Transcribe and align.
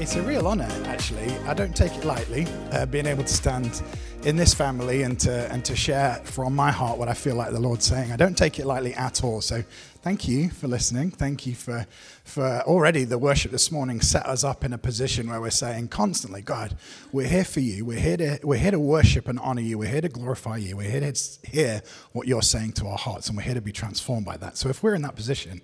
It's 0.00 0.16
a, 0.16 0.22
real 0.22 0.48
honour, 0.48 0.66
actually. 0.86 1.28
I 1.46 1.52
don't 1.52 1.76
take 1.76 1.94
it 1.94 2.06
lightly, 2.06 2.46
uh, 2.72 2.86
being 2.86 3.04
able 3.04 3.22
to 3.22 3.34
stand 3.34 3.82
in 4.22 4.34
this 4.34 4.54
family 4.54 5.02
and 5.02 5.20
to, 5.20 5.52
and 5.52 5.62
to 5.66 5.76
share 5.76 6.14
from 6.24 6.56
my 6.56 6.70
heart 6.70 6.98
what 6.98 7.08
I 7.08 7.12
feel 7.12 7.34
like 7.34 7.52
the 7.52 7.60
Lord's 7.60 7.84
saying. 7.84 8.10
I 8.10 8.16
don't 8.16 8.36
take 8.36 8.58
it 8.58 8.64
lightly 8.64 8.94
at 8.94 9.22
all. 9.22 9.42
So 9.42 9.62
thank 10.00 10.26
you 10.26 10.48
for 10.48 10.68
listening. 10.68 11.10
Thank 11.10 11.46
you 11.46 11.54
for, 11.54 11.86
for 12.24 12.62
already 12.62 13.04
the 13.04 13.18
worship 13.18 13.52
this 13.52 13.70
morning 13.70 14.00
set 14.00 14.24
us 14.24 14.42
up 14.42 14.64
in 14.64 14.72
a 14.72 14.78
position 14.78 15.28
where 15.28 15.38
we're 15.38 15.50
saying 15.50 15.88
constantly, 15.88 16.40
God, 16.40 16.78
we're 17.12 17.28
here 17.28 17.44
for 17.44 17.60
you. 17.60 17.84
We're 17.84 18.00
here 18.00 18.16
to, 18.16 18.40
we're 18.42 18.56
here 18.56 18.70
to 18.70 18.80
worship 18.80 19.28
and 19.28 19.38
honor 19.38 19.60
you. 19.60 19.76
We're 19.76 19.90
here 19.90 20.00
to 20.00 20.08
glorify 20.08 20.56
you. 20.56 20.78
We're 20.78 20.90
here 20.90 21.12
to 21.12 21.38
hear 21.46 21.82
what 22.12 22.26
you're 22.26 22.40
saying 22.40 22.72
to 22.72 22.86
our 22.86 22.98
hearts, 22.98 23.28
and 23.28 23.36
we're 23.36 23.42
here 23.42 23.54
to 23.54 23.60
be 23.60 23.72
transformed 23.72 24.24
by 24.24 24.38
that. 24.38 24.56
So 24.56 24.70
if 24.70 24.82
we're 24.82 24.94
in 24.94 25.02
that 25.02 25.14
position, 25.14 25.60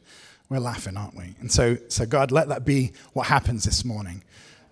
we're 0.49 0.59
laughing, 0.59 0.97
aren't 0.97 1.17
we? 1.17 1.35
And 1.41 1.51
so, 1.51 1.77
so 1.89 2.07
God, 2.07 2.31
let 2.31 2.49
that 2.49 2.65
be 2.65 2.93
what 3.13 3.27
happens 3.27 3.65
this 3.65 3.85
morning. 3.85 4.23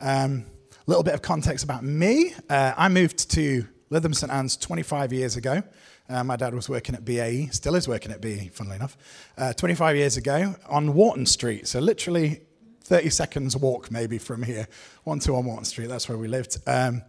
A 0.00 0.24
um, 0.24 0.46
little 0.86 1.02
bit 1.02 1.14
of 1.14 1.22
context 1.22 1.64
about 1.64 1.82
me. 1.82 2.32
Uh, 2.48 2.74
I 2.76 2.88
moved 2.88 3.30
to 3.32 3.66
Lytham 3.90 4.14
St 4.14 4.32
Anne's 4.32 4.56
25 4.56 5.12
years 5.12 5.36
ago. 5.36 5.62
Uh, 6.08 6.22
my 6.22 6.36
dad 6.36 6.54
was 6.54 6.68
working 6.68 6.94
at 6.94 7.04
BAE, 7.04 7.48
still 7.50 7.74
is 7.74 7.88
working 7.88 8.12
at 8.12 8.20
BAE, 8.20 8.50
funnily 8.52 8.76
enough, 8.76 8.96
uh, 9.38 9.52
25 9.54 9.96
years 9.96 10.16
ago 10.16 10.54
on 10.68 10.92
Warton 10.94 11.26
Street. 11.26 11.66
So 11.66 11.80
literally 11.80 12.42
30 12.82 13.10
seconds 13.10 13.56
walk 13.56 13.90
maybe 13.90 14.18
from 14.18 14.42
here, 14.42 14.68
one 15.04 15.18
two 15.18 15.34
on 15.34 15.46
Warton 15.46 15.64
Street. 15.64 15.88
That's 15.88 16.08
where 16.08 16.18
we 16.18 16.28
lived. 16.28 16.58
Um, 16.66 17.02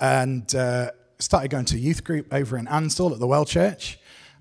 and 0.00 0.52
uh, 0.54 0.90
started 1.20 1.50
going 1.50 1.66
to 1.66 1.78
youth 1.78 2.04
group 2.04 2.34
over 2.34 2.58
in 2.58 2.66
Ansdell 2.66 3.12
at 3.12 3.20
the 3.20 3.26
Well 3.26 3.44
Church, 3.44 3.98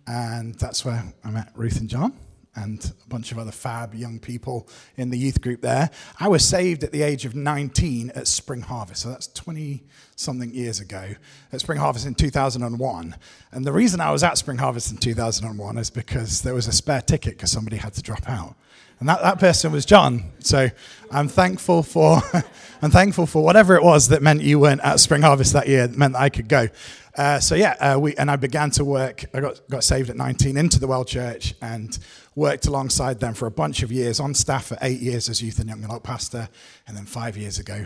and 0.07 0.55
that's 0.55 0.83
where 0.83 1.13
I 1.23 1.29
met 1.29 1.51
Ruth 1.55 1.79
and 1.79 1.89
John 1.89 2.17
and 2.55 2.93
a 3.03 3.09
bunch 3.09 3.31
of 3.31 3.39
other 3.39 3.51
fab 3.51 3.95
young 3.95 4.19
people 4.19 4.67
in 4.95 5.09
the 5.09 5.17
youth 5.17 5.41
group 5.41 5.61
there. 5.61 5.89
I 6.19 6.27
was 6.27 6.45
saved 6.47 6.83
at 6.83 6.91
the 6.91 7.01
age 7.01 7.25
of 7.25 7.35
19 7.35 8.11
at 8.11 8.27
Spring 8.27 8.61
Harvest, 8.61 9.01
so 9.01 9.09
that's 9.09 9.27
20 9.27 9.83
something 10.15 10.53
years 10.53 10.79
ago, 10.79 11.15
at 11.51 11.59
Spring 11.59 11.79
Harvest 11.79 12.05
in 12.05 12.13
2001. 12.13 13.15
And 13.51 13.65
the 13.65 13.73
reason 13.73 13.99
I 13.99 14.11
was 14.11 14.23
at 14.23 14.37
Spring 14.37 14.57
Harvest 14.57 14.91
in 14.91 14.97
2001 14.97 15.77
is 15.77 15.89
because 15.89 16.41
there 16.41 16.53
was 16.53 16.67
a 16.67 16.71
spare 16.71 17.01
ticket 17.01 17.33
because 17.33 17.51
somebody 17.51 17.77
had 17.77 17.93
to 17.93 18.01
drop 18.01 18.29
out. 18.29 18.55
And 18.99 19.09
that, 19.09 19.21
that 19.21 19.39
person 19.39 19.71
was 19.71 19.85
John. 19.85 20.31
So 20.39 20.69
I'm 21.11 21.27
thankful 21.27 21.83
for 21.83 22.21
I'm 22.81 22.91
thankful 22.91 23.25
for 23.25 23.43
whatever 23.43 23.75
it 23.75 23.83
was 23.83 24.09
that 24.09 24.21
meant 24.21 24.41
you 24.41 24.59
weren't 24.59 24.81
at 24.81 24.99
Spring 24.99 25.21
Harvest 25.21 25.53
that 25.53 25.67
year, 25.67 25.87
meant 25.87 26.13
that 26.13 26.21
I 26.21 26.29
could 26.29 26.47
go. 26.47 26.67
Uh, 27.15 27.39
so 27.39 27.53
yeah, 27.53 27.75
uh, 27.79 27.99
we 27.99 28.15
and 28.15 28.31
I 28.31 28.35
began 28.37 28.71
to 28.71 28.85
work. 28.85 29.25
I 29.33 29.39
got 29.39 29.61
got 29.69 29.83
saved 29.83 30.09
at 30.09 30.15
19 30.15 30.57
into 30.57 30.79
the 30.79 30.87
Well 30.87 31.05
Church 31.05 31.53
and 31.61 31.97
worked 32.35 32.65
alongside 32.65 33.19
them 33.19 33.35
for 33.35 33.45
a 33.45 33.51
bunch 33.51 33.83
of 33.83 33.91
years 33.91 34.19
on 34.19 34.33
staff 34.33 34.65
for 34.65 34.77
eight 34.81 34.99
years 34.99 35.29
as 35.29 35.41
youth 35.41 35.59
and 35.59 35.69
young 35.69 35.83
adult 35.83 36.03
pastor, 36.03 36.49
and 36.87 36.97
then 36.97 37.05
five 37.05 37.37
years 37.37 37.59
ago 37.59 37.85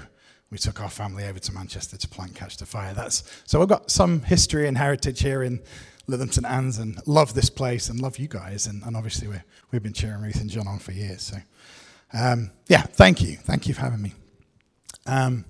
we 0.50 0.58
took 0.58 0.82
our 0.82 0.90
family 0.90 1.26
over 1.26 1.40
to 1.40 1.52
Manchester 1.52 1.98
to 1.98 2.08
plant 2.08 2.36
Catch 2.36 2.58
the 2.58 2.66
Fire. 2.66 2.94
That's 2.94 3.24
so 3.46 3.60
we've 3.60 3.68
got 3.68 3.92
some 3.92 4.22
history 4.22 4.66
and 4.68 4.78
heritage 4.78 5.22
here 5.22 5.44
in 5.44 5.60
St 6.10 6.46
Anne's 6.46 6.78
and 6.78 6.98
love 7.06 7.34
this 7.34 7.50
place 7.50 7.90
and 7.90 8.00
love 8.00 8.18
you 8.18 8.30
guys 8.30 8.66
and, 8.66 8.82
and 8.84 8.96
obviously 8.96 9.28
we 9.28 9.36
we've 9.72 9.84
been 9.84 9.94
cheering 9.94 10.22
Ruth 10.22 10.40
and 10.40 10.50
John 10.50 10.68
on 10.68 10.80
for 10.80 10.94
years. 10.94 11.22
So 11.22 11.38
um, 12.14 12.52
yeah, 12.68 12.84
thank 12.84 13.22
you, 13.22 13.36
thank 13.36 13.68
you 13.68 13.74
for 13.74 13.82
having 13.82 14.02
me. 14.02 14.14
Um, 15.06 15.44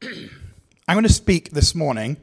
I'm 0.02 0.94
going 0.94 1.04
to 1.04 1.12
speak 1.12 1.50
this 1.50 1.74
morning 1.74 2.16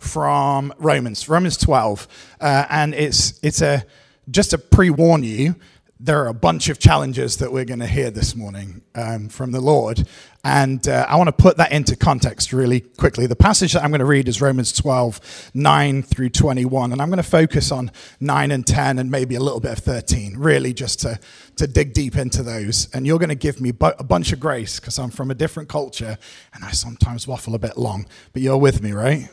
from 0.00 0.74
Romans, 0.78 1.28
Romans 1.28 1.56
12, 1.56 2.08
uh, 2.40 2.66
and 2.68 2.94
it's 2.94 3.38
it's 3.42 3.62
a 3.62 3.84
just 4.30 4.50
to 4.50 4.58
pre 4.58 4.90
warn 4.90 5.22
you, 5.22 5.54
there 6.02 6.24
are 6.24 6.28
a 6.28 6.34
bunch 6.34 6.70
of 6.70 6.78
challenges 6.78 7.36
that 7.36 7.52
we're 7.52 7.66
going 7.66 7.80
to 7.80 7.86
hear 7.86 8.10
this 8.10 8.34
morning 8.34 8.80
um, 8.94 9.28
from 9.28 9.52
the 9.52 9.60
Lord. 9.60 10.08
And 10.42 10.88
uh, 10.88 11.04
I 11.06 11.16
want 11.16 11.28
to 11.28 11.32
put 11.32 11.58
that 11.58 11.72
into 11.72 11.94
context 11.94 12.54
really 12.54 12.80
quickly. 12.80 13.26
The 13.26 13.36
passage 13.36 13.74
that 13.74 13.84
I'm 13.84 13.90
going 13.90 13.98
to 13.98 14.06
read 14.06 14.26
is 14.26 14.40
Romans 14.40 14.72
12, 14.72 15.50
9 15.52 16.02
through 16.02 16.30
21. 16.30 16.92
And 16.92 17.02
I'm 17.02 17.10
going 17.10 17.18
to 17.18 17.22
focus 17.22 17.70
on 17.70 17.90
9 18.18 18.50
and 18.50 18.66
10 18.66 18.98
and 18.98 19.10
maybe 19.10 19.34
a 19.34 19.40
little 19.40 19.60
bit 19.60 19.72
of 19.72 19.78
13, 19.80 20.38
really 20.38 20.72
just 20.72 21.00
to, 21.00 21.20
to 21.56 21.66
dig 21.66 21.92
deep 21.92 22.16
into 22.16 22.42
those. 22.42 22.88
And 22.94 23.06
you're 23.06 23.18
going 23.18 23.28
to 23.28 23.34
give 23.34 23.60
me 23.60 23.68
a 23.68 24.04
bunch 24.04 24.32
of 24.32 24.40
grace 24.40 24.80
because 24.80 24.98
I'm 24.98 25.10
from 25.10 25.30
a 25.30 25.34
different 25.34 25.68
culture 25.68 26.16
and 26.54 26.64
I 26.64 26.70
sometimes 26.70 27.28
waffle 27.28 27.54
a 27.54 27.58
bit 27.58 27.76
long. 27.76 28.06
But 28.32 28.40
you're 28.40 28.56
with 28.56 28.82
me, 28.82 28.92
right? 28.92 29.28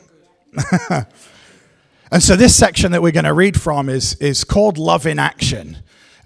and 2.11 2.23
so 2.23 2.35
this 2.35 2.55
section 2.55 2.91
that 2.91 3.01
we're 3.01 3.11
going 3.11 3.25
to 3.25 3.33
read 3.33 3.59
from 3.59 3.89
is, 3.89 4.15
is 4.15 4.43
called 4.43 4.77
Love 4.77 5.05
in 5.05 5.19
Action. 5.19 5.77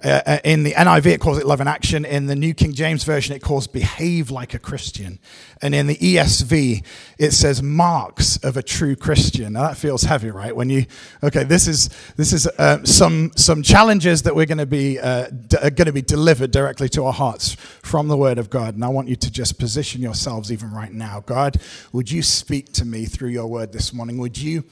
Uh, 0.04 0.22
uh 0.26 0.38
in 0.44 0.64
the 0.64 0.74
NIV, 0.74 1.06
it 1.08 1.20
calls 1.20 1.38
it 1.38 1.46
love 1.46 1.62
in 1.62 1.68
action. 1.68 2.06
In 2.06 2.26
the 2.26 2.36
New 2.36 2.54
King 2.54 2.74
James 2.74 3.04
Version, 3.04 3.36
it 3.36 3.42
calls 3.42 3.68
behave 3.68 4.32
like 4.32 4.54
a 4.54 4.60
Christian. 4.60 5.20
And 5.62 5.76
in 5.76 5.88
the 5.88 5.96
ESV, 5.96 6.84
it 7.20 7.32
says 7.32 7.62
marks 7.62 8.38
of 8.38 8.58
a 8.58 8.64
true 8.64 8.96
Christian. 8.96 9.54
Now 9.54 9.68
that 9.68 9.78
feels 9.78 10.04
heavy, 10.04 10.32
right? 10.32 10.56
When 10.56 10.70
you, 10.70 10.86
okay, 11.24 11.44
this 11.44 11.68
is, 11.68 11.90
this 12.16 12.34
is 12.34 12.48
uh, 12.48 12.84
some, 12.84 13.32
some 13.36 13.62
challenges 13.62 14.24
that 14.24 14.36
we're 14.36 14.48
going 14.48 14.58
to 14.58 14.66
be, 14.66 15.00
uh, 15.00 15.28
d- 15.30 15.58
are 15.58 15.70
going 15.70 15.86
to 15.86 15.94
be 15.94 16.02
delivered 16.02 16.52
directly 16.52 16.90
to 16.90 17.06
our 17.06 17.14
hearts 17.14 17.56
from 17.84 18.08
the 18.08 18.18
Word 18.18 18.40
of 18.40 18.50
God. 18.50 18.74
And 18.74 18.84
I 18.84 18.88
want 18.88 19.08
you 19.08 19.16
to 19.16 19.32
just 19.32 19.60
position 19.60 20.02
yourselves 20.02 20.52
even 20.52 20.72
right 20.72 20.92
now. 20.92 21.22
God, 21.26 21.58
would 21.92 22.10
you 22.10 22.24
speak 22.24 22.74
to 22.74 22.86
me 22.86 23.06
through 23.06 23.30
your 23.30 23.48
Word 23.48 23.72
this 23.72 23.94
morning? 23.94 24.18
Would 24.18 24.38
you 24.38 24.64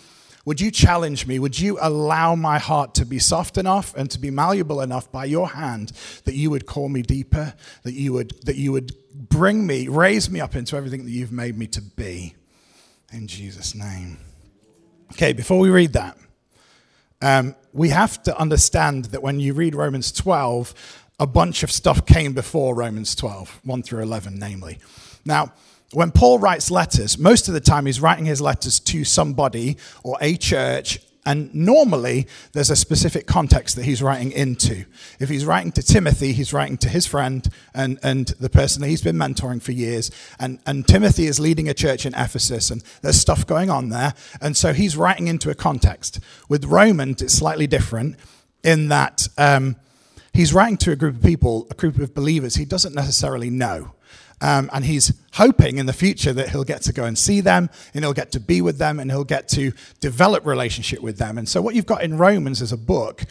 would 0.49 0.59
you 0.59 0.71
challenge 0.71 1.27
me? 1.27 1.37
Would 1.37 1.59
you 1.59 1.77
allow 1.79 2.33
my 2.33 2.57
heart 2.57 2.95
to 2.95 3.05
be 3.05 3.19
soft 3.19 3.55
enough 3.59 3.93
and 3.95 4.09
to 4.09 4.17
be 4.17 4.31
malleable 4.31 4.81
enough 4.81 5.11
by 5.11 5.25
your 5.25 5.49
hand 5.49 5.91
that 6.25 6.33
you 6.33 6.49
would 6.49 6.65
call 6.65 6.89
me 6.89 7.03
deeper, 7.03 7.53
that 7.83 7.93
you 7.93 8.13
would, 8.13 8.33
that 8.47 8.55
you 8.55 8.71
would 8.71 8.95
bring 9.13 9.67
me, 9.67 9.87
raise 9.87 10.27
me 10.27 10.39
up 10.39 10.55
into 10.55 10.75
everything 10.75 11.05
that 11.05 11.11
you've 11.11 11.31
made 11.31 11.55
me 11.55 11.67
to 11.67 11.83
be? 11.83 12.33
In 13.13 13.27
Jesus' 13.27 13.75
name. 13.75 14.17
Okay, 15.11 15.33
before 15.33 15.59
we 15.59 15.69
read 15.69 15.93
that, 15.93 16.17
um, 17.21 17.53
we 17.71 17.89
have 17.89 18.23
to 18.23 18.35
understand 18.35 19.05
that 19.05 19.21
when 19.21 19.39
you 19.39 19.53
read 19.53 19.75
Romans 19.75 20.11
12, 20.11 21.05
a 21.19 21.27
bunch 21.27 21.61
of 21.61 21.69
stuff 21.69 22.07
came 22.07 22.33
before 22.33 22.73
Romans 22.73 23.13
12, 23.13 23.59
1 23.65 23.83
through 23.83 24.01
11, 24.01 24.39
namely. 24.39 24.79
Now, 25.23 25.53
when 25.93 26.11
Paul 26.11 26.39
writes 26.39 26.69
letters, 26.69 27.17
most 27.17 27.47
of 27.47 27.53
the 27.53 27.59
time 27.59 27.85
he's 27.85 27.99
writing 27.99 28.25
his 28.25 28.41
letters 28.41 28.79
to 28.81 29.03
somebody 29.03 29.77
or 30.03 30.17
a 30.21 30.35
church, 30.35 30.99
and 31.25 31.53
normally 31.53 32.27
there's 32.53 32.69
a 32.69 32.75
specific 32.75 33.27
context 33.27 33.75
that 33.75 33.85
he's 33.85 34.01
writing 34.01 34.31
into. 34.31 34.85
If 35.19 35.29
he's 35.29 35.45
writing 35.45 35.71
to 35.73 35.83
Timothy, 35.83 36.31
he's 36.31 36.53
writing 36.53 36.77
to 36.77 36.89
his 36.89 37.05
friend 37.05 37.47
and, 37.73 37.99
and 38.03 38.27
the 38.39 38.49
person 38.49 38.81
that 38.81 38.87
he's 38.87 39.01
been 39.01 39.17
mentoring 39.17 39.61
for 39.61 39.71
years. 39.71 40.11
And, 40.39 40.59
and 40.65 40.87
Timothy 40.87 41.27
is 41.27 41.39
leading 41.39 41.67
a 41.67 41.73
church 41.73 42.05
in 42.05 42.13
Ephesus, 42.13 42.71
and 42.71 42.83
there's 43.01 43.19
stuff 43.19 43.45
going 43.45 43.69
on 43.69 43.89
there. 43.89 44.13
And 44.41 44.55
so 44.55 44.73
he's 44.73 44.95
writing 44.95 45.27
into 45.27 45.49
a 45.49 45.55
context. 45.55 46.19
With 46.47 46.65
Romans, 46.65 47.21
it's 47.21 47.33
slightly 47.33 47.67
different 47.67 48.15
in 48.63 48.87
that 48.89 49.27
um, 49.37 49.75
he's 50.33 50.53
writing 50.53 50.77
to 50.77 50.91
a 50.91 50.95
group 50.95 51.15
of 51.15 51.23
people, 51.23 51.67
a 51.69 51.75
group 51.75 51.97
of 51.97 52.13
believers 52.13 52.55
he 52.55 52.65
doesn't 52.65 52.95
necessarily 52.95 53.49
know. 53.49 53.93
Um, 54.41 54.69
and 54.73 54.85
he's 54.85 55.13
hoping 55.33 55.77
in 55.77 55.85
the 55.85 55.93
future 55.93 56.31
that 56.33 56.49
he'll 56.49 56.63
get 56.63 56.81
to 56.83 56.93
go 56.93 57.03
and 57.03 57.17
see 57.17 57.41
them 57.41 57.69
and 57.93 58.03
he'll 58.03 58.13
get 58.13 58.31
to 58.33 58.39
be 58.39 58.61
with 58.61 58.77
them 58.77 58.99
and 58.99 59.11
he'll 59.11 59.25
get 59.25 59.49
to 59.49 59.73
develop 59.99 60.45
relationship 60.45 61.01
with 61.01 61.17
them. 61.17 61.37
And 61.37 61.47
so 61.47 61.61
what 61.61 61.75
you've 61.75 61.85
got 61.85 62.03
in 62.03 62.17
Romans 62.17 62.61
as 62.61 62.71
a 62.71 62.77
book 62.77 63.23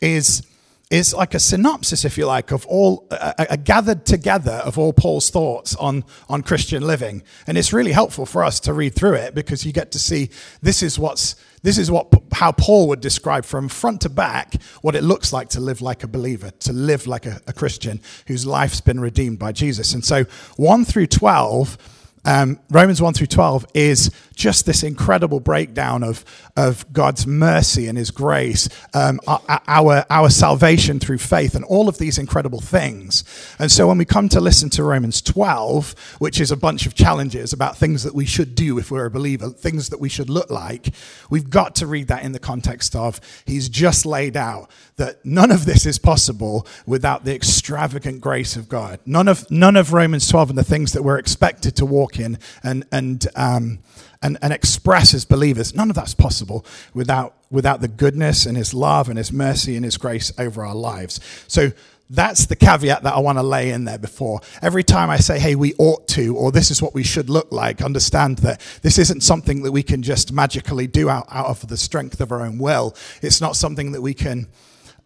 is 0.00 0.42
is 0.90 1.12
like 1.12 1.34
a 1.34 1.40
synopsis, 1.40 2.04
if 2.04 2.16
you 2.16 2.26
like, 2.26 2.52
of 2.52 2.64
all 2.66 3.08
a, 3.10 3.46
a, 3.50 3.56
gathered 3.56 4.06
together 4.06 4.62
of 4.64 4.78
all 4.78 4.92
Paul's 4.92 5.30
thoughts 5.30 5.74
on 5.76 6.04
on 6.28 6.42
Christian 6.42 6.86
living, 6.86 7.22
and 7.46 7.58
it's 7.58 7.72
really 7.72 7.92
helpful 7.92 8.24
for 8.24 8.44
us 8.44 8.60
to 8.60 8.72
read 8.72 8.94
through 8.94 9.14
it 9.14 9.34
because 9.34 9.66
you 9.66 9.72
get 9.72 9.90
to 9.92 9.98
see 9.98 10.30
this 10.62 10.82
is 10.82 10.98
what's 10.98 11.34
this 11.62 11.76
is 11.76 11.90
what 11.90 12.12
how 12.32 12.52
Paul 12.52 12.86
would 12.88 13.00
describe 13.00 13.44
from 13.44 13.68
front 13.68 14.02
to 14.02 14.08
back 14.08 14.62
what 14.82 14.94
it 14.94 15.02
looks 15.02 15.32
like 15.32 15.48
to 15.50 15.60
live 15.60 15.82
like 15.82 16.04
a 16.04 16.08
believer, 16.08 16.50
to 16.60 16.72
live 16.72 17.08
like 17.08 17.26
a, 17.26 17.40
a 17.48 17.52
Christian 17.52 18.00
whose 18.28 18.46
life's 18.46 18.80
been 18.80 19.00
redeemed 19.00 19.40
by 19.40 19.50
Jesus, 19.50 19.92
and 19.92 20.04
so 20.04 20.24
one 20.56 20.84
through 20.84 21.08
twelve 21.08 21.76
um, 22.26 22.58
Romans 22.70 23.00
1 23.00 23.14
through 23.14 23.28
12 23.28 23.66
is 23.72 24.10
just 24.34 24.66
this 24.66 24.82
incredible 24.82 25.40
breakdown 25.40 26.02
of, 26.02 26.24
of 26.56 26.92
God's 26.92 27.26
mercy 27.26 27.86
and 27.86 27.96
His 27.96 28.10
grace, 28.10 28.68
um, 28.92 29.20
our, 29.26 30.04
our 30.10 30.28
salvation 30.28 30.98
through 31.00 31.18
faith, 31.18 31.54
and 31.54 31.64
all 31.64 31.88
of 31.88 31.98
these 31.98 32.18
incredible 32.18 32.60
things. 32.60 33.24
And 33.58 33.70
so 33.70 33.86
when 33.88 33.96
we 33.96 34.04
come 34.04 34.28
to 34.30 34.40
listen 34.40 34.68
to 34.70 34.82
Romans 34.82 35.22
12, 35.22 36.16
which 36.18 36.40
is 36.40 36.50
a 36.50 36.56
bunch 36.56 36.84
of 36.84 36.94
challenges 36.94 37.52
about 37.52 37.76
things 37.76 38.02
that 38.02 38.14
we 38.14 38.26
should 38.26 38.54
do 38.54 38.78
if 38.78 38.90
we're 38.90 39.06
a 39.06 39.10
believer, 39.10 39.48
things 39.50 39.88
that 39.90 40.00
we 40.00 40.08
should 40.08 40.28
look 40.28 40.50
like, 40.50 40.88
we've 41.30 41.48
got 41.48 41.76
to 41.76 41.86
read 41.86 42.08
that 42.08 42.24
in 42.24 42.32
the 42.32 42.38
context 42.38 42.96
of 42.96 43.20
He's 43.46 43.68
just 43.68 44.04
laid 44.04 44.36
out 44.36 44.68
that 44.96 45.24
none 45.24 45.50
of 45.50 45.64
this 45.64 45.86
is 45.86 45.98
possible 45.98 46.66
without 46.86 47.24
the 47.24 47.34
extravagant 47.34 48.20
grace 48.20 48.56
of 48.56 48.68
God. 48.68 48.98
None 49.06 49.28
of, 49.28 49.48
none 49.50 49.76
of 49.76 49.92
Romans 49.92 50.28
12 50.28 50.50
and 50.50 50.58
the 50.58 50.64
things 50.64 50.92
that 50.92 51.02
we're 51.02 51.18
expected 51.18 51.76
to 51.76 51.86
walk 51.86 52.15
in 52.18 52.38
and, 52.62 52.84
and, 52.90 53.26
um, 53.34 53.78
and, 54.22 54.38
and 54.42 54.52
express 54.52 55.14
as 55.14 55.24
believers, 55.24 55.74
none 55.74 55.90
of 55.90 55.96
that's 55.96 56.14
possible 56.14 56.64
without, 56.94 57.34
without 57.50 57.80
the 57.80 57.88
goodness 57.88 58.46
and 58.46 58.56
His 58.56 58.72
love 58.74 59.08
and 59.08 59.18
His 59.18 59.32
mercy 59.32 59.76
and 59.76 59.84
His 59.84 59.96
grace 59.96 60.32
over 60.38 60.64
our 60.64 60.74
lives. 60.74 61.20
So 61.48 61.72
That's 62.08 62.46
the 62.46 62.54
caveat 62.54 63.02
that 63.02 63.14
I 63.14 63.18
want 63.18 63.38
to 63.38 63.42
lay 63.42 63.70
in 63.70 63.84
there 63.84 63.98
before. 63.98 64.40
Every 64.62 64.84
time 64.84 65.10
I 65.10 65.16
say, 65.16 65.40
hey, 65.40 65.56
we 65.56 65.74
ought 65.74 66.06
to, 66.08 66.36
or 66.36 66.52
this 66.52 66.70
is 66.70 66.80
what 66.80 66.94
we 66.94 67.02
should 67.02 67.28
look 67.28 67.50
like, 67.50 67.82
understand 67.82 68.38
that 68.38 68.60
this 68.82 68.98
isn't 68.98 69.22
something 69.22 69.62
that 69.62 69.72
we 69.72 69.82
can 69.82 70.02
just 70.02 70.32
magically 70.32 70.86
do 70.86 71.10
out, 71.10 71.26
out 71.30 71.46
of 71.46 71.66
the 71.66 71.76
strength 71.76 72.20
of 72.20 72.30
our 72.30 72.42
own 72.42 72.58
will. 72.58 72.94
It's 73.22 73.40
not 73.40 73.56
something 73.56 73.90
that 73.92 74.02
we 74.02 74.14
can, 74.14 74.46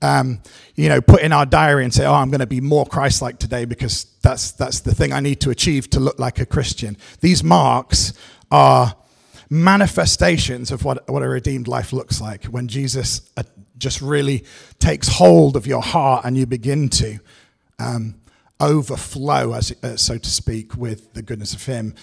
um, 0.03 0.41
you 0.75 0.89
know, 0.89 1.01
put 1.01 1.23
in 1.23 1.33
our 1.33 1.47
diary 1.47 1.85
and 1.85 1.93
say, 1.93 2.07
oh, 2.07 2.15
I'm 2.15 2.31
going 2.31 2.41
to 2.41 2.47
be 2.47 2.61
more 2.61 2.87
Christ 2.87 3.21
like 3.21 3.39
today 3.39 3.65
because 3.65 4.05
that's, 4.23 4.53
that's 4.53 4.81
the 4.81 4.95
thing 4.95 5.13
I 5.13 5.21
need 5.21 5.41
to 5.43 5.51
achieve 5.51 5.91
to 5.91 6.01
look 6.01 6.19
like 6.19 6.39
a 6.39 6.47
Christian. 6.47 6.97
These 7.21 7.45
marks 7.45 8.13
are 8.51 8.97
manifestations 9.51 10.71
of 10.71 10.85
what, 10.85 11.09
what 11.09 11.23
a 11.23 11.29
redeemed 11.29 11.69
life 11.69 11.93
looks 11.93 12.21
like 12.21 12.45
when 12.45 12.69
Jesus 12.69 13.23
uh, 13.37 13.43
just 13.77 14.01
really 14.01 14.45
takes 14.79 15.09
hold 15.09 15.57
of 15.57 15.67
your 15.67 15.83
heart 15.83 16.25
and 16.25 16.37
you 16.37 16.47
begin 16.47 16.89
to 16.89 17.19
um, 17.79 18.15
overflow, 18.61 19.55
as, 19.55 19.73
uh, 19.83 19.97
so 19.97 20.19
to 20.19 20.31
speak, 20.31 20.77
with 20.77 21.13
the 21.15 21.23
goodness 21.23 21.55
of 21.55 21.65
Him. 21.65 21.95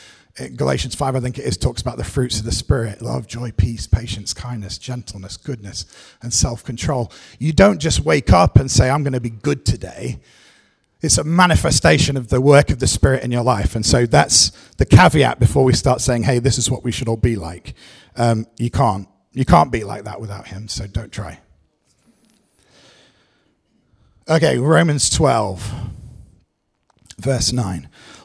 Galatians 0.56 0.94
5, 0.94 1.16
I 1.16 1.20
think 1.20 1.40
it 1.40 1.46
is, 1.46 1.58
talks 1.58 1.82
about 1.82 1.98
the 1.98 2.04
fruits 2.04 2.40
of 2.40 2.46
the 2.46 2.52
Spirit 2.52 3.02
love, 3.02 3.28
joy, 3.28 3.52
peace, 3.52 3.88
patience, 3.88 4.34
kindness, 4.34 4.78
gentleness, 4.78 5.36
goodness, 5.36 5.86
and 6.22 6.32
self 6.32 6.64
control. 6.64 7.12
You 7.40 7.54
don't 7.54 7.80
just 7.80 8.02
wake 8.02 8.32
up 8.32 8.58
and 8.58 8.70
say, 8.70 8.90
I'm 8.90 9.04
going 9.04 9.14
to 9.14 9.20
be 9.20 9.32
good 9.32 9.66
today. 9.66 10.20
It's 11.02 11.18
a 11.18 11.24
manifestation 11.24 12.18
of 12.18 12.30
the 12.30 12.42
work 12.42 12.70
of 12.70 12.80
the 12.80 12.88
Spirit 12.88 13.24
in 13.24 13.32
your 13.32 13.44
life. 13.44 13.76
And 13.76 13.86
so 13.86 14.06
that's 14.06 14.50
the 14.78 14.86
caveat 14.86 15.40
before 15.40 15.64
we 15.64 15.74
start 15.74 16.02
saying, 16.02 16.24
hey, 16.24 16.40
this 16.40 16.58
is 16.58 16.70
what 16.70 16.84
we 16.84 16.92
should 16.92 17.08
all 17.08 17.18
be 17.18 17.36
like. 17.36 17.74
Um, 18.16 18.48
you 18.58 18.70
can't. 18.70 19.08
You 19.34 19.46
can't 19.46 19.72
be 19.72 19.84
like 19.84 20.06
that 20.06 20.20
without 20.20 20.48
Him, 20.48 20.68
so 20.68 20.88
don't 20.88 21.12
try. 21.12 21.40
Okay, 24.28 24.58
Romans 24.58 25.12
12, 25.12 25.72
verse 27.20 27.54
9. 27.54 27.88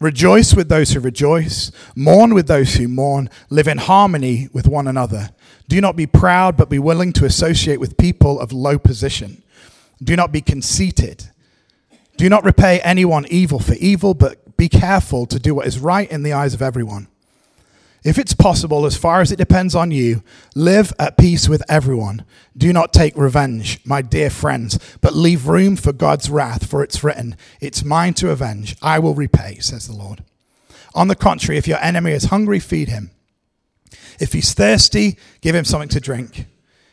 Rejoice 0.00 0.54
with 0.54 0.68
those 0.68 0.92
who 0.92 1.00
rejoice. 1.00 1.70
Mourn 1.94 2.34
with 2.34 2.46
those 2.46 2.74
who 2.74 2.88
mourn. 2.88 3.30
Live 3.50 3.68
in 3.68 3.78
harmony 3.78 4.48
with 4.52 4.66
one 4.66 4.88
another. 4.88 5.30
Do 5.68 5.80
not 5.80 5.96
be 5.96 6.06
proud, 6.06 6.56
but 6.56 6.68
be 6.68 6.78
willing 6.78 7.12
to 7.14 7.24
associate 7.24 7.80
with 7.80 7.96
people 7.96 8.40
of 8.40 8.52
low 8.52 8.78
position. 8.78 9.42
Do 10.02 10.16
not 10.16 10.32
be 10.32 10.40
conceited. 10.40 11.30
Do 12.16 12.28
not 12.28 12.44
repay 12.44 12.80
anyone 12.80 13.26
evil 13.30 13.58
for 13.58 13.74
evil, 13.74 14.14
but 14.14 14.56
be 14.56 14.68
careful 14.68 15.26
to 15.26 15.38
do 15.38 15.54
what 15.54 15.66
is 15.66 15.78
right 15.78 16.10
in 16.10 16.22
the 16.22 16.32
eyes 16.32 16.54
of 16.54 16.62
everyone. 16.62 17.08
If 18.04 18.18
it's 18.18 18.34
possible, 18.34 18.84
as 18.84 18.98
far 18.98 19.22
as 19.22 19.32
it 19.32 19.36
depends 19.36 19.74
on 19.74 19.90
you, 19.90 20.22
live 20.54 20.92
at 20.98 21.16
peace 21.16 21.48
with 21.48 21.62
everyone. 21.70 22.26
Do 22.54 22.70
not 22.70 22.92
take 22.92 23.16
revenge, 23.16 23.80
my 23.86 24.02
dear 24.02 24.28
friends, 24.28 24.78
but 25.00 25.14
leave 25.14 25.48
room 25.48 25.74
for 25.74 25.92
God's 25.92 26.28
wrath, 26.28 26.68
for 26.68 26.82
it's 26.82 27.02
written, 27.02 27.34
It's 27.62 27.82
mine 27.82 28.12
to 28.14 28.30
avenge. 28.30 28.76
I 28.82 28.98
will 28.98 29.14
repay, 29.14 29.56
says 29.60 29.88
the 29.88 29.96
Lord. 29.96 30.22
On 30.94 31.08
the 31.08 31.16
contrary, 31.16 31.56
if 31.56 31.66
your 31.66 31.82
enemy 31.82 32.12
is 32.12 32.24
hungry, 32.24 32.60
feed 32.60 32.88
him. 32.88 33.10
If 34.20 34.34
he's 34.34 34.52
thirsty, 34.52 35.16
give 35.40 35.54
him 35.54 35.64
something 35.64 35.88
to 35.88 36.00
drink. 36.00 36.46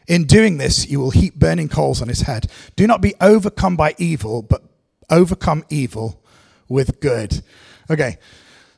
In 0.07 0.23
doing 0.23 0.57
this, 0.57 0.89
you 0.89 0.99
will 0.99 1.11
heap 1.11 1.35
burning 1.35 1.67
coals 1.67 2.01
on 2.01 2.07
his 2.07 2.21
head. 2.21 2.49
Do 2.77 2.87
not 2.87 3.01
be 3.01 3.15
overcome 3.19 3.75
by 3.75 3.95
evil, 3.97 4.41
but 4.41 4.63
overcome 5.09 5.65
evil 5.69 6.23
with 6.69 7.01
good. 7.01 7.43
Okay, 7.89 8.17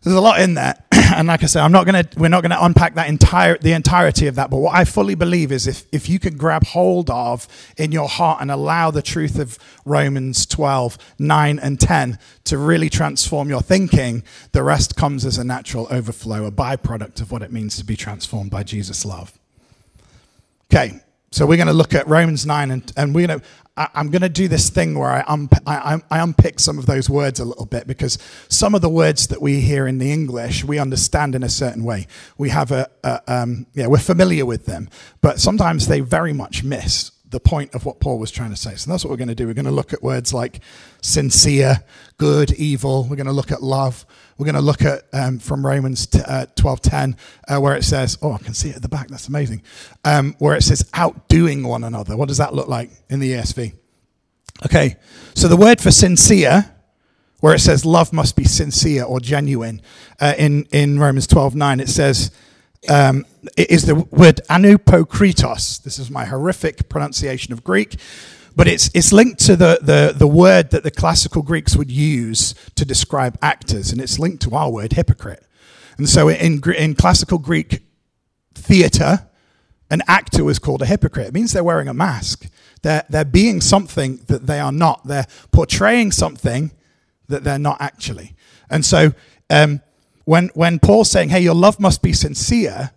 there's 0.01 0.15
a 0.15 0.21
lot 0.21 0.41
in 0.41 0.55
there. 0.55 0.83
And 1.17 1.27
like 1.27 1.43
I 1.43 1.45
said, 1.47 1.63
I'm 1.63 1.71
not 1.71 1.85
gonna 1.85 2.05
we're 2.17 2.29
not 2.29 2.41
gonna 2.41 2.57
unpack 2.59 2.95
that 2.95 3.07
entire 3.07 3.57
the 3.57 3.73
entirety 3.73 4.27
of 4.27 4.35
that. 4.35 4.49
But 4.49 4.57
what 4.57 4.75
I 4.75 4.85
fully 4.85 5.15
believe 5.15 5.51
is 5.51 5.67
if 5.67 5.85
if 5.91 6.09
you 6.09 6.19
can 6.19 6.37
grab 6.37 6.65
hold 6.65 7.09
of 7.09 7.47
in 7.77 7.91
your 7.91 8.07
heart 8.07 8.41
and 8.41 8.51
allow 8.51 8.91
the 8.91 9.01
truth 9.01 9.39
of 9.39 9.57
Romans 9.85 10.45
12, 10.45 10.97
9, 11.19 11.59
and 11.59 11.79
10 11.79 12.19
to 12.45 12.57
really 12.57 12.89
transform 12.89 13.49
your 13.49 13.61
thinking, 13.61 14.23
the 14.51 14.63
rest 14.63 14.95
comes 14.95 15.25
as 15.25 15.37
a 15.37 15.43
natural 15.43 15.87
overflow, 15.89 16.45
a 16.45 16.51
byproduct 16.51 17.21
of 17.21 17.31
what 17.31 17.41
it 17.41 17.51
means 17.51 17.77
to 17.77 17.85
be 17.85 17.95
transformed 17.95 18.51
by 18.51 18.63
Jesus' 18.63 19.05
love. 19.05 19.37
Okay, 20.71 21.01
so 21.31 21.45
we're 21.45 21.57
going 21.57 21.67
to 21.67 21.73
look 21.73 21.93
at 21.93 22.07
Romans 22.07 22.45
9, 22.45 22.71
and, 22.71 22.91
and 22.95 23.13
we're 23.13 23.27
going 23.27 23.39
to, 23.39 23.45
I, 23.75 23.89
am 23.95 24.11
going 24.11 24.21
to 24.21 24.29
do 24.29 24.47
this 24.47 24.69
thing 24.69 24.97
where 24.97 25.09
I, 25.09 25.23
I, 25.65 26.01
I, 26.11 26.19
unpick 26.19 26.59
some 26.59 26.77
of 26.77 26.85
those 26.85 27.09
words 27.09 27.39
a 27.39 27.45
little 27.45 27.65
bit 27.65 27.87
because 27.87 28.19
some 28.47 28.75
of 28.75 28.81
the 28.81 28.89
words 28.89 29.27
that 29.27 29.41
we 29.41 29.61
hear 29.61 29.87
in 29.87 29.97
the 29.97 30.11
English 30.11 30.63
we 30.63 30.77
understand 30.77 31.33
in 31.33 31.41
a 31.41 31.49
certain 31.49 31.83
way. 31.83 32.05
We 32.37 32.49
have 32.49 32.71
a, 32.71 32.87
a 33.03 33.21
um, 33.27 33.65
yeah, 33.73 33.87
we're 33.87 33.97
familiar 33.97 34.45
with 34.45 34.67
them, 34.67 34.89
but 35.21 35.39
sometimes 35.39 35.87
they 35.87 36.01
very 36.01 36.33
much 36.33 36.63
miss 36.63 37.12
the 37.33 37.39
point 37.39 37.73
of 37.73 37.83
what 37.83 37.99
Paul 37.99 38.19
was 38.19 38.29
trying 38.29 38.51
to 38.51 38.55
say. 38.55 38.75
So 38.75 38.91
that's 38.91 39.03
what 39.03 39.09
we're 39.09 39.17
going 39.17 39.27
to 39.27 39.35
do. 39.35 39.47
We're 39.47 39.55
going 39.55 39.65
to 39.65 39.71
look 39.71 39.91
at 39.91 40.03
words 40.03 40.35
like 40.35 40.61
sincere, 41.01 41.83
good, 42.19 42.51
evil. 42.51 43.07
We're 43.09 43.15
going 43.15 43.25
to 43.25 43.33
look 43.33 43.51
at 43.51 43.63
love. 43.63 44.05
We're 44.37 44.45
going 44.45 44.55
to 44.55 44.61
look 44.61 44.83
at 44.83 45.01
um, 45.11 45.39
from 45.39 45.65
Romans 45.65 46.05
t- 46.05 46.19
uh, 46.25 46.45
12:10, 46.55 47.17
uh, 47.49 47.59
where 47.59 47.75
it 47.75 47.83
says, 47.83 48.19
"Oh, 48.21 48.33
I 48.33 48.37
can 48.37 48.53
see 48.53 48.69
it 48.69 48.75
at 48.75 48.83
the 48.83 48.87
back. 48.87 49.07
That's 49.07 49.27
amazing." 49.27 49.63
Um, 50.05 50.35
where 50.37 50.55
it 50.55 50.61
says, 50.61 50.87
"Outdoing 50.93 51.63
one 51.63 51.83
another." 51.83 52.15
What 52.15 52.27
does 52.27 52.37
that 52.37 52.53
look 52.53 52.67
like 52.67 52.91
in 53.09 53.19
the 53.19 53.33
ESV? 53.33 53.73
Okay, 54.65 54.95
so 55.33 55.47
the 55.47 55.57
word 55.57 55.81
for 55.81 55.89
sincere, 55.89 56.71
where 57.39 57.55
it 57.55 57.59
says 57.59 57.83
love 57.83 58.13
must 58.13 58.35
be 58.35 58.43
sincere 58.43 59.03
or 59.03 59.19
genuine, 59.19 59.81
uh, 60.19 60.35
in 60.37 60.65
in 60.71 60.99
Romans 60.99 61.25
12:9, 61.27 61.81
it 61.81 61.89
says. 61.89 62.31
Um, 62.89 63.25
it 63.57 63.71
is 63.71 63.83
the 63.83 63.95
word 63.95 64.41
anupokritos. 64.49 65.83
This 65.83 65.99
is 65.99 66.09
my 66.09 66.25
horrific 66.25 66.89
pronunciation 66.89 67.53
of 67.53 67.63
Greek. 67.63 67.95
But 68.55 68.67
it's, 68.67 68.89
it's 68.93 69.11
linked 69.11 69.39
to 69.45 69.55
the, 69.55 69.79
the, 69.81 70.13
the 70.15 70.27
word 70.27 70.69
that 70.71 70.83
the 70.83 70.91
classical 70.91 71.41
Greeks 71.41 71.75
would 71.75 71.89
use 71.89 72.53
to 72.75 72.85
describe 72.85 73.37
actors, 73.41 73.91
and 73.91 73.99
it's 73.99 74.19
linked 74.19 74.43
to 74.43 74.55
our 74.55 74.69
word 74.69 74.93
hypocrite. 74.93 75.43
And 75.97 76.07
so 76.07 76.27
in, 76.27 76.61
in 76.75 76.95
classical 76.95 77.39
Greek 77.39 77.81
theater, 78.53 79.27
an 79.89 80.01
actor 80.07 80.43
was 80.43 80.59
called 80.59 80.81
a 80.81 80.85
hypocrite. 80.85 81.27
It 81.27 81.33
means 81.33 81.53
they're 81.53 81.63
wearing 81.63 81.87
a 81.87 81.93
mask. 81.93 82.47
They're, 82.83 83.03
they're 83.09 83.25
being 83.25 83.61
something 83.61 84.19
that 84.27 84.45
they 84.45 84.59
are 84.59 84.71
not. 84.71 85.05
They're 85.05 85.27
portraying 85.51 86.11
something 86.11 86.71
that 87.27 87.43
they're 87.43 87.59
not 87.59 87.77
actually. 87.79 88.35
And 88.69 88.85
so 88.85 89.13
um, 89.49 89.81
when, 90.25 90.49
when 90.53 90.79
Paul's 90.79 91.11
saying, 91.11 91.29
hey, 91.29 91.41
your 91.41 91.55
love 91.55 91.79
must 91.79 92.01
be 92.01 92.13
sincere, 92.13 92.91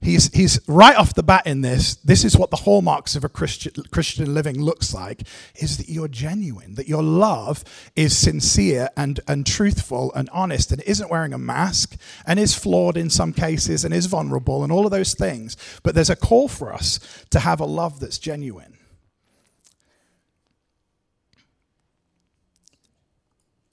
He's, 0.00 0.32
he's 0.32 0.60
right 0.68 0.94
off 0.96 1.14
the 1.14 1.24
bat 1.24 1.44
in 1.44 1.60
this. 1.62 1.96
This 1.96 2.24
is 2.24 2.36
what 2.36 2.50
the 2.50 2.56
hallmarks 2.56 3.16
of 3.16 3.24
a 3.24 3.28
Christian, 3.28 3.72
Christian 3.90 4.32
living 4.32 4.62
looks 4.62 4.94
like 4.94 5.22
is 5.56 5.76
that 5.78 5.88
you're 5.88 6.06
genuine, 6.06 6.76
that 6.76 6.86
your 6.86 7.02
love 7.02 7.64
is 7.96 8.16
sincere 8.16 8.90
and, 8.96 9.18
and 9.26 9.44
truthful 9.44 10.12
and 10.14 10.30
honest 10.30 10.70
and 10.70 10.80
isn't 10.82 11.10
wearing 11.10 11.32
a 11.32 11.38
mask 11.38 11.96
and 12.24 12.38
is 12.38 12.54
flawed 12.54 12.96
in 12.96 13.10
some 13.10 13.32
cases 13.32 13.84
and 13.84 13.92
is 13.92 14.06
vulnerable 14.06 14.62
and 14.62 14.72
all 14.72 14.84
of 14.84 14.92
those 14.92 15.14
things. 15.14 15.56
But 15.82 15.96
there's 15.96 16.10
a 16.10 16.16
call 16.16 16.46
for 16.46 16.72
us 16.72 17.00
to 17.30 17.40
have 17.40 17.58
a 17.58 17.66
love 17.66 17.98
that's 17.98 18.18
genuine. 18.18 18.77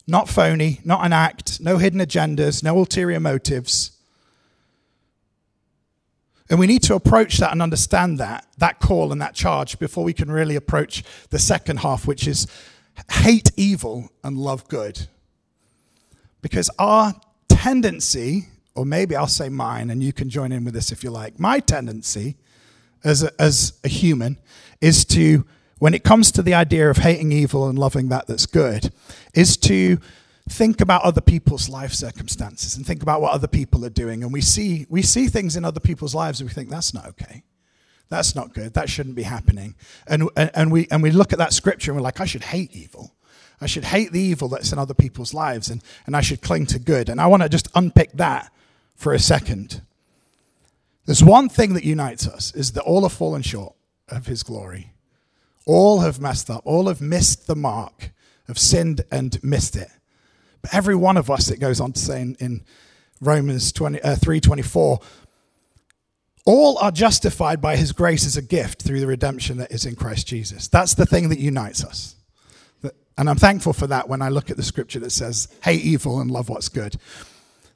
Not 0.07 0.29
phony, 0.29 0.81
not 0.85 1.05
an 1.05 1.13
act, 1.13 1.59
no 1.59 1.77
hidden 1.77 1.99
agendas, 1.99 2.63
no 2.63 2.77
ulterior 2.77 3.19
motives 3.19 3.95
and 6.49 6.59
we 6.59 6.67
need 6.67 6.83
to 6.83 6.95
approach 6.95 7.37
that 7.39 7.51
and 7.51 7.61
understand 7.61 8.19
that, 8.19 8.45
that 8.59 8.79
call 8.79 9.11
and 9.11 9.19
that 9.21 9.33
charge 9.33 9.79
before 9.79 10.03
we 10.03 10.13
can 10.13 10.31
really 10.31 10.55
approach 10.55 11.03
the 11.31 11.39
second 11.39 11.77
half, 11.77 12.05
which 12.05 12.27
is 12.27 12.47
hate 13.09 13.51
evil 13.57 14.09
and 14.23 14.37
love 14.37 14.67
good. 14.67 15.07
Because 16.41 16.69
our 16.77 17.15
tendency, 17.49 18.49
or 18.75 18.85
maybe 18.85 19.15
I'll 19.15 19.25
say 19.25 19.49
mine, 19.49 19.89
and 19.89 20.03
you 20.03 20.13
can 20.13 20.29
join 20.29 20.51
in 20.51 20.63
with 20.63 20.75
this 20.75 20.91
if 20.91 21.03
you 21.03 21.09
like, 21.09 21.39
my 21.39 21.59
tendency 21.59 22.37
as 23.03 23.23
a, 23.23 23.31
as 23.41 23.73
a 23.83 23.87
human 23.87 24.37
is 24.81 25.03
to, 25.05 25.47
when 25.79 25.93
it 25.93 26.03
comes 26.03 26.31
to 26.31 26.41
the 26.41 26.53
idea 26.53 26.89
of 26.89 26.97
hating 26.97 27.31
evil 27.31 27.67
and 27.67 27.77
loving 27.77 28.09
that 28.09 28.27
that's 28.27 28.45
good, 28.45 28.91
is 29.33 29.57
to 29.57 29.99
think 30.47 30.79
about 30.79 31.03
other 31.03 31.21
people's 31.21 31.69
life 31.69 31.91
circumstances 31.91 32.75
and 32.75 32.85
think 32.85 33.01
about 33.01 33.19
what 33.21 33.33
other 33.33 33.47
people 33.47 33.83
are 33.83 33.89
doing. 33.89 34.23
And 34.23 34.31
we 34.31 34.41
see, 34.41 34.85
we 34.89 35.01
see 35.01 35.27
things 35.27 35.55
in 35.55 35.65
other 35.65 35.79
people's 35.79 36.13
lives 36.13 36.39
and 36.39 36.49
we 36.49 36.53
think, 36.53 36.69
that's 36.69 36.93
not 36.93 37.07
okay. 37.07 37.43
That's 38.09 38.35
not 38.35 38.53
good. 38.53 38.73
That 38.75 38.89
shouldn't 38.89 39.15
be 39.15 39.23
happening. 39.23 39.75
And, 40.07 40.29
and, 40.35 40.71
we, 40.71 40.87
and 40.91 41.01
we 41.01 41.11
look 41.11 41.33
at 41.33 41.39
that 41.39 41.53
scripture 41.53 41.91
and 41.91 41.97
we're 41.99 42.03
like, 42.03 42.21
I 42.21 42.25
should 42.25 42.43
hate 42.43 42.75
evil. 42.75 43.15
I 43.59 43.65
should 43.65 43.85
hate 43.85 44.11
the 44.11 44.21
evil 44.21 44.47
that's 44.47 44.71
in 44.71 44.77
other 44.77 44.93
people's 44.93 45.33
lives 45.33 45.69
and, 45.69 45.81
and 46.05 46.15
I 46.15 46.21
should 46.21 46.41
cling 46.41 46.67
to 46.67 46.79
good. 46.79 47.09
And 47.09 47.19
I 47.19 47.27
want 47.27 47.41
to 47.41 47.49
just 47.49 47.69
unpick 47.73 48.11
that 48.13 48.51
for 48.95 49.13
a 49.13 49.19
second. 49.19 49.81
There's 51.05 51.23
one 51.23 51.49
thing 51.49 51.73
that 51.73 51.83
unites 51.83 52.27
us 52.27 52.53
is 52.53 52.73
that 52.73 52.83
all 52.83 53.01
have 53.03 53.13
fallen 53.13 53.41
short 53.41 53.73
of 54.09 54.27
his 54.27 54.43
glory. 54.43 54.91
All 55.65 56.01
have 56.01 56.19
messed 56.19 56.49
up. 56.49 56.61
All 56.65 56.87
have 56.87 57.01
missed 57.01 57.47
the 57.47 57.55
mark, 57.55 58.11
have 58.47 58.59
sinned 58.59 59.03
and 59.11 59.41
missed 59.43 59.75
it. 59.75 59.89
But 60.61 60.73
every 60.73 60.95
one 60.95 61.17
of 61.17 61.29
us, 61.29 61.49
it 61.49 61.59
goes 61.59 61.79
on 61.79 61.93
to 61.93 61.99
say 61.99 62.21
in, 62.21 62.35
in 62.39 62.63
Romans 63.21 63.71
20, 63.71 64.01
uh, 64.01 64.15
3.24, 64.15 65.01
all 66.45 66.77
are 66.77 66.91
justified 66.91 67.59
by 67.59 67.75
his 67.75 67.91
grace 67.91 68.25
as 68.25 68.37
a 68.37 68.41
gift 68.41 68.83
through 68.83 68.99
the 68.99 69.07
redemption 69.07 69.57
that 69.57 69.71
is 69.71 69.85
in 69.85 69.95
Christ 69.95 70.27
Jesus. 70.27 70.67
That's 70.67 70.93
the 70.93 71.05
thing 71.05 71.29
that 71.29 71.39
unites 71.39 71.83
us. 71.83 72.15
And 73.17 73.29
I'm 73.29 73.37
thankful 73.37 73.73
for 73.73 73.87
that 73.87 74.09
when 74.09 74.21
I 74.21 74.29
look 74.29 74.51
at 74.51 74.57
the 74.57 74.63
scripture 74.63 74.99
that 74.99 75.11
says, 75.11 75.47
hate 75.63 75.83
evil 75.83 76.19
and 76.19 76.29
love 76.29 76.49
what's 76.49 76.69
good. 76.69 76.97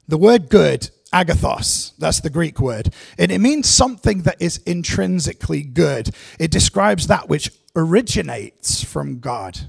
The 0.06 0.18
word 0.18 0.50
good, 0.50 0.90
agathos, 1.12 1.96
that's 1.98 2.20
the 2.20 2.30
Greek 2.30 2.60
word, 2.60 2.92
and 3.18 3.32
it 3.32 3.40
means 3.40 3.68
something 3.68 4.22
that 4.22 4.36
is 4.40 4.58
intrinsically 4.58 5.62
good. 5.62 6.10
It 6.38 6.50
describes 6.50 7.06
that 7.06 7.28
which 7.28 7.50
originates 7.76 8.82
from 8.82 9.20
God. 9.20 9.60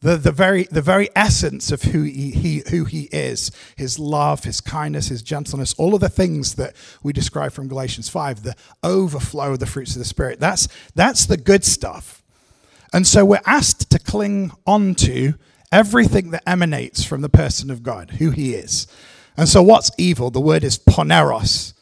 The, 0.00 0.16
the, 0.16 0.30
very, 0.30 0.64
the 0.64 0.82
very 0.82 1.08
essence 1.16 1.72
of 1.72 1.82
who 1.82 2.02
he, 2.02 2.30
he, 2.30 2.62
who 2.70 2.84
he 2.84 3.08
is, 3.10 3.50
his 3.76 3.98
love, 3.98 4.44
his 4.44 4.60
kindness, 4.60 5.08
his 5.08 5.22
gentleness, 5.22 5.74
all 5.74 5.92
of 5.94 6.00
the 6.00 6.08
things 6.08 6.54
that 6.54 6.76
we 7.02 7.12
describe 7.12 7.50
from 7.50 7.66
Galatians 7.66 8.08
5, 8.08 8.44
the 8.44 8.54
overflow 8.84 9.52
of 9.52 9.58
the 9.58 9.66
fruits 9.66 9.96
of 9.96 9.98
the 9.98 10.04
Spirit. 10.04 10.38
That's, 10.38 10.68
that's 10.94 11.26
the 11.26 11.36
good 11.36 11.64
stuff. 11.64 12.22
And 12.92 13.06
so 13.08 13.24
we're 13.24 13.40
asked 13.44 13.90
to 13.90 13.98
cling 13.98 14.52
on 14.66 14.94
to 14.96 15.34
everything 15.72 16.30
that 16.30 16.48
emanates 16.48 17.04
from 17.04 17.20
the 17.20 17.28
person 17.28 17.70
of 17.70 17.82
God, 17.82 18.12
who 18.12 18.30
he 18.30 18.54
is. 18.54 18.86
And 19.36 19.48
so 19.48 19.62
what's 19.62 19.90
evil? 19.98 20.30
The 20.30 20.40
word 20.40 20.64
is 20.64 20.78
poneros. 20.78 21.74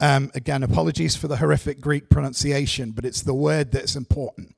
Um, 0.00 0.30
again, 0.34 0.62
apologies 0.62 1.16
for 1.16 1.26
the 1.26 1.38
horrific 1.38 1.80
Greek 1.80 2.08
pronunciation, 2.08 2.92
but 2.92 3.04
it's 3.04 3.22
the 3.22 3.34
word 3.34 3.72
that's 3.72 3.96
important. 3.96 4.54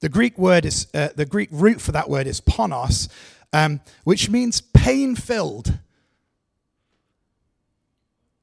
The 0.00 0.08
Greek 0.08 0.36
word 0.36 0.64
is 0.64 0.88
uh, 0.92 1.10
the 1.14 1.24
Greek 1.24 1.48
root 1.52 1.80
for 1.80 1.92
that 1.92 2.10
word 2.10 2.26
is 2.26 2.40
ponos, 2.40 3.08
um, 3.52 3.80
which 4.04 4.28
means 4.28 4.60
pain 4.60 5.14
filled. 5.14 5.78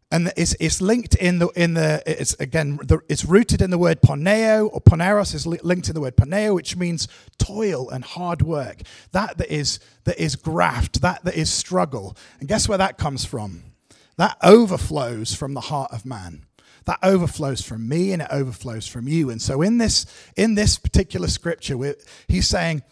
And 0.09 0.31
it's, 0.37 0.55
it's 0.59 0.79
linked 0.79 1.15
in 1.15 1.39
the 1.39 1.47
in 1.55 1.73
the 1.73 2.03
it's 2.05 2.35
again 2.35 2.77
the, 2.83 2.99
it's 3.09 3.25
rooted 3.25 3.63
in 3.63 3.71
the 3.71 3.79
word 3.79 3.99
poneo 3.99 4.69
or 4.71 4.79
poneros 4.79 5.33
is 5.33 5.47
linked 5.47 5.89
in 5.89 5.95
the 5.95 6.01
word 6.01 6.15
poneo 6.15 6.53
which 6.53 6.77
means 6.77 7.07
toil 7.39 7.89
and 7.89 8.03
hard 8.03 8.43
work. 8.43 8.81
That 9.11 9.39
that 9.39 9.51
is 9.51 9.79
that 10.03 10.19
is 10.19 10.35
graft 10.35 11.01
that 11.01 11.23
that 11.25 11.35
is 11.35 11.51
struggle. 11.51 12.15
And 12.39 12.47
guess 12.47 12.69
where 12.69 12.77
that 12.77 12.99
comes 12.99 13.25
from 13.25 13.72
that 14.17 14.37
overflows 14.41 15.33
from 15.33 15.53
the 15.53 15.61
heart 15.61 15.91
of 15.91 16.05
man 16.05 16.45
that 16.85 16.99
overflows 17.01 17.61
from 17.61 17.87
me 17.87 18.11
and 18.11 18.21
it 18.21 18.27
overflows 18.29 18.87
from 18.87 19.07
you 19.07 19.29
and 19.29 19.41
so 19.41 19.61
in 19.61 19.77
this 19.77 20.05
in 20.35 20.55
this 20.55 20.77
particular 20.77 21.27
scripture 21.27 21.95
he's 22.27 22.47
saying 22.47 22.83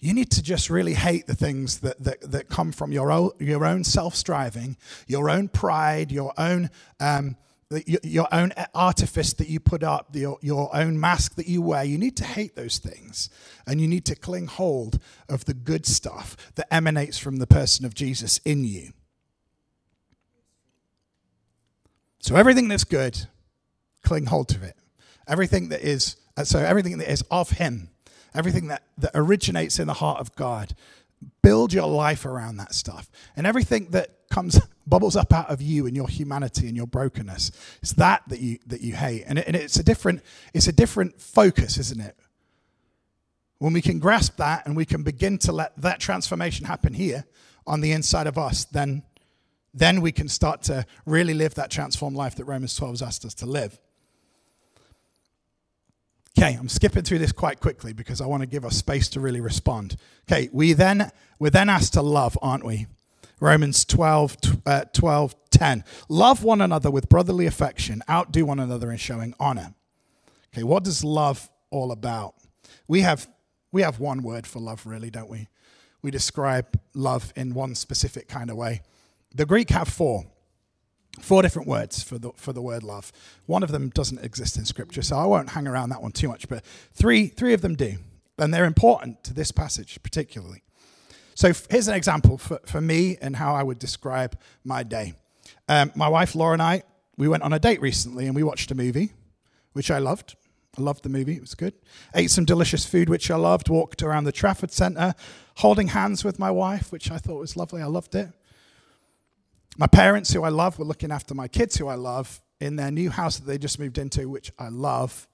you 0.00 0.14
need 0.14 0.30
to 0.32 0.42
just 0.42 0.70
really 0.70 0.94
hate 0.94 1.26
the 1.26 1.34
things 1.34 1.80
that, 1.80 2.02
that, 2.04 2.20
that 2.30 2.48
come 2.48 2.70
from 2.70 2.92
your 2.92 3.10
own, 3.10 3.32
your 3.40 3.64
own 3.64 3.82
self 3.82 4.14
striving, 4.14 4.76
your 5.08 5.28
own 5.28 5.48
pride, 5.48 6.12
your 6.12 6.32
own, 6.38 6.70
um, 7.00 7.36
your 7.84 8.28
own 8.32 8.52
artifice 8.74 9.32
that 9.34 9.48
you 9.48 9.58
put 9.58 9.82
up, 9.82 10.14
your, 10.14 10.38
your 10.40 10.74
own 10.74 10.98
mask 11.00 11.34
that 11.34 11.48
you 11.48 11.60
wear. 11.60 11.82
You 11.82 11.98
need 11.98 12.16
to 12.18 12.24
hate 12.24 12.54
those 12.54 12.78
things. 12.78 13.28
And 13.66 13.80
you 13.80 13.88
need 13.88 14.04
to 14.06 14.14
cling 14.14 14.46
hold 14.46 15.00
of 15.28 15.46
the 15.46 15.54
good 15.54 15.84
stuff 15.84 16.36
that 16.54 16.72
emanates 16.72 17.18
from 17.18 17.36
the 17.36 17.46
person 17.46 17.84
of 17.84 17.92
Jesus 17.92 18.38
in 18.44 18.64
you. 18.64 18.92
So 22.28 22.36
everything 22.36 22.68
that's 22.68 22.84
good, 22.84 23.26
cling 24.04 24.26
hold 24.26 24.48
to 24.50 24.62
it. 24.62 24.76
Everything 25.26 25.70
that 25.70 25.80
is, 25.80 26.16
uh, 26.36 26.44
so 26.44 26.58
everything 26.58 26.98
that 26.98 27.10
is 27.10 27.22
of 27.30 27.50
Him 27.50 27.88
everything 28.34 28.68
that, 28.68 28.82
that 28.98 29.10
originates 29.14 29.78
in 29.78 29.86
the 29.86 29.94
heart 29.94 30.20
of 30.20 30.34
God. 30.36 30.74
Build 31.42 31.72
your 31.72 31.88
life 31.88 32.24
around 32.24 32.58
that 32.58 32.74
stuff. 32.74 33.10
And 33.36 33.46
everything 33.46 33.90
that 33.90 34.28
comes, 34.30 34.60
bubbles 34.86 35.16
up 35.16 35.32
out 35.32 35.50
of 35.50 35.60
you 35.60 35.86
and 35.86 35.96
your 35.96 36.08
humanity 36.08 36.68
and 36.68 36.76
your 36.76 36.86
brokenness, 36.86 37.50
it's 37.82 37.92
that 37.94 38.22
that 38.28 38.40
you, 38.40 38.58
that 38.66 38.80
you 38.80 38.94
hate. 38.94 39.24
And, 39.26 39.38
it, 39.38 39.46
and 39.46 39.56
it's, 39.56 39.76
a 39.76 39.82
different, 39.82 40.22
it's 40.54 40.68
a 40.68 40.72
different 40.72 41.20
focus, 41.20 41.76
isn't 41.78 42.00
it? 42.00 42.16
When 43.58 43.72
we 43.72 43.82
can 43.82 43.98
grasp 43.98 44.36
that 44.36 44.66
and 44.66 44.76
we 44.76 44.84
can 44.84 45.02
begin 45.02 45.38
to 45.38 45.52
let 45.52 45.76
that 45.82 45.98
transformation 45.98 46.66
happen 46.66 46.94
here 46.94 47.24
on 47.66 47.80
the 47.80 47.90
inside 47.90 48.28
of 48.28 48.38
us, 48.38 48.64
then, 48.66 49.02
then 49.74 50.00
we 50.00 50.12
can 50.12 50.28
start 50.28 50.62
to 50.62 50.86
really 51.06 51.34
live 51.34 51.54
that 51.54 51.70
transformed 51.70 52.16
life 52.16 52.34
that 52.36 52.44
Romans 52.44 52.74
12 52.74 52.94
has 52.94 53.02
asked 53.02 53.24
us 53.24 53.34
to 53.34 53.46
live. 53.46 53.78
Okay, 56.38 56.54
I'm 56.54 56.68
skipping 56.68 57.02
through 57.02 57.18
this 57.18 57.32
quite 57.32 57.58
quickly 57.58 57.92
because 57.92 58.20
I 58.20 58.26
want 58.26 58.42
to 58.42 58.46
give 58.46 58.64
us 58.64 58.76
space 58.76 59.08
to 59.10 59.20
really 59.20 59.40
respond. 59.40 59.96
Okay, 60.30 60.48
we 60.52 60.72
then 60.72 61.10
we're 61.38 61.50
then 61.50 61.68
asked 61.68 61.94
to 61.94 62.02
love, 62.02 62.38
aren't 62.40 62.64
we? 62.64 62.86
Romans 63.40 63.84
12, 63.84 64.36
uh, 64.66 64.84
12 64.92 65.34
10. 65.50 65.84
Love 66.08 66.44
one 66.44 66.60
another 66.60 66.90
with 66.90 67.08
brotherly 67.08 67.46
affection, 67.46 68.02
outdo 68.08 68.46
one 68.46 68.60
another 68.60 68.90
in 68.92 68.98
showing 68.98 69.34
honor. 69.40 69.74
Okay, 70.52 70.62
what 70.62 70.84
does 70.84 71.04
love 71.04 71.50
all 71.70 71.90
about? 71.92 72.34
We 72.86 73.00
have 73.02 73.28
we 73.70 73.82
have 73.82 74.00
one 74.00 74.22
word 74.22 74.46
for 74.46 74.60
love, 74.60 74.86
really, 74.86 75.10
don't 75.10 75.28
we? 75.28 75.48
We 76.00 76.10
describe 76.10 76.80
love 76.94 77.32
in 77.36 77.52
one 77.52 77.74
specific 77.74 78.28
kind 78.28 78.50
of 78.50 78.56
way. 78.56 78.82
The 79.34 79.46
Greek 79.46 79.70
have 79.70 79.88
four. 79.88 80.24
Four 81.20 81.42
different 81.42 81.66
words 81.66 82.02
for 82.02 82.18
the, 82.18 82.30
for 82.36 82.52
the 82.52 82.62
word 82.62 82.82
love. 82.82 83.12
One 83.46 83.62
of 83.62 83.72
them 83.72 83.90
doesn't 83.90 84.24
exist 84.24 84.56
in 84.56 84.64
Scripture, 84.64 85.02
so 85.02 85.16
I 85.16 85.26
won't 85.26 85.50
hang 85.50 85.66
around 85.66 85.88
that 85.90 86.00
one 86.00 86.12
too 86.12 86.28
much, 86.28 86.48
but 86.48 86.64
three, 86.92 87.26
three 87.26 87.54
of 87.54 87.60
them 87.60 87.74
do. 87.74 87.96
And 88.38 88.54
they're 88.54 88.64
important 88.64 89.24
to 89.24 89.34
this 89.34 89.50
passage 89.50 90.00
particularly. 90.02 90.62
So 91.34 91.52
here's 91.70 91.88
an 91.88 91.94
example 91.94 92.38
for, 92.38 92.60
for 92.66 92.80
me 92.80 93.16
and 93.20 93.36
how 93.36 93.54
I 93.54 93.62
would 93.62 93.78
describe 93.78 94.38
my 94.64 94.82
day. 94.82 95.14
Um, 95.68 95.92
my 95.94 96.08
wife 96.08 96.34
Laura 96.34 96.52
and 96.52 96.62
I, 96.62 96.82
we 97.16 97.28
went 97.28 97.42
on 97.42 97.52
a 97.52 97.58
date 97.58 97.80
recently 97.80 98.26
and 98.26 98.34
we 98.34 98.42
watched 98.42 98.70
a 98.70 98.74
movie, 98.74 99.12
which 99.72 99.90
I 99.90 99.98
loved. 99.98 100.36
I 100.76 100.82
loved 100.82 101.02
the 101.02 101.08
movie, 101.08 101.34
it 101.34 101.40
was 101.40 101.54
good. 101.54 101.74
Ate 102.14 102.30
some 102.30 102.44
delicious 102.44 102.84
food, 102.84 103.08
which 103.08 103.30
I 103.30 103.36
loved. 103.36 103.68
Walked 103.68 104.02
around 104.02 104.24
the 104.24 104.32
Trafford 104.32 104.70
Centre, 104.70 105.14
holding 105.56 105.88
hands 105.88 106.24
with 106.24 106.38
my 106.38 106.50
wife, 106.50 106.92
which 106.92 107.10
I 107.10 107.18
thought 107.18 107.40
was 107.40 107.56
lovely. 107.56 107.82
I 107.82 107.86
loved 107.86 108.14
it. 108.14 108.28
My 109.76 109.86
parents, 109.86 110.32
who 110.32 110.42
I 110.42 110.48
love, 110.48 110.78
were 110.78 110.84
looking 110.84 111.12
after 111.12 111.34
my 111.34 111.48
kids, 111.48 111.76
who 111.76 111.88
I 111.88 111.94
love, 111.94 112.40
in 112.60 112.76
their 112.76 112.90
new 112.90 113.10
house 113.10 113.38
that 113.38 113.46
they 113.46 113.58
just 113.58 113.78
moved 113.78 113.98
into, 113.98 114.28
which 114.28 114.50
I 114.58 114.68
love. 114.68 115.28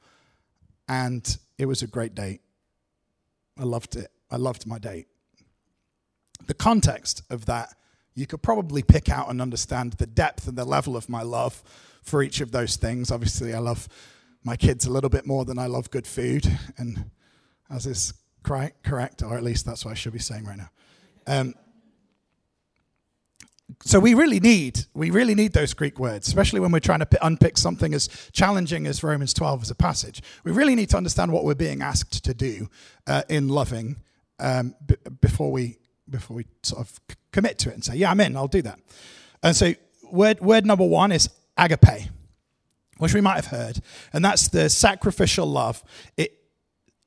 And 0.88 1.38
it 1.56 1.66
was 1.66 1.82
a 1.82 1.86
great 1.86 2.14
date. 2.14 2.40
I 3.58 3.62
loved 3.62 3.96
it. 3.96 4.10
I 4.30 4.36
loved 4.36 4.66
my 4.66 4.78
date. 4.78 5.06
The 6.46 6.54
context 6.54 7.22
of 7.30 7.46
that, 7.46 7.74
you 8.14 8.26
could 8.26 8.42
probably 8.42 8.82
pick 8.82 9.08
out 9.08 9.30
and 9.30 9.40
understand 9.40 9.94
the 9.94 10.06
depth 10.06 10.46
and 10.46 10.58
the 10.58 10.64
level 10.64 10.96
of 10.96 11.08
my 11.08 11.22
love 11.22 11.62
for 12.02 12.22
each 12.22 12.40
of 12.40 12.52
those 12.52 12.76
things. 12.76 13.10
Obviously, 13.10 13.54
I 13.54 13.58
love 13.58 13.88
my 14.42 14.56
kids 14.56 14.84
a 14.84 14.90
little 14.90 15.08
bit 15.08 15.26
more 15.26 15.44
than 15.44 15.58
I 15.58 15.66
love 15.66 15.90
good 15.90 16.06
food, 16.06 16.46
and 16.76 17.10
as 17.70 17.86
is 17.86 18.12
correct, 18.42 19.22
or 19.22 19.36
at 19.36 19.42
least 19.42 19.64
that's 19.64 19.84
what 19.84 19.92
I 19.92 19.94
should 19.94 20.12
be 20.12 20.18
saying 20.18 20.44
right 20.44 20.58
now. 20.58 20.70
Um, 21.26 21.54
so 23.82 23.98
we 23.98 24.14
really 24.14 24.40
need 24.40 24.84
we 24.94 25.10
really 25.10 25.34
need 25.34 25.52
those 25.52 25.72
greek 25.72 25.98
words 25.98 26.28
especially 26.28 26.60
when 26.60 26.70
we're 26.70 26.80
trying 26.80 27.00
to 27.00 27.26
unpick 27.26 27.56
something 27.56 27.94
as 27.94 28.08
challenging 28.32 28.86
as 28.86 29.02
romans 29.02 29.32
12 29.32 29.62
as 29.62 29.70
a 29.70 29.74
passage. 29.74 30.22
We 30.44 30.52
really 30.52 30.74
need 30.74 30.90
to 30.90 30.96
understand 30.96 31.32
what 31.32 31.44
we're 31.44 31.54
being 31.54 31.82
asked 31.82 32.24
to 32.24 32.34
do 32.34 32.68
uh, 33.06 33.22
in 33.28 33.48
loving 33.48 33.96
um, 34.38 34.74
b- 34.84 34.96
before 35.20 35.50
we 35.50 35.78
before 36.08 36.36
we 36.36 36.46
sort 36.62 36.82
of 36.82 37.00
commit 37.32 37.58
to 37.60 37.70
it 37.70 37.74
and 37.74 37.84
say 37.84 37.96
yeah 37.96 38.10
i'm 38.10 38.20
in 38.20 38.36
i'll 38.36 38.48
do 38.48 38.62
that. 38.62 38.78
And 39.42 39.56
so 39.56 39.74
word 40.10 40.40
word 40.40 40.66
number 40.66 40.86
one 40.86 41.12
is 41.12 41.28
agape 41.56 42.08
which 42.98 43.14
we 43.14 43.20
might 43.20 43.36
have 43.36 43.46
heard 43.46 43.80
and 44.12 44.24
that's 44.24 44.48
the 44.48 44.68
sacrificial 44.68 45.46
love. 45.46 45.82
It 46.16 46.38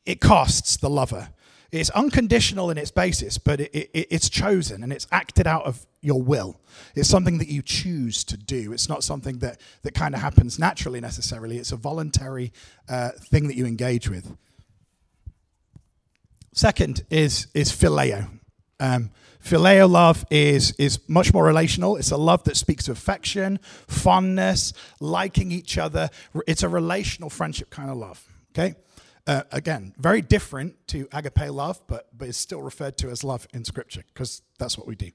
it 0.05 0.21
costs 0.21 0.77
the 0.77 0.89
lover 0.89 1.29
it's 1.71 1.89
unconditional 1.91 2.69
in 2.69 2.77
its 2.77 2.91
basis, 2.91 3.37
but 3.37 3.59
it, 3.59 3.71
it, 3.73 4.07
it's 4.09 4.29
chosen 4.29 4.83
and 4.83 4.93
it's 4.93 5.07
acted 5.11 5.47
out 5.47 5.65
of 5.65 5.85
your 6.01 6.21
will. 6.21 6.59
It's 6.95 7.09
something 7.09 7.37
that 7.39 7.49
you 7.49 7.61
choose 7.61 8.23
to 8.25 8.37
do. 8.37 8.71
It's 8.71 8.87
not 8.87 9.03
something 9.03 9.39
that, 9.39 9.59
that 9.83 9.93
kind 9.93 10.15
of 10.15 10.21
happens 10.21 10.57
naturally 10.57 11.01
necessarily. 11.01 11.57
It's 11.57 11.71
a 11.71 11.75
voluntary 11.75 12.53
uh, 12.87 13.09
thing 13.11 13.47
that 13.47 13.55
you 13.55 13.65
engage 13.65 14.09
with. 14.09 14.35
Second 16.53 17.03
is, 17.09 17.47
is 17.53 17.71
phileo. 17.71 18.29
Um, 18.79 19.11
phileo 19.43 19.89
love 19.89 20.25
is, 20.29 20.71
is 20.79 20.99
much 21.07 21.33
more 21.33 21.43
relational. 21.43 21.97
It's 21.97 22.11
a 22.11 22.17
love 22.17 22.43
that 22.45 22.57
speaks 22.57 22.87
of 22.87 22.97
affection, 22.97 23.59
fondness, 23.87 24.73
liking 24.99 25.51
each 25.51 25.77
other. 25.77 26.09
It's 26.47 26.63
a 26.63 26.69
relational 26.69 27.29
friendship 27.29 27.69
kind 27.69 27.89
of 27.89 27.97
love. 27.97 28.25
Okay? 28.51 28.75
Uh, 29.27 29.43
again, 29.51 29.93
very 29.97 30.21
different 30.21 30.75
to 30.87 31.07
agape 31.11 31.51
love, 31.51 31.81
but, 31.87 32.07
but 32.17 32.29
it's 32.29 32.37
still 32.37 32.61
referred 32.61 32.97
to 32.97 33.09
as 33.09 33.25
love 33.25 33.45
in 33.53 33.65
Scripture 33.65 34.03
because 34.13 34.41
that's 34.57 34.77
what 34.77 34.87
we 34.87 34.95
do. 34.95 35.11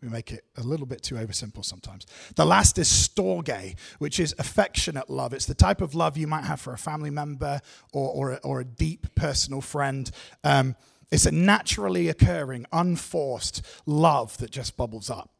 We 0.00 0.08
make 0.08 0.30
it 0.30 0.44
a 0.56 0.62
little 0.62 0.86
bit 0.86 1.02
too 1.02 1.16
oversimple 1.16 1.64
sometimes. 1.64 2.06
The 2.36 2.46
last 2.46 2.78
is 2.78 2.86
storge, 2.88 3.76
which 3.98 4.20
is 4.20 4.32
affectionate 4.38 5.10
love. 5.10 5.32
It's 5.32 5.46
the 5.46 5.54
type 5.54 5.80
of 5.80 5.96
love 5.96 6.16
you 6.16 6.28
might 6.28 6.44
have 6.44 6.60
for 6.60 6.72
a 6.72 6.78
family 6.78 7.10
member 7.10 7.60
or, 7.92 8.08
or, 8.08 8.32
a, 8.34 8.36
or 8.44 8.60
a 8.60 8.64
deep 8.64 9.12
personal 9.16 9.60
friend. 9.60 10.08
Um, 10.44 10.76
it's 11.10 11.26
a 11.26 11.32
naturally 11.32 12.08
occurring, 12.08 12.64
unforced 12.72 13.66
love 13.86 14.38
that 14.38 14.52
just 14.52 14.76
bubbles 14.76 15.10
up. 15.10 15.30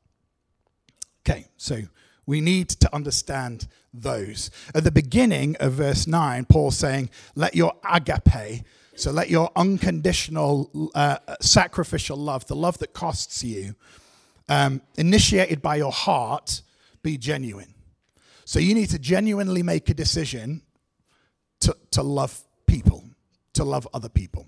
Okay, 1.20 1.46
so 1.56 1.82
we 2.28 2.42
need 2.42 2.68
to 2.68 2.94
understand 2.94 3.66
those. 3.94 4.50
At 4.74 4.84
the 4.84 4.90
beginning 4.90 5.56
of 5.60 5.72
verse 5.72 6.06
9, 6.06 6.44
Paul's 6.44 6.76
saying, 6.76 7.08
Let 7.34 7.54
your 7.54 7.72
agape, 7.90 8.66
so 8.96 9.10
let 9.10 9.30
your 9.30 9.50
unconditional 9.56 10.90
uh, 10.94 11.16
sacrificial 11.40 12.18
love, 12.18 12.46
the 12.46 12.54
love 12.54 12.76
that 12.78 12.92
costs 12.92 13.42
you, 13.42 13.74
um, 14.46 14.82
initiated 14.98 15.62
by 15.62 15.76
your 15.76 15.90
heart, 15.90 16.60
be 17.02 17.16
genuine. 17.16 17.72
So 18.44 18.58
you 18.58 18.74
need 18.74 18.90
to 18.90 18.98
genuinely 18.98 19.62
make 19.62 19.88
a 19.88 19.94
decision 19.94 20.60
to, 21.60 21.74
to 21.92 22.02
love 22.02 22.42
people, 22.66 23.04
to 23.54 23.64
love 23.64 23.88
other 23.94 24.10
people. 24.10 24.46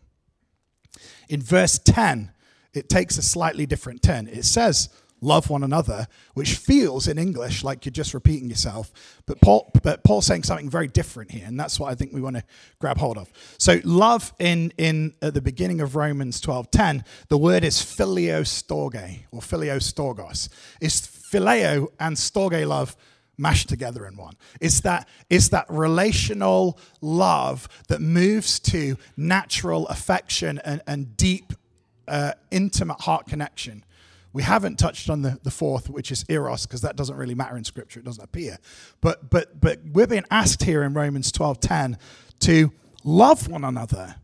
In 1.31 1.41
verse 1.41 1.79
10, 1.79 2.31
it 2.75 2.91
takes 2.91 3.17
a 3.17 3.23
slightly 3.23 3.65
different 3.65 4.03
turn. 4.03 4.29
It 4.29 4.45
says, 4.45 4.91
love 5.21 5.51
one 5.51 5.63
another, 5.63 6.07
which 6.35 6.55
feels 6.55 7.09
in 7.09 7.19
English 7.19 7.65
like 7.65 7.85
you're 7.85 7.93
just 7.93 8.15
repeating 8.15 8.49
yourself. 8.49 8.93
But 9.27 9.41
Paul, 9.41 9.71
but 9.83 10.05
Paul's 10.05 10.27
saying 10.27 10.45
something 10.45 10.71
very 10.71 10.89
different 10.89 11.31
here, 11.31 11.45
and 11.47 11.59
that's 11.59 11.79
what 11.79 11.91
I 11.91 11.95
think 11.95 12.13
we 12.13 12.21
want 12.21 12.37
to 12.37 12.45
grab 12.79 12.99
hold 12.99 13.19
of. 13.19 13.31
So, 13.59 13.81
love 13.85 14.33
in 14.39 14.73
in 14.79 15.15
at 15.23 15.35
the 15.35 15.43
beginning 15.43 15.81
of 15.81 15.97
Romans 15.97 16.41
12:10, 16.41 17.05
the 17.29 17.39
word 17.39 17.65
is 17.65 17.77
phileo 17.77 18.43
storge 18.43 19.21
or 19.31 19.41
phileo 19.41 19.77
storgos. 19.77 20.49
It's 20.81 21.01
phileo 21.01 21.89
and 21.99 22.17
storge 22.17 22.67
love 22.67 22.97
mashed 23.41 23.69
together 23.69 24.07
in 24.07 24.17
one. 24.17 24.35
It's 24.61 24.81
that, 24.83 25.09
it's 25.31 25.49
that 25.49 25.65
relational 25.69 26.79
love 27.01 27.69
that 27.89 28.01
moves 28.01 28.61
to 28.61 28.97
natural 29.17 29.89
affection 29.89 30.61
and, 30.65 30.83
and 30.87 31.17
deep, 31.17 31.55
uh, 32.07 32.35
intimate 32.51 33.01
heart 33.01 33.27
connection. 33.27 33.85
We 34.33 34.43
haven't 34.43 34.79
touched 34.79 35.11
on 35.11 35.23
the, 35.23 35.39
the 35.43 35.51
fourth, 35.51 35.91
which 35.91 36.13
is 36.13 36.25
eros, 36.29 36.67
because 36.67 36.83
that 36.83 36.97
doesn't 36.97 37.17
really 37.17 37.35
matter 37.35 37.57
in 37.57 37.65
Scripture. 37.65 38.01
It 38.01 38.05
doesn't 38.05 38.23
appear. 38.23 38.59
But, 39.01 39.29
but, 39.31 39.61
but 39.61 39.81
we're 39.93 40.07
being 40.07 40.25
asked 40.31 40.63
here 40.63 40.83
in 40.83 40.95
Romans 40.95 41.33
12.10 41.33 41.99
to 42.41 42.73
love 43.03 43.49
one 43.49 43.65
another. 43.65 44.17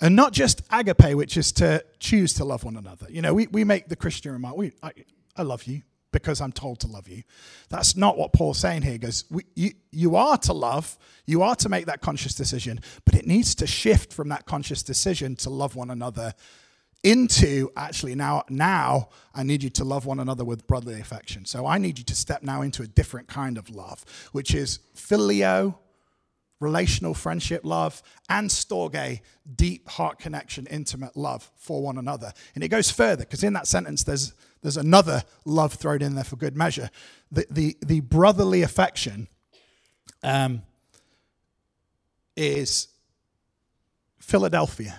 And 0.00 0.14
not 0.14 0.32
just 0.32 0.62
agape, 0.70 1.14
which 1.14 1.36
is 1.36 1.52
to 1.52 1.84
choose 2.00 2.34
to 2.34 2.44
love 2.44 2.64
one 2.64 2.76
another. 2.76 3.06
You 3.10 3.22
know, 3.22 3.34
we, 3.34 3.46
we 3.48 3.64
make 3.64 3.88
the 3.88 3.96
Christian 3.96 4.32
remark, 4.32 4.56
we, 4.56 4.72
I, 4.82 4.92
I 5.36 5.42
love 5.42 5.64
you 5.64 5.82
because 6.10 6.40
I'm 6.40 6.52
told 6.52 6.80
to 6.80 6.86
love 6.86 7.08
you. 7.08 7.22
That's 7.68 7.96
not 7.96 8.16
what 8.16 8.32
Paul's 8.32 8.58
saying 8.58 8.82
here. 8.82 8.92
He 8.92 8.98
goes, 8.98 9.24
we, 9.30 9.42
you, 9.54 9.72
you 9.90 10.16
are 10.16 10.38
to 10.38 10.52
love, 10.52 10.96
you 11.26 11.42
are 11.42 11.54
to 11.56 11.68
make 11.68 11.86
that 11.86 12.00
conscious 12.00 12.34
decision, 12.34 12.80
but 13.04 13.14
it 13.14 13.26
needs 13.26 13.54
to 13.56 13.66
shift 13.66 14.12
from 14.12 14.28
that 14.30 14.46
conscious 14.46 14.82
decision 14.82 15.36
to 15.36 15.50
love 15.50 15.76
one 15.76 15.90
another 15.90 16.34
into 17.04 17.70
actually 17.76 18.14
now 18.14 18.44
now 18.48 19.08
I 19.34 19.42
need 19.42 19.62
you 19.62 19.70
to 19.70 19.84
love 19.84 20.04
one 20.04 20.18
another 20.18 20.44
with 20.44 20.66
brotherly 20.66 21.00
affection. 21.00 21.44
So 21.44 21.66
I 21.66 21.78
need 21.78 21.98
you 21.98 22.04
to 22.04 22.14
step 22.14 22.42
now 22.42 22.62
into 22.62 22.82
a 22.82 22.86
different 22.86 23.28
kind 23.28 23.56
of 23.56 23.70
love, 23.70 24.04
which 24.32 24.54
is 24.54 24.80
phileo, 24.96 25.76
relational 26.60 27.14
friendship 27.14 27.64
love, 27.64 28.02
and 28.28 28.50
storge, 28.50 29.20
deep 29.54 29.88
heart 29.88 30.18
connection, 30.18 30.66
intimate 30.66 31.16
love 31.16 31.50
for 31.56 31.82
one 31.82 31.98
another. 31.98 32.32
And 32.54 32.64
it 32.64 32.68
goes 32.68 32.90
further 32.90 33.24
because 33.24 33.44
in 33.44 33.52
that 33.52 33.66
sentence 33.66 34.02
there's 34.02 34.34
there's 34.62 34.76
another 34.76 35.22
love 35.44 35.74
thrown 35.74 36.02
in 36.02 36.16
there 36.16 36.24
for 36.24 36.36
good 36.36 36.56
measure. 36.56 36.90
The 37.30 37.46
the, 37.48 37.76
the 37.80 38.00
brotherly 38.00 38.62
affection 38.62 39.28
um, 40.24 40.62
is 42.36 42.88
Philadelphia 44.18 44.98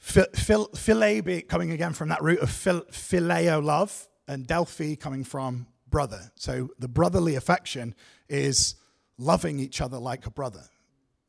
Phil, 0.00 0.26
coming 1.48 1.70
again 1.70 1.92
from 1.92 2.08
that 2.08 2.22
root 2.22 2.40
of 2.40 2.50
phil, 2.50 2.80
phileo 2.90 3.62
love, 3.62 4.08
and 4.26 4.46
Delphi 4.46 4.96
coming 4.96 5.24
from 5.24 5.66
brother. 5.88 6.32
So 6.36 6.70
the 6.78 6.88
brotherly 6.88 7.34
affection 7.36 7.94
is 8.28 8.76
loving 9.18 9.60
each 9.60 9.80
other 9.80 9.98
like 9.98 10.26
a 10.26 10.30
brother. 10.30 10.64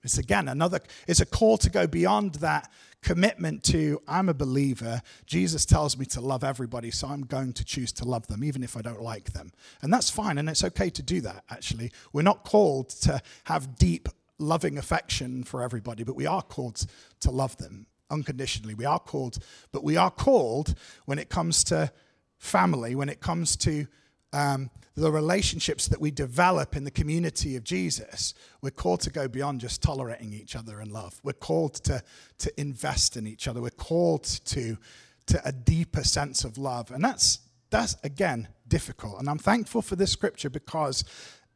It's 0.04 0.18
again 0.18 0.48
another, 0.48 0.80
it's 1.08 1.20
a 1.20 1.26
call 1.26 1.58
to 1.60 1.70
go 1.70 1.86
beyond 1.86 2.36
that 2.36 2.72
commitment 3.04 3.64
to, 3.66 4.02
I'm 4.08 4.30
a 4.30 4.34
believer. 4.34 5.02
Jesus 5.26 5.66
tells 5.66 5.98
me 5.98 6.06
to 6.06 6.22
love 6.22 6.44
everybody, 6.44 6.90
so 6.90 7.08
I'm 7.08 7.22
going 7.22 7.54
to 7.54 7.66
choose 7.66 7.92
to 7.94 8.06
love 8.06 8.26
them, 8.28 8.44
even 8.44 8.64
if 8.64 8.78
I 8.78 8.82
don't 8.82 9.02
like 9.02 9.34
them. 9.34 9.52
And 9.82 9.94
that's 9.94 10.10
fine, 10.10 10.38
and 10.38 10.50
it's 10.50 10.64
okay 10.64 10.90
to 10.92 11.04
do 11.04 11.22
that, 11.22 11.44
actually. 11.50 11.92
We're 12.14 12.22
not 12.24 12.46
called 12.46 12.90
to 13.02 13.22
have 13.44 13.76
deep, 13.78 14.10
loving 14.40 14.78
affection 14.78 15.44
for 15.44 15.62
everybody, 15.62 16.04
but 16.04 16.16
we 16.16 16.26
are 16.26 16.42
called 16.42 16.86
to 17.20 17.32
love 17.32 17.58
them 17.58 17.86
unconditionally. 18.12 18.76
We 18.76 18.86
are 18.86 19.00
called, 19.00 19.40
but 19.72 19.84
we 19.84 19.98
are 19.98 20.12
called 20.12 20.76
when 21.06 21.18
it 21.18 21.30
comes 21.30 21.64
to 21.66 21.92
family, 22.38 22.96
when 22.96 23.10
it 23.10 23.20
comes 23.20 23.56
to 23.56 23.88
um, 24.34 24.70
the 24.96 25.12
relationships 25.12 25.88
that 25.88 26.02
we 26.02 26.12
develop 26.12 26.76
in 26.76 26.84
the 26.84 26.92
community 26.92 27.56
of 27.56 27.64
Jesus, 27.64 28.34
we're 28.62 28.72
called 28.72 29.02
to 29.02 29.10
go 29.10 29.28
beyond 29.28 29.62
just 29.62 29.82
tolerating 29.82 30.34
each 30.34 30.56
other 30.56 30.82
in 30.82 30.90
love. 30.90 31.20
We're 31.24 31.34
called 31.34 31.76
to, 31.86 32.04
to 32.40 32.60
invest 32.60 33.16
in 33.16 33.26
each 33.26 33.48
other. 33.48 33.62
We're 33.62 33.70
called 33.70 34.24
to, 34.24 34.78
to 35.28 35.42
a 35.46 35.52
deeper 35.52 36.04
sense 36.04 36.44
of 36.44 36.58
love. 36.58 36.92
And 36.92 37.04
that's, 37.04 37.40
that's, 37.70 37.96
again, 38.04 38.50
difficult. 38.68 39.20
And 39.20 39.30
I'm 39.30 39.38
thankful 39.38 39.82
for 39.82 39.96
this 39.96 40.12
scripture 40.12 40.50
because 40.50 41.04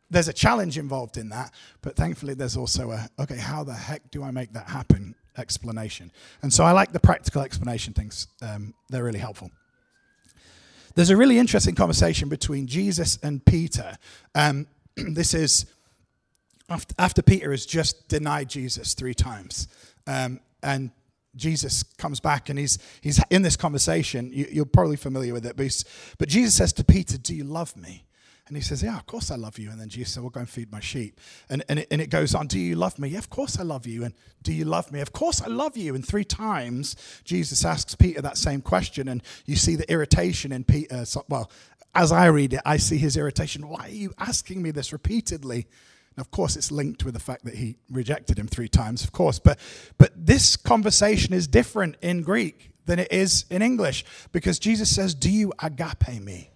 there's 0.09 0.29
a 0.29 0.33
challenge 0.33 0.77
involved 0.77 1.17
in 1.17 1.29
that. 1.29 1.51
But 1.81 1.95
thankfully, 1.95 2.35
there's 2.35 2.55
also 2.55 2.91
a, 2.91 3.09
okay, 3.19 3.37
how 3.37 3.63
the 3.63 3.73
heck 3.73 4.11
do 4.11 4.23
I 4.23 4.31
make 4.31 4.53
that 4.53 4.69
happen 4.69 5.15
explanation. 5.37 6.11
And 6.41 6.51
so 6.51 6.63
I 6.63 6.71
like 6.71 6.91
the 6.91 6.99
practical 6.99 7.41
explanation 7.41 7.93
things, 7.93 8.27
um, 8.41 8.73
they're 8.89 9.03
really 9.03 9.19
helpful. 9.19 9.51
There's 10.95 11.09
a 11.09 11.17
really 11.17 11.37
interesting 11.37 11.75
conversation 11.75 12.29
between 12.29 12.67
Jesus 12.67 13.19
and 13.21 13.45
Peter. 13.45 13.97
Um, 14.33 14.67
this 14.95 15.33
is 15.33 15.65
after, 16.69 16.95
after, 16.97 17.21
Peter 17.21 17.51
has 17.51 17.65
just 17.65 18.07
denied 18.07 18.49
Jesus 18.49 18.93
three 18.93 19.13
times. 19.13 19.67
Um, 20.07 20.39
and 20.63 20.91
Jesus 21.35 21.83
comes 21.83 22.19
back 22.19 22.49
and 22.49 22.57
he's, 22.57 22.79
he's 23.01 23.21
in 23.29 23.41
this 23.41 23.57
conversation. 23.57 24.31
You, 24.33 24.61
are 24.61 24.65
probably 24.65 24.95
familiar 24.95 25.33
with 25.33 25.45
it, 25.45 25.57
but, 25.57 25.83
but 26.17 26.29
Jesus 26.29 26.55
says 26.55 26.73
to 26.73 26.83
Peter, 26.83 27.17
Do 27.17 27.35
you 27.35 27.43
love 27.43 27.75
me? 27.75 28.05
And 28.47 28.55
he 28.55 28.61
says, 28.61 28.83
Yeah, 28.83 28.97
of 28.97 29.05
course 29.05 29.31
I 29.31 29.35
love 29.35 29.57
you. 29.57 29.71
And 29.71 29.79
then 29.79 29.89
Jesus 29.89 30.13
said, 30.13 30.23
Well, 30.23 30.29
go 30.29 30.41
and 30.41 30.49
feed 30.49 30.71
my 30.71 30.79
sheep. 30.79 31.19
And, 31.49 31.63
and, 31.67 31.79
it, 31.79 31.87
and 31.89 31.99
it 31.99 32.09
goes 32.09 32.35
on, 32.35 32.47
Do 32.47 32.59
you 32.59 32.75
love 32.75 32.99
me? 32.99 33.09
Yeah, 33.09 33.17
of 33.17 33.29
course 33.29 33.59
I 33.59 33.63
love 33.63 33.87
you. 33.87 34.03
And 34.03 34.13
do 34.43 34.53
you 34.53 34.65
love 34.65 34.91
me? 34.91 35.01
Of 35.01 35.13
course 35.13 35.41
I 35.41 35.47
love 35.47 35.75
you. 35.75 35.95
And 35.95 36.05
three 36.05 36.23
times 36.23 36.95
Jesus 37.23 37.65
asks 37.65 37.95
Peter 37.95 38.21
that 38.21 38.37
same 38.37 38.61
question. 38.61 39.07
And 39.07 39.23
you 39.45 39.55
see 39.55 39.75
the 39.75 39.89
irritation 39.91 40.51
in 40.51 40.63
Peter. 40.63 41.05
Well, 41.27 41.49
as 41.95 42.11
I 42.11 42.27
read 42.27 42.53
it, 42.53 42.61
I 42.65 42.77
see 42.77 42.97
his 42.97 43.17
irritation. 43.17 43.67
Why 43.67 43.85
are 43.85 43.89
you 43.89 44.13
asking 44.19 44.61
me 44.61 44.71
this 44.71 44.93
repeatedly? 44.93 45.67
And 46.15 46.23
of 46.23 46.29
course, 46.29 46.55
it's 46.55 46.71
linked 46.71 47.03
with 47.03 47.13
the 47.13 47.19
fact 47.19 47.45
that 47.45 47.55
he 47.55 47.77
rejected 47.89 48.37
him 48.37 48.47
three 48.47 48.67
times, 48.67 49.03
of 49.03 49.11
course. 49.11 49.39
But, 49.39 49.59
but 49.97 50.11
this 50.15 50.55
conversation 50.55 51.33
is 51.33 51.47
different 51.47 51.97
in 52.01 52.21
Greek 52.21 52.71
than 52.85 52.99
it 52.99 53.11
is 53.11 53.45
in 53.49 53.61
English 53.61 54.05
because 54.31 54.59
Jesus 54.59 54.93
says, 54.93 55.15
Do 55.15 55.31
you 55.31 55.51
agape 55.59 56.21
me? 56.21 56.51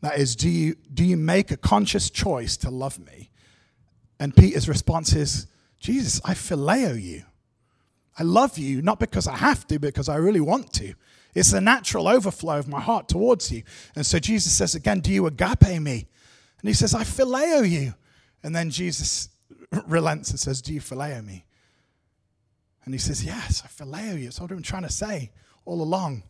That 0.00 0.18
is, 0.18 0.36
do 0.36 0.48
you, 0.48 0.76
do 0.92 1.04
you 1.04 1.16
make 1.16 1.50
a 1.50 1.56
conscious 1.56 2.10
choice 2.10 2.56
to 2.58 2.70
love 2.70 2.98
me? 2.98 3.30
And 4.20 4.34
Peter's 4.34 4.68
response 4.68 5.14
is, 5.14 5.46
Jesus, 5.80 6.20
I 6.24 6.34
phileo 6.34 7.00
you. 7.00 7.24
I 8.18 8.24
love 8.24 8.58
you, 8.58 8.82
not 8.82 8.98
because 8.98 9.28
I 9.28 9.36
have 9.36 9.66
to, 9.68 9.78
because 9.78 10.08
I 10.08 10.16
really 10.16 10.40
want 10.40 10.72
to. 10.74 10.94
It's 11.34 11.52
the 11.52 11.60
natural 11.60 12.08
overflow 12.08 12.58
of 12.58 12.66
my 12.66 12.80
heart 12.80 13.08
towards 13.08 13.52
you. 13.52 13.62
And 13.94 14.04
so 14.04 14.18
Jesus 14.18 14.52
says 14.52 14.74
again, 14.74 15.00
Do 15.00 15.12
you 15.12 15.26
agape 15.26 15.80
me? 15.80 16.08
And 16.60 16.68
he 16.68 16.72
says, 16.72 16.94
I 16.94 17.04
phileo 17.04 17.68
you. 17.68 17.94
And 18.42 18.54
then 18.54 18.70
Jesus 18.70 19.28
relents 19.86 20.30
and 20.30 20.40
says, 20.40 20.60
Do 20.60 20.74
you 20.74 20.80
phileo 20.80 21.24
me? 21.24 21.44
And 22.84 22.92
he 22.92 22.98
says, 22.98 23.24
Yes, 23.24 23.62
I 23.64 23.68
phileo 23.68 24.18
you. 24.18 24.24
That's 24.24 24.40
what 24.40 24.50
I'm 24.50 24.62
trying 24.62 24.82
to 24.82 24.90
say 24.90 25.30
all 25.64 25.80
along. 25.80 26.24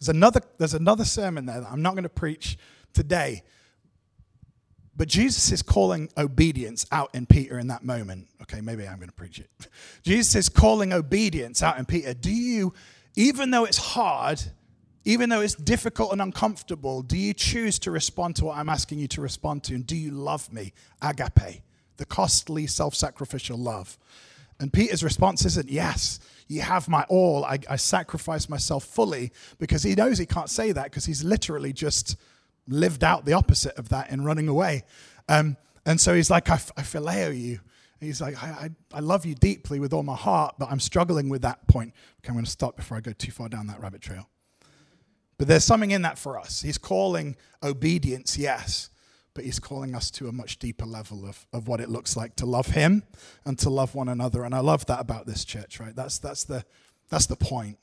There's 0.00 0.08
another, 0.08 0.40
there's 0.58 0.74
another 0.74 1.04
sermon 1.04 1.46
there 1.46 1.60
that 1.60 1.70
I'm 1.70 1.82
not 1.82 1.92
going 1.92 2.04
to 2.04 2.08
preach 2.08 2.58
today. 2.92 3.42
But 4.96 5.08
Jesus 5.08 5.50
is 5.50 5.62
calling 5.62 6.08
obedience 6.16 6.86
out 6.92 7.14
in 7.14 7.26
Peter 7.26 7.58
in 7.58 7.66
that 7.68 7.82
moment. 7.82 8.28
Okay, 8.42 8.60
maybe 8.60 8.86
I'm 8.86 8.96
going 8.96 9.08
to 9.08 9.14
preach 9.14 9.40
it. 9.40 9.50
Jesus 10.02 10.34
is 10.36 10.48
calling 10.48 10.92
obedience 10.92 11.62
out 11.62 11.78
in 11.78 11.84
Peter. 11.84 12.14
Do 12.14 12.30
you, 12.30 12.74
even 13.16 13.50
though 13.50 13.64
it's 13.64 13.78
hard, 13.78 14.40
even 15.04 15.28
though 15.30 15.40
it's 15.40 15.54
difficult 15.54 16.12
and 16.12 16.22
uncomfortable, 16.22 17.02
do 17.02 17.18
you 17.18 17.34
choose 17.34 17.78
to 17.80 17.90
respond 17.90 18.36
to 18.36 18.44
what 18.46 18.56
I'm 18.56 18.68
asking 18.68 19.00
you 19.00 19.08
to 19.08 19.20
respond 19.20 19.64
to? 19.64 19.74
And 19.74 19.86
do 19.86 19.96
you 19.96 20.12
love 20.12 20.52
me? 20.52 20.72
Agape. 21.02 21.62
the 21.96 22.04
costly 22.04 22.66
self 22.66 22.94
sacrificial 22.94 23.58
love. 23.58 23.98
And 24.60 24.72
Peter's 24.72 25.02
response 25.02 25.44
isn't, 25.44 25.68
Yes, 25.68 26.20
you 26.48 26.62
have 26.62 26.88
my 26.88 27.04
all. 27.08 27.44
I, 27.44 27.58
I 27.68 27.76
sacrifice 27.76 28.48
myself 28.48 28.84
fully 28.84 29.32
because 29.58 29.82
he 29.82 29.94
knows 29.94 30.18
he 30.18 30.26
can't 30.26 30.50
say 30.50 30.72
that 30.72 30.84
because 30.84 31.06
he's 31.06 31.24
literally 31.24 31.72
just 31.72 32.16
lived 32.66 33.04
out 33.04 33.24
the 33.24 33.32
opposite 33.32 33.76
of 33.76 33.88
that 33.90 34.10
in 34.10 34.24
running 34.24 34.48
away. 34.48 34.84
Um, 35.28 35.56
and 35.86 36.00
so 36.00 36.14
he's 36.14 36.30
like, 36.30 36.50
I, 36.50 36.54
I 36.54 36.82
phileo 36.82 37.38
you. 37.38 37.60
He's 38.00 38.20
like, 38.20 38.42
I, 38.42 38.48
I, 38.48 38.70
I, 38.92 39.00
love 39.00 39.24
you 39.24 39.34
deeply 39.34 39.80
with 39.80 39.92
all 39.94 40.02
my 40.02 40.16
heart, 40.16 40.56
but 40.58 40.70
I'm 40.70 40.80
struggling 40.80 41.30
with 41.30 41.42
that 41.42 41.66
point. 41.68 41.94
Okay, 42.18 42.28
I'm 42.28 42.34
going 42.34 42.44
to 42.44 42.50
stop 42.50 42.76
before 42.76 42.98
I 42.98 43.00
go 43.00 43.12
too 43.12 43.32
far 43.32 43.48
down 43.48 43.66
that 43.68 43.80
rabbit 43.80 44.02
trail. 44.02 44.28
But 45.38 45.48
there's 45.48 45.64
something 45.64 45.90
in 45.90 46.02
that 46.02 46.18
for 46.18 46.38
us. 46.38 46.60
He's 46.60 46.76
calling 46.76 47.36
obedience, 47.62 48.36
yes, 48.36 48.90
but 49.34 49.44
he's 49.44 49.58
calling 49.58 49.94
us 49.94 50.10
to 50.12 50.28
a 50.28 50.32
much 50.32 50.58
deeper 50.58 50.86
level 50.86 51.26
of, 51.26 51.46
of 51.52 51.66
what 51.66 51.80
it 51.80 51.90
looks 51.90 52.16
like 52.16 52.36
to 52.36 52.46
love 52.46 52.68
him 52.68 53.02
and 53.44 53.58
to 53.58 53.68
love 53.68 53.94
one 53.94 54.08
another. 54.08 54.44
And 54.44 54.54
I 54.54 54.60
love 54.60 54.86
that 54.86 55.00
about 55.00 55.26
this 55.26 55.44
church, 55.44 55.80
right? 55.80 55.94
That's, 55.94 56.18
that's, 56.18 56.44
the, 56.44 56.64
that's 57.08 57.26
the 57.26 57.36
point. 57.36 57.78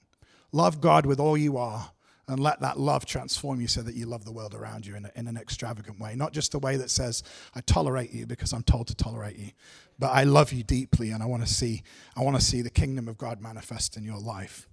Love 0.54 0.82
God 0.82 1.06
with 1.06 1.20
all 1.20 1.38
you 1.38 1.58
are 1.58 1.92
and 2.28 2.40
let 2.40 2.62
that 2.62 2.80
love 2.80 3.06
transform 3.06 3.60
you 3.60 3.68
so 3.68 3.82
that 3.82 3.96
you 3.96 4.06
love 4.06 4.24
the 4.24 4.32
world 4.32 4.54
around 4.54 4.86
you 4.86 4.96
in, 4.96 5.06
a, 5.06 5.12
in 5.16 5.28
an 5.28 5.36
extravagant 5.36 6.00
way. 6.00 6.16
Not 6.16 6.32
just 6.32 6.54
a 6.54 6.60
way 6.60 6.78
that 6.78 6.90
says, 6.90 7.24
I 7.54 7.60
tolerate 7.62 8.14
you 8.14 8.26
because 8.26 8.54
I'm 8.54 8.64
told 8.64 8.88
to 8.88 8.96
tolerate 8.96 9.38
you, 9.38 9.52
but 10.00 10.12
I 10.12 10.24
love 10.24 10.54
you 10.54 10.64
deeply 10.64 11.12
and 11.12 11.22
I 11.22 11.26
want 11.26 11.46
to 11.46 11.54
see, 11.54 11.84
I 12.16 12.24
want 12.24 12.38
to 12.38 12.42
see 12.42 12.62
the 12.62 12.70
kingdom 12.70 13.10
of 13.10 13.18
God 13.18 13.42
manifest 13.42 13.98
in 13.98 14.06
your 14.06 14.20
life. 14.20 14.68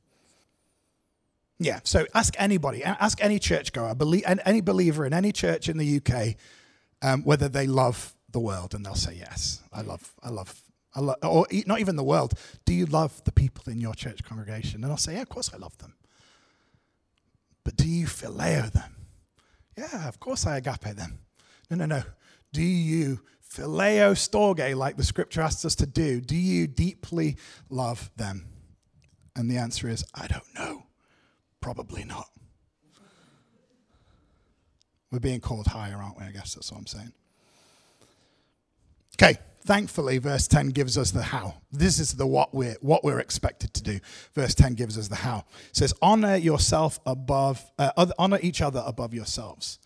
Yeah, 1.58 1.80
so 1.82 2.06
ask 2.14 2.34
anybody, 2.38 2.84
ask 2.84 3.22
any 3.22 3.40
churchgoer, 3.40 3.96
believe, 3.96 4.22
any 4.26 4.60
believer 4.60 5.04
in 5.04 5.12
any 5.12 5.32
church 5.32 5.68
in 5.68 5.76
the 5.76 5.96
UK 5.96 6.36
um, 7.02 7.22
whether 7.22 7.48
they 7.48 7.66
love 7.66 8.14
the 8.30 8.40
world, 8.40 8.74
and 8.74 8.84
they'll 8.84 8.94
say 8.94 9.14
yes. 9.14 9.62
I 9.72 9.82
love, 9.82 10.12
I 10.22 10.30
love, 10.30 10.62
I 10.94 11.00
love, 11.00 11.16
or 11.22 11.46
not 11.66 11.80
even 11.80 11.96
the 11.96 12.04
world. 12.04 12.34
Do 12.64 12.74
you 12.74 12.86
love 12.86 13.22
the 13.24 13.32
people 13.32 13.70
in 13.72 13.80
your 13.80 13.94
church 13.94 14.22
congregation? 14.22 14.82
And 14.82 14.92
I'll 14.92 14.98
say, 14.98 15.14
yeah, 15.14 15.22
of 15.22 15.28
course 15.28 15.50
I 15.54 15.56
love 15.56 15.76
them. 15.78 15.94
But 17.64 17.76
do 17.76 17.88
you 17.88 18.06
phileo 18.06 18.70
them? 18.72 18.96
Yeah, 19.76 20.08
of 20.08 20.18
course 20.20 20.46
I 20.46 20.56
agape 20.56 20.96
them. 20.96 21.20
No, 21.70 21.76
no, 21.76 21.86
no. 21.86 22.02
Do 22.52 22.62
you 22.62 23.20
phileo 23.54 24.12
storge, 24.12 24.74
like 24.74 24.96
the 24.96 25.04
scripture 25.04 25.42
asks 25.42 25.64
us 25.64 25.74
to 25.76 25.86
do? 25.86 26.20
Do 26.20 26.36
you 26.36 26.66
deeply 26.66 27.36
love 27.70 28.10
them? 28.16 28.46
And 29.36 29.50
the 29.50 29.58
answer 29.58 29.88
is, 29.88 30.04
I 30.14 30.26
don't 30.26 30.54
know. 30.54 30.86
Probably 31.60 32.04
not. 32.04 32.28
We're 35.10 35.20
being 35.20 35.40
called 35.40 35.66
higher, 35.66 35.96
aren't 35.96 36.18
we? 36.18 36.24
I 36.24 36.30
guess 36.30 36.54
that's 36.54 36.70
what 36.70 36.78
I'm 36.78 36.86
saying. 36.86 37.12
Okay, 39.20 39.38
thankfully, 39.62 40.18
verse 40.18 40.46
10 40.46 40.68
gives 40.68 40.96
us 40.96 41.10
the 41.10 41.22
how. 41.22 41.54
This 41.72 41.98
is 41.98 42.12
the 42.12 42.26
what 42.26 42.54
we're 42.54 42.76
what 42.80 43.02
we're 43.02 43.18
expected 43.18 43.74
to 43.74 43.82
do. 43.82 44.00
Verse 44.34 44.54
10 44.54 44.74
gives 44.74 44.98
us 44.98 45.08
the 45.08 45.16
how. 45.16 45.44
It 45.70 45.76
says, 45.76 45.94
honor 46.02 46.36
yourself 46.36 47.00
above, 47.06 47.64
uh, 47.78 48.06
honor 48.18 48.38
each 48.42 48.60
other 48.60 48.82
above 48.86 49.14
yourselves. 49.14 49.78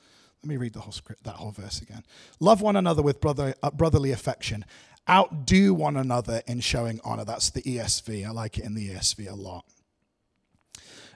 Let 0.42 0.48
me 0.48 0.56
read 0.56 0.72
the 0.72 0.80
whole 0.80 0.92
script, 0.92 1.22
that 1.24 1.36
whole 1.36 1.52
verse 1.52 1.80
again. 1.80 2.04
Love 2.40 2.62
one 2.62 2.74
another 2.74 3.00
with 3.00 3.20
brother, 3.20 3.54
uh, 3.62 3.70
brotherly 3.70 4.10
affection. 4.10 4.64
Outdo 5.08 5.72
one 5.74 5.96
another 5.96 6.42
in 6.46 6.60
showing 6.60 7.00
honor. 7.04 7.24
That's 7.24 7.50
the 7.50 7.62
ESV. 7.62 8.26
I 8.26 8.30
like 8.30 8.58
it 8.58 8.64
in 8.64 8.74
the 8.74 8.90
ESV 8.90 9.30
a 9.30 9.34
lot. 9.34 9.64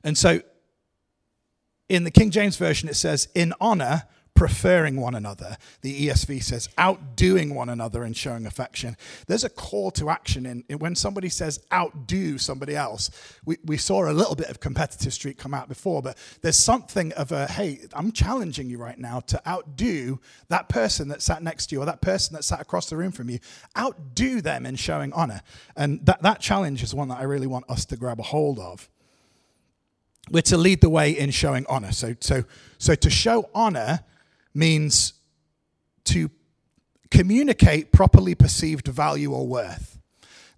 And 0.04 0.16
so 0.16 0.40
in 1.88 2.04
the 2.04 2.10
King 2.10 2.30
James 2.30 2.56
Version, 2.56 2.88
it 2.88 2.96
says, 2.96 3.28
in 3.34 3.52
honor, 3.60 4.04
preferring 4.36 5.00
one 5.00 5.14
another. 5.14 5.56
The 5.80 6.08
ESV 6.08 6.42
says, 6.42 6.68
outdoing 6.78 7.54
one 7.54 7.68
another 7.68 8.04
and 8.04 8.16
showing 8.16 8.46
affection. 8.46 8.96
There's 9.26 9.44
a 9.44 9.48
call 9.48 9.90
to 9.92 10.10
action 10.10 10.64
in, 10.68 10.78
when 10.78 10.94
somebody 10.94 11.28
says 11.30 11.58
outdo 11.72 12.38
somebody 12.38 12.76
else. 12.76 13.10
We, 13.44 13.56
we 13.64 13.78
saw 13.78 14.08
a 14.08 14.12
little 14.12 14.36
bit 14.36 14.48
of 14.48 14.60
competitive 14.60 15.12
streak 15.12 15.38
come 15.38 15.54
out 15.54 15.68
before, 15.68 16.02
but 16.02 16.18
there's 16.42 16.58
something 16.58 17.12
of 17.14 17.32
a, 17.32 17.46
hey, 17.46 17.80
I'm 17.94 18.12
challenging 18.12 18.68
you 18.68 18.78
right 18.78 18.98
now 18.98 19.20
to 19.20 19.48
outdo 19.48 20.20
that 20.48 20.68
person 20.68 21.08
that 21.08 21.22
sat 21.22 21.42
next 21.42 21.68
to 21.68 21.76
you 21.76 21.82
or 21.82 21.86
that 21.86 22.02
person 22.02 22.36
that 22.36 22.44
sat 22.44 22.60
across 22.60 22.90
the 22.90 22.96
room 22.96 23.12
from 23.12 23.30
you. 23.30 23.40
Outdo 23.76 24.42
them 24.42 24.66
in 24.66 24.76
showing 24.76 25.12
honor. 25.14 25.40
And 25.76 26.04
that, 26.04 26.22
that 26.22 26.40
challenge 26.40 26.82
is 26.82 26.94
one 26.94 27.08
that 27.08 27.18
I 27.18 27.24
really 27.24 27.46
want 27.46 27.68
us 27.70 27.86
to 27.86 27.96
grab 27.96 28.20
a 28.20 28.24
hold 28.24 28.58
of 28.58 28.88
we're 30.30 30.42
to 30.42 30.56
lead 30.56 30.80
the 30.80 30.90
way 30.90 31.16
in 31.16 31.30
showing 31.30 31.66
honor. 31.68 31.92
So, 31.92 32.14
so, 32.20 32.44
so 32.78 32.94
to 32.94 33.10
show 33.10 33.48
honor 33.54 34.00
means 34.54 35.12
to 36.04 36.30
communicate 37.10 37.92
properly 37.92 38.34
perceived 38.34 38.88
value 38.88 39.32
or 39.32 39.46
worth. 39.46 39.98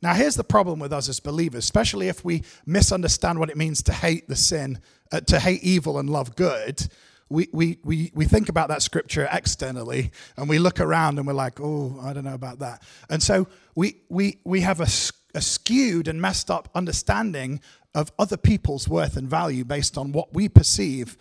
Now, 0.00 0.14
here's 0.14 0.36
the 0.36 0.44
problem 0.44 0.78
with 0.78 0.92
us 0.92 1.08
as 1.08 1.18
believers, 1.18 1.64
especially 1.64 2.08
if 2.08 2.24
we 2.24 2.44
misunderstand 2.64 3.40
what 3.40 3.50
it 3.50 3.56
means 3.56 3.82
to 3.84 3.92
hate 3.92 4.28
the 4.28 4.36
sin, 4.36 4.80
uh, 5.10 5.20
to 5.22 5.40
hate 5.40 5.62
evil 5.64 5.98
and 5.98 6.08
love 6.08 6.36
good. 6.36 6.86
We, 7.28 7.48
we, 7.52 7.78
we, 7.84 8.10
we 8.14 8.24
think 8.24 8.48
about 8.48 8.68
that 8.68 8.80
scripture 8.80 9.28
externally 9.30 10.12
and 10.36 10.48
we 10.48 10.58
look 10.58 10.80
around 10.80 11.18
and 11.18 11.26
we're 11.26 11.34
like, 11.34 11.60
oh, 11.60 11.98
I 12.02 12.12
don't 12.12 12.24
know 12.24 12.34
about 12.34 12.60
that. 12.60 12.82
And 13.10 13.22
so 13.22 13.48
we, 13.74 13.96
we, 14.08 14.38
we 14.44 14.60
have 14.60 14.80
a, 14.80 14.86
a 15.34 15.42
skewed 15.42 16.08
and 16.08 16.22
messed 16.22 16.50
up 16.50 16.70
understanding 16.74 17.60
of 17.94 18.12
other 18.18 18.36
people's 18.36 18.88
worth 18.88 19.16
and 19.16 19.28
value 19.28 19.64
based 19.64 19.96
on 19.98 20.12
what 20.12 20.34
we 20.34 20.48
perceive 20.48 21.16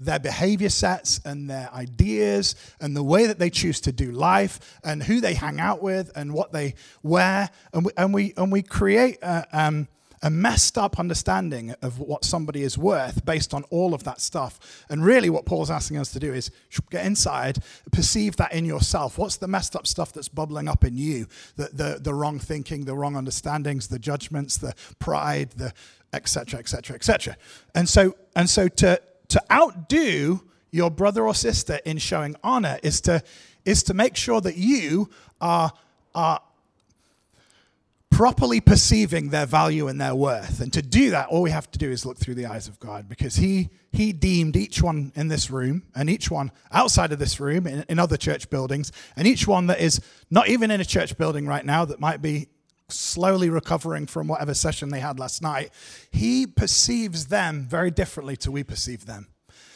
their 0.00 0.18
behavior 0.18 0.68
sets 0.68 1.20
and 1.24 1.50
their 1.50 1.68
ideas 1.74 2.54
and 2.80 2.96
the 2.96 3.02
way 3.02 3.26
that 3.26 3.38
they 3.38 3.50
choose 3.50 3.80
to 3.80 3.92
do 3.92 4.12
life 4.12 4.78
and 4.84 5.02
who 5.02 5.20
they 5.20 5.34
hang 5.34 5.58
out 5.58 5.82
with 5.82 6.10
and 6.14 6.32
what 6.32 6.52
they 6.52 6.74
wear. 7.02 7.50
And 7.72 7.84
we, 7.84 7.92
and 7.96 8.14
we, 8.14 8.32
and 8.36 8.52
we 8.52 8.62
create 8.62 9.18
a, 9.22 9.46
um, 9.52 9.88
a 10.22 10.30
messed 10.30 10.76
up 10.76 10.98
understanding 10.98 11.74
of 11.82 11.98
what 11.98 12.24
somebody 12.24 12.62
is 12.62 12.76
worth 12.76 13.24
based 13.24 13.54
on 13.54 13.64
all 13.70 13.94
of 13.94 14.04
that 14.04 14.20
stuff. 14.20 14.84
And 14.88 15.04
really, 15.04 15.30
what 15.30 15.46
Paul's 15.46 15.70
asking 15.70 15.98
us 15.98 16.12
to 16.12 16.18
do 16.18 16.32
is 16.32 16.50
get 16.90 17.06
inside, 17.06 17.58
perceive 17.92 18.36
that 18.36 18.52
in 18.52 18.64
yourself. 18.64 19.18
What's 19.18 19.36
the 19.36 19.48
messed 19.48 19.76
up 19.76 19.86
stuff 19.86 20.12
that's 20.12 20.28
bubbling 20.28 20.68
up 20.68 20.84
in 20.84 20.96
you? 20.96 21.26
The, 21.56 21.70
the, 21.72 21.98
the 22.00 22.14
wrong 22.14 22.38
thinking, 22.38 22.84
the 22.84 22.96
wrong 22.96 23.16
understandings, 23.16 23.88
the 23.88 23.98
judgments, 23.98 24.56
the 24.56 24.74
pride, 24.98 25.50
the 25.52 25.72
etc., 26.12 26.60
etc., 26.60 26.96
etc. 26.96 27.36
And 27.74 27.88
so, 27.88 28.16
and 28.34 28.48
so 28.48 28.68
to, 28.68 29.00
to 29.28 29.42
outdo 29.52 30.42
your 30.70 30.90
brother 30.90 31.26
or 31.26 31.34
sister 31.34 31.80
in 31.84 31.98
showing 31.98 32.36
honor 32.42 32.78
is 32.82 33.00
to, 33.02 33.22
is 33.64 33.82
to 33.84 33.94
make 33.94 34.16
sure 34.16 34.40
that 34.40 34.56
you 34.56 35.08
are, 35.40 35.72
are 36.14 36.40
properly 38.10 38.60
perceiving 38.60 39.28
their 39.28 39.46
value 39.46 39.86
and 39.86 40.00
their 40.00 40.14
worth. 40.14 40.60
And 40.60 40.72
to 40.72 40.82
do 40.82 41.10
that, 41.10 41.28
all 41.28 41.42
we 41.42 41.50
have 41.50 41.70
to 41.70 41.78
do 41.78 41.90
is 41.90 42.04
look 42.06 42.18
through 42.18 42.34
the 42.34 42.46
eyes 42.46 42.66
of 42.66 42.80
God 42.80 43.08
because 43.08 43.36
He, 43.36 43.70
he 43.92 44.12
deemed 44.12 44.56
each 44.56 44.82
one 44.82 45.12
in 45.14 45.28
this 45.28 45.50
room 45.50 45.84
and 45.94 46.08
each 46.08 46.30
one 46.30 46.50
outside 46.72 47.12
of 47.12 47.18
this 47.18 47.38
room 47.38 47.66
in, 47.66 47.84
in 47.88 47.98
other 47.98 48.16
church 48.16 48.50
buildings 48.50 48.92
and 49.16 49.26
each 49.26 49.46
one 49.46 49.66
that 49.66 49.80
is 49.80 50.00
not 50.30 50.48
even 50.48 50.70
in 50.70 50.80
a 50.80 50.84
church 50.84 51.16
building 51.16 51.46
right 51.46 51.64
now 51.64 51.84
that 51.84 52.00
might 52.00 52.22
be 52.22 52.48
slowly 52.90 53.50
recovering 53.50 54.06
from 54.06 54.28
whatever 54.28 54.54
session 54.54 54.88
they 54.90 55.00
had 55.00 55.18
last 55.18 55.42
night, 55.42 55.70
he 56.10 56.46
perceives 56.46 57.26
them 57.26 57.66
very 57.68 57.90
differently 57.90 58.36
to 58.36 58.50
we 58.50 58.62
perceive 58.62 59.06
them. 59.06 59.28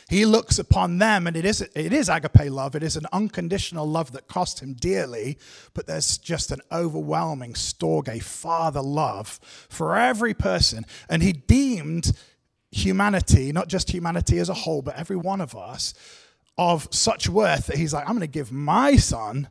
He 0.09 0.27
looks 0.27 0.59
upon 0.59 0.99
them, 0.99 1.27
and 1.27 1.37
it 1.37 1.45
is, 1.47 1.63
it 1.63 1.93
is 1.93 2.11
agape 2.11 2.51
love. 2.51 2.75
It 2.75 2.83
is 2.83 2.97
an 2.97 3.07
unconditional 3.13 3.87
love 3.87 4.13
that 4.13 4.29
cost 4.29 4.61
him 4.61 4.75
dearly, 4.75 5.39
but 5.73 5.87
there's 5.87 6.19
just 6.19 6.51
an 6.51 6.61
overwhelming 6.71 7.55
storge, 7.55 8.23
father 8.23 8.83
love 8.83 9.41
for 9.71 9.97
every 9.97 10.35
person. 10.35 10.85
And 11.09 11.23
he 11.23 11.33
deemed 11.33 12.13
humanity, 12.71 13.53
not 13.53 13.69
just 13.69 13.91
humanity 13.91 14.39
as 14.39 14.49
a 14.49 14.55
whole, 14.55 14.83
but 14.83 14.97
every 14.97 15.17
one 15.17 15.41
of 15.41 15.57
us, 15.57 15.95
of 16.59 16.89
such 16.91 17.29
worth 17.29 17.69
that 17.69 17.79
he's 17.79 17.95
like, 17.95 18.05
I'm 18.05 18.15
going 18.15 18.21
to 18.21 18.27
give 18.27 18.53
my 18.53 18.97
son 18.97 19.49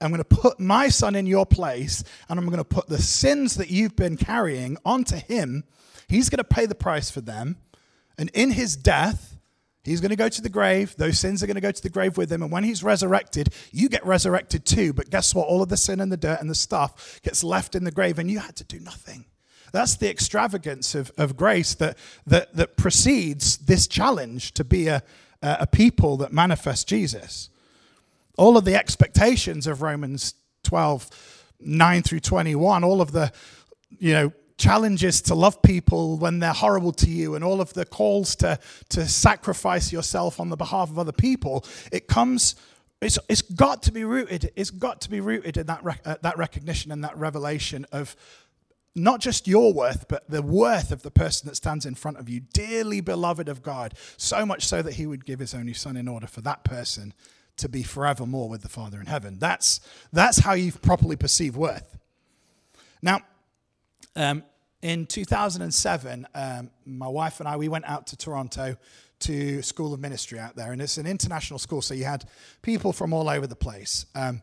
I'm 0.00 0.10
going 0.10 0.22
to 0.22 0.24
put 0.24 0.60
my 0.60 0.88
son 0.88 1.14
in 1.14 1.26
your 1.26 1.44
place, 1.44 2.04
and 2.28 2.38
I'm 2.38 2.46
going 2.46 2.58
to 2.58 2.64
put 2.64 2.86
the 2.86 3.02
sins 3.02 3.56
that 3.56 3.70
you've 3.70 3.96
been 3.96 4.16
carrying 4.16 4.78
onto 4.84 5.16
him. 5.16 5.64
He's 6.08 6.28
going 6.28 6.38
to 6.38 6.44
pay 6.44 6.66
the 6.66 6.74
price 6.74 7.10
for 7.10 7.20
them. 7.20 7.56
And 8.16 8.30
in 8.32 8.52
his 8.52 8.76
death, 8.76 9.36
he's 9.84 10.00
going 10.00 10.10
to 10.10 10.16
go 10.16 10.28
to 10.28 10.42
the 10.42 10.48
grave. 10.48 10.94
Those 10.96 11.18
sins 11.18 11.42
are 11.42 11.46
going 11.46 11.56
to 11.56 11.60
go 11.60 11.72
to 11.72 11.82
the 11.82 11.90
grave 11.90 12.16
with 12.16 12.30
him. 12.30 12.42
And 12.42 12.52
when 12.52 12.64
he's 12.64 12.84
resurrected, 12.84 13.52
you 13.72 13.88
get 13.88 14.06
resurrected 14.06 14.64
too. 14.64 14.92
But 14.92 15.10
guess 15.10 15.34
what? 15.34 15.48
All 15.48 15.62
of 15.62 15.68
the 15.68 15.76
sin 15.76 16.00
and 16.00 16.12
the 16.12 16.16
dirt 16.16 16.40
and 16.40 16.48
the 16.48 16.54
stuff 16.54 17.20
gets 17.22 17.42
left 17.42 17.74
in 17.74 17.84
the 17.84 17.90
grave, 17.90 18.18
and 18.18 18.30
you 18.30 18.38
had 18.38 18.56
to 18.56 18.64
do 18.64 18.78
nothing. 18.78 19.24
That's 19.72 19.96
the 19.96 20.08
extravagance 20.08 20.94
of, 20.94 21.10
of 21.18 21.36
grace 21.36 21.74
that, 21.74 21.98
that, 22.26 22.54
that 22.54 22.76
precedes 22.76 23.58
this 23.58 23.86
challenge 23.86 24.52
to 24.54 24.64
be 24.64 24.86
a, 24.86 25.02
a 25.42 25.66
people 25.66 26.16
that 26.18 26.32
manifest 26.32 26.88
Jesus 26.88 27.50
all 28.38 28.56
of 28.56 28.64
the 28.64 28.74
expectations 28.74 29.66
of 29.66 29.82
Romans 29.82 30.34
12, 30.62 31.10
9 31.60 32.02
through 32.02 32.20
21, 32.20 32.84
all 32.84 33.00
of 33.00 33.12
the, 33.12 33.32
you 33.98 34.12
know, 34.12 34.32
challenges 34.56 35.22
to 35.22 35.34
love 35.34 35.60
people 35.62 36.16
when 36.16 36.38
they're 36.40 36.52
horrible 36.52 36.92
to 36.92 37.08
you 37.08 37.34
and 37.34 37.44
all 37.44 37.60
of 37.60 37.74
the 37.74 37.84
calls 37.84 38.34
to, 38.36 38.58
to 38.88 39.06
sacrifice 39.06 39.92
yourself 39.92 40.40
on 40.40 40.48
the 40.48 40.56
behalf 40.56 40.90
of 40.90 40.98
other 40.98 41.12
people, 41.12 41.64
it 41.92 42.08
comes 42.08 42.54
it's, 43.00 43.18
it's 43.28 43.42
got 43.42 43.84
to 43.84 43.92
be 43.92 44.02
rooted. 44.02 44.50
It's 44.56 44.70
got 44.70 45.00
to 45.02 45.10
be 45.10 45.20
rooted 45.20 45.56
in 45.56 45.66
that, 45.66 45.84
rec- 45.84 46.02
uh, 46.04 46.16
that 46.22 46.36
recognition 46.36 46.90
and 46.90 47.04
that 47.04 47.16
revelation 47.16 47.86
of 47.92 48.16
not 48.96 49.20
just 49.20 49.46
your 49.46 49.72
worth, 49.72 50.08
but 50.08 50.28
the 50.28 50.42
worth 50.42 50.90
of 50.90 51.02
the 51.02 51.10
person 51.12 51.48
that 51.48 51.54
stands 51.54 51.86
in 51.86 51.94
front 51.94 52.18
of 52.18 52.28
you, 52.28 52.40
dearly 52.40 53.00
beloved 53.00 53.48
of 53.48 53.62
God, 53.62 53.94
so 54.16 54.44
much 54.44 54.66
so 54.66 54.82
that 54.82 54.94
he 54.94 55.06
would 55.06 55.24
give 55.24 55.38
his 55.38 55.54
only 55.54 55.74
son 55.74 55.96
in 55.96 56.08
order 56.08 56.26
for 56.26 56.40
that 56.40 56.64
person 56.64 57.14
to 57.58 57.68
be 57.68 57.82
forevermore 57.82 58.48
with 58.48 58.62
the 58.62 58.68
Father 58.68 59.00
in 59.00 59.06
heaven. 59.06 59.38
That's, 59.38 59.80
that's 60.12 60.38
how 60.38 60.54
you 60.54 60.72
properly 60.72 61.16
perceive 61.16 61.56
worth. 61.56 61.96
Now, 63.02 63.20
um, 64.16 64.42
in 64.82 65.06
2007, 65.06 66.26
um, 66.34 66.70
my 66.84 67.08
wife 67.08 67.40
and 67.40 67.48
I, 67.48 67.56
we 67.56 67.68
went 67.68 67.84
out 67.84 68.06
to 68.08 68.16
Toronto 68.16 68.76
to 69.20 69.62
School 69.62 69.92
of 69.92 70.00
Ministry 70.00 70.38
out 70.38 70.56
there. 70.56 70.72
And 70.72 70.80
it's 70.80 70.98
an 70.98 71.06
international 71.06 71.58
school, 71.58 71.82
so 71.82 71.94
you 71.94 72.04
had 72.04 72.24
people 72.62 72.92
from 72.92 73.12
all 73.12 73.28
over 73.28 73.46
the 73.46 73.56
place. 73.56 74.06
Um, 74.14 74.42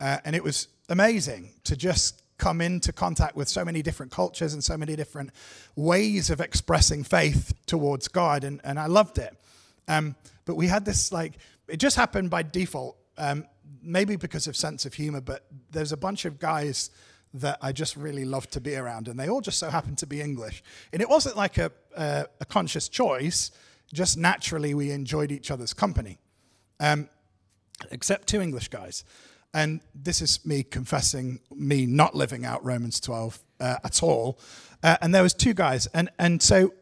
uh, 0.00 0.18
and 0.24 0.36
it 0.36 0.42
was 0.42 0.68
amazing 0.88 1.50
to 1.64 1.76
just 1.76 2.22
come 2.38 2.60
into 2.60 2.92
contact 2.92 3.36
with 3.36 3.48
so 3.48 3.64
many 3.64 3.82
different 3.82 4.10
cultures 4.10 4.52
and 4.52 4.62
so 4.64 4.76
many 4.76 4.96
different 4.96 5.30
ways 5.76 6.28
of 6.28 6.40
expressing 6.40 7.04
faith 7.04 7.54
towards 7.66 8.08
God. 8.08 8.44
And, 8.44 8.60
and 8.64 8.78
I 8.78 8.86
loved 8.86 9.18
it. 9.18 9.36
Um, 9.88 10.16
but 10.44 10.56
we 10.56 10.66
had 10.66 10.84
this, 10.84 11.12
like, 11.12 11.34
it 11.68 11.78
just 11.78 11.96
happened 11.96 12.30
by 12.30 12.42
default, 12.42 12.96
um, 13.18 13.46
maybe 13.82 14.16
because 14.16 14.46
of 14.46 14.56
sense 14.56 14.86
of 14.86 14.94
humor, 14.94 15.20
but 15.20 15.46
there's 15.70 15.92
a 15.92 15.96
bunch 15.96 16.24
of 16.24 16.38
guys 16.38 16.90
that 17.34 17.58
I 17.62 17.72
just 17.72 17.96
really 17.96 18.24
love 18.24 18.48
to 18.50 18.60
be 18.60 18.76
around, 18.76 19.08
and 19.08 19.18
they 19.18 19.28
all 19.28 19.40
just 19.40 19.58
so 19.58 19.70
happen 19.70 19.96
to 19.96 20.06
be 20.06 20.20
English. 20.20 20.62
And 20.92 21.00
it 21.00 21.08
wasn't 21.08 21.36
like 21.36 21.58
a, 21.58 21.72
a, 21.96 22.26
a 22.40 22.44
conscious 22.44 22.88
choice, 22.88 23.50
just 23.92 24.18
naturally 24.18 24.74
we 24.74 24.90
enjoyed 24.90 25.32
each 25.32 25.50
other's 25.50 25.72
company, 25.72 26.18
um, 26.80 27.08
except 27.90 28.28
two 28.28 28.40
English 28.40 28.68
guys. 28.68 29.04
And 29.54 29.80
this 29.94 30.22
is 30.22 30.44
me 30.46 30.62
confessing 30.62 31.40
me 31.54 31.84
not 31.84 32.14
living 32.14 32.44
out 32.44 32.64
Romans 32.64 33.00
12 33.00 33.38
uh, 33.60 33.76
at 33.84 34.02
all. 34.02 34.38
Uh, 34.82 34.96
and 35.02 35.14
there 35.14 35.22
was 35.22 35.34
two 35.34 35.54
guys, 35.54 35.86
and 35.88 36.10
and 36.18 36.42
so 36.42 36.72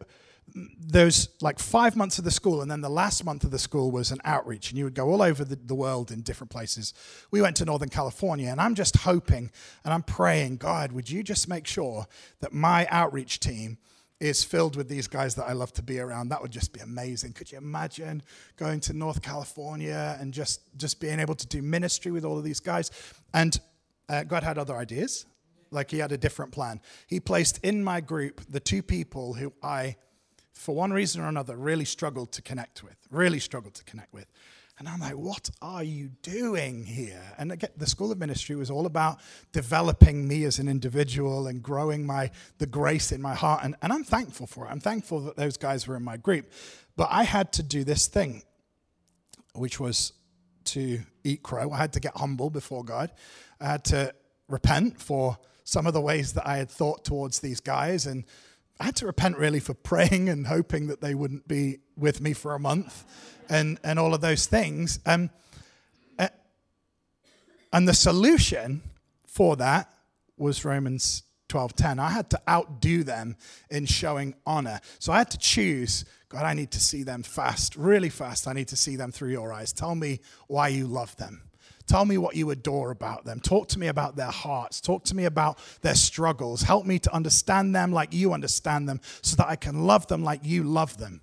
there's 0.54 1.28
like 1.40 1.58
five 1.58 1.96
months 1.96 2.18
of 2.18 2.24
the 2.24 2.30
school, 2.30 2.62
and 2.62 2.70
then 2.70 2.80
the 2.80 2.90
last 2.90 3.24
month 3.24 3.44
of 3.44 3.50
the 3.50 3.58
school 3.58 3.90
was 3.90 4.10
an 4.10 4.20
outreach, 4.24 4.70
and 4.70 4.78
you 4.78 4.84
would 4.84 4.94
go 4.94 5.08
all 5.10 5.22
over 5.22 5.44
the, 5.44 5.56
the, 5.56 5.74
world 5.74 6.10
in 6.10 6.20
different 6.20 6.50
places. 6.50 6.92
We 7.30 7.40
went 7.40 7.56
to 7.56 7.64
Northern 7.64 7.88
California, 7.88 8.48
and 8.48 8.60
I'm 8.60 8.74
just 8.74 8.98
hoping 8.98 9.50
and 9.84 9.94
I'm 9.94 10.02
praying, 10.02 10.56
God, 10.58 10.92
would 10.92 11.10
you 11.10 11.22
just 11.22 11.48
make 11.48 11.66
sure 11.66 12.06
that 12.40 12.52
my 12.52 12.86
outreach 12.90 13.40
team 13.40 13.78
is 14.20 14.44
filled 14.44 14.76
with 14.76 14.88
these 14.88 15.08
guys 15.08 15.34
that 15.36 15.44
I 15.44 15.52
love 15.52 15.72
to 15.74 15.82
be 15.82 15.98
around? 15.98 16.28
That 16.28 16.42
would 16.42 16.50
just 16.50 16.72
be 16.72 16.80
amazing. 16.80 17.32
Could 17.32 17.50
you 17.50 17.58
imagine 17.58 18.22
going 18.56 18.80
to 18.80 18.92
North 18.92 19.22
California 19.22 20.16
and 20.20 20.34
just, 20.34 20.60
just 20.76 21.00
being 21.00 21.18
able 21.18 21.34
to 21.34 21.46
do 21.46 21.62
ministry 21.62 22.12
with 22.12 22.24
all 22.24 22.36
of 22.36 22.44
these 22.44 22.60
guys? 22.60 22.90
And 23.32 23.58
uh, 24.08 24.24
God 24.24 24.42
had 24.42 24.58
other 24.58 24.76
ideas. 24.76 25.24
Like 25.70 25.90
he 25.90 25.98
had 25.98 26.12
a 26.12 26.18
different 26.18 26.52
plan. 26.52 26.80
He 27.06 27.20
placed 27.20 27.58
in 27.62 27.82
my 27.82 28.00
group 28.00 28.40
the 28.48 28.60
two 28.60 28.82
people 28.82 29.34
who 29.34 29.52
I 29.62 29.96
for 30.61 30.75
one 30.75 30.92
reason 30.92 31.23
or 31.23 31.29
another, 31.29 31.57
really 31.57 31.87
struggled 31.87 32.33
to 32.33 32.42
connect 32.42 32.83
with, 32.83 32.96
really 33.11 33.38
struggled 33.38 33.73
to 33.75 33.85
connect 33.85 34.12
with. 34.12 34.27
And 34.79 34.87
I'm 34.87 35.01
like, 35.01 35.14
what 35.14 35.49
are 35.62 35.83
you 35.83 36.11
doing 36.23 36.85
here? 36.85 37.23
And 37.38 37.51
again, 37.51 37.70
the 37.79 37.87
School 37.87 38.12
of 38.12 38.18
Ministry 38.18 38.57
was 38.57 38.70
all 38.70 38.85
about 38.85 39.20
developing 39.53 40.29
me 40.29 40.44
as 40.44 40.59
an 40.59 40.68
individual 40.68 41.46
and 41.46 41.62
growing 41.62 42.05
my 42.05 42.31
the 42.59 42.66
grace 42.66 43.11
in 43.11 43.23
my 43.23 43.35
heart. 43.35 43.64
And, 43.64 43.75
and 43.81 43.90
I'm 43.90 44.05
thankful 44.05 44.46
for 44.46 44.66
it. 44.66 44.68
I'm 44.68 44.81
thankful 44.81 45.20
that 45.20 45.37
those 45.37 45.57
guys 45.57 45.87
were 45.87 45.96
in 45.96 46.03
my 46.03 46.18
group. 46.18 46.51
But 46.94 47.09
I 47.11 47.23
had 47.23 47.53
to 47.55 47.62
do 47.62 47.83
this 47.83 48.07
thing, 48.07 48.42
which 49.55 49.81
was 49.81 50.12
to 50.64 51.01
eat 51.25 51.42
crow. 51.42 51.73
I 51.73 51.79
had 51.79 51.94
to 51.94 52.01
get 52.01 52.16
humble 52.16 52.51
before 52.51 52.85
God. 52.85 53.12
I 53.61 53.64
had 53.64 53.85
to 53.87 54.14
repent 54.46 55.01
for 55.01 55.38
some 55.64 55.87
of 55.87 55.94
the 55.94 56.03
ways 56.03 56.35
that 56.35 56.46
I 56.46 56.59
had 56.59 56.70
thought 56.70 57.05
towards 57.05 57.40
these 57.40 57.61
guys 57.61 58.05
and 58.07 58.25
I 58.80 58.84
had 58.84 58.96
to 58.96 59.06
repent 59.06 59.36
really 59.36 59.60
for 59.60 59.74
praying 59.74 60.28
and 60.30 60.46
hoping 60.46 60.86
that 60.86 61.00
they 61.00 61.14
wouldn't 61.14 61.46
be 61.46 61.78
with 61.96 62.20
me 62.20 62.32
for 62.32 62.54
a 62.54 62.58
month 62.58 63.04
and, 63.48 63.78
and 63.84 63.98
all 63.98 64.14
of 64.14 64.22
those 64.22 64.46
things. 64.46 64.98
Um, 65.04 65.30
and 67.72 67.86
the 67.86 67.94
solution 67.94 68.82
for 69.26 69.56
that 69.56 69.92
was 70.36 70.64
Romans 70.64 71.22
12:10. 71.48 71.98
I 71.98 72.10
had 72.10 72.30
to 72.30 72.40
outdo 72.48 73.04
them 73.04 73.36
in 73.70 73.86
showing 73.86 74.34
honor. 74.46 74.80
So 74.98 75.12
I 75.12 75.18
had 75.18 75.30
to 75.32 75.38
choose, 75.38 76.04
God, 76.28 76.44
I 76.44 76.54
need 76.54 76.70
to 76.72 76.80
see 76.80 77.02
them 77.02 77.22
fast, 77.22 77.76
really 77.76 78.08
fast. 78.08 78.48
I 78.48 78.52
need 78.52 78.68
to 78.68 78.76
see 78.76 78.96
them 78.96 79.12
through 79.12 79.30
your 79.30 79.52
eyes. 79.52 79.72
Tell 79.72 79.94
me 79.94 80.20
why 80.46 80.68
you 80.68 80.86
love 80.86 81.16
them. 81.16 81.49
Tell 81.90 82.05
me 82.05 82.18
what 82.18 82.37
you 82.37 82.50
adore 82.50 82.92
about 82.92 83.24
them. 83.24 83.40
Talk 83.40 83.66
to 83.70 83.79
me 83.81 83.88
about 83.88 84.14
their 84.14 84.31
hearts. 84.31 84.81
Talk 84.81 85.03
to 85.07 85.16
me 85.16 85.24
about 85.24 85.59
their 85.81 85.96
struggles. 85.96 86.62
Help 86.62 86.87
me 86.87 87.00
to 87.00 87.12
understand 87.12 87.74
them 87.74 87.90
like 87.90 88.14
you 88.14 88.33
understand 88.33 88.88
them 88.88 89.00
so 89.22 89.35
that 89.35 89.48
I 89.48 89.57
can 89.57 89.88
love 89.88 90.07
them 90.07 90.22
like 90.22 90.44
you 90.44 90.62
love 90.62 90.98
them. 90.98 91.20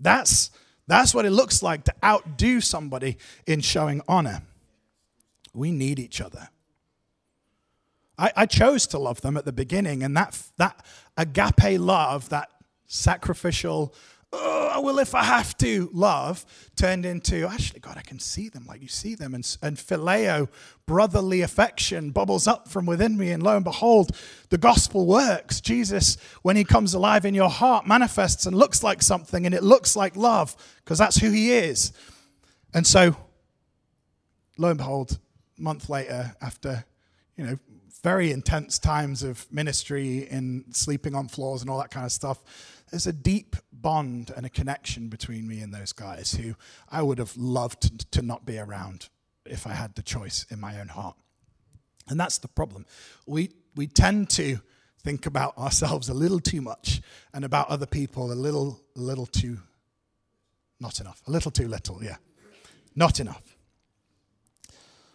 That's, 0.00 0.50
that's 0.86 1.14
what 1.14 1.26
it 1.26 1.30
looks 1.30 1.62
like 1.62 1.84
to 1.84 1.94
outdo 2.02 2.62
somebody 2.62 3.18
in 3.46 3.60
showing 3.60 4.00
honor. 4.08 4.40
We 5.52 5.70
need 5.70 5.98
each 5.98 6.22
other. 6.22 6.48
I, 8.16 8.32
I 8.34 8.46
chose 8.46 8.86
to 8.86 8.98
love 8.98 9.20
them 9.20 9.36
at 9.36 9.44
the 9.44 9.52
beginning, 9.52 10.02
and 10.02 10.16
that, 10.16 10.40
that 10.56 10.86
agape 11.18 11.78
love, 11.78 12.30
that 12.30 12.48
sacrificial, 12.86 13.94
oh, 14.32 14.80
well, 14.80 14.98
if 14.98 15.14
I 15.14 15.24
have 15.24 15.56
to, 15.58 15.90
love 15.92 16.44
turned 16.76 17.04
into, 17.04 17.46
actually, 17.46 17.80
God, 17.80 17.98
I 17.98 18.00
can 18.00 18.18
see 18.18 18.48
them 18.48 18.64
like 18.66 18.80
you 18.80 18.88
see 18.88 19.14
them. 19.14 19.34
And, 19.34 19.56
and 19.62 19.76
phileo, 19.76 20.48
brotherly 20.86 21.42
affection, 21.42 22.10
bubbles 22.10 22.46
up 22.46 22.68
from 22.68 22.86
within 22.86 23.16
me. 23.16 23.30
And 23.30 23.42
lo 23.42 23.56
and 23.56 23.64
behold, 23.64 24.16
the 24.48 24.58
gospel 24.58 25.06
works. 25.06 25.60
Jesus, 25.60 26.16
when 26.42 26.56
he 26.56 26.64
comes 26.64 26.94
alive 26.94 27.24
in 27.24 27.34
your 27.34 27.50
heart, 27.50 27.86
manifests 27.86 28.46
and 28.46 28.56
looks 28.56 28.82
like 28.82 29.02
something, 29.02 29.44
and 29.44 29.54
it 29.54 29.62
looks 29.62 29.94
like 29.96 30.16
love 30.16 30.56
because 30.84 30.98
that's 30.98 31.18
who 31.18 31.30
he 31.30 31.52
is. 31.52 31.92
And 32.72 32.86
so, 32.86 33.14
lo 34.56 34.70
and 34.70 34.78
behold, 34.78 35.18
a 35.58 35.62
month 35.62 35.90
later, 35.90 36.34
after, 36.40 36.84
you 37.36 37.44
know, 37.44 37.58
very 38.02 38.32
intense 38.32 38.78
times 38.78 39.22
of 39.22 39.46
ministry 39.52 40.26
in 40.28 40.64
sleeping 40.72 41.14
on 41.14 41.28
floors 41.28 41.60
and 41.60 41.70
all 41.70 41.78
that 41.78 41.90
kind 41.90 42.04
of 42.04 42.10
stuff, 42.10 42.42
there's 42.90 43.06
a 43.06 43.12
deep 43.12 43.56
bond 43.82 44.32
and 44.36 44.46
a 44.46 44.50
connection 44.50 45.08
between 45.08 45.46
me 45.46 45.60
and 45.60 45.74
those 45.74 45.92
guys 45.92 46.32
who 46.32 46.54
I 46.88 47.02
would 47.02 47.18
have 47.18 47.36
loved 47.36 48.10
to 48.12 48.22
not 48.22 48.46
be 48.46 48.58
around 48.58 49.08
if 49.44 49.66
I 49.66 49.72
had 49.72 49.94
the 49.94 50.02
choice 50.02 50.46
in 50.50 50.60
my 50.60 50.80
own 50.80 50.88
heart. 50.88 51.16
And 52.08 52.18
that's 52.18 52.38
the 52.38 52.48
problem. 52.48 52.86
We, 53.26 53.50
we 53.74 53.86
tend 53.86 54.30
to 54.30 54.58
think 55.02 55.26
about 55.26 55.56
ourselves 55.58 56.08
a 56.08 56.14
little 56.14 56.40
too 56.40 56.60
much 56.60 57.00
and 57.34 57.44
about 57.44 57.68
other 57.68 57.86
people 57.86 58.32
a 58.32 58.34
little, 58.34 58.80
a 58.96 59.00
little 59.00 59.26
too, 59.26 59.58
not 60.80 61.00
enough, 61.00 61.22
a 61.26 61.30
little 61.30 61.50
too 61.50 61.68
little, 61.68 62.02
yeah. 62.02 62.16
Not 62.94 63.20
enough. 63.20 63.56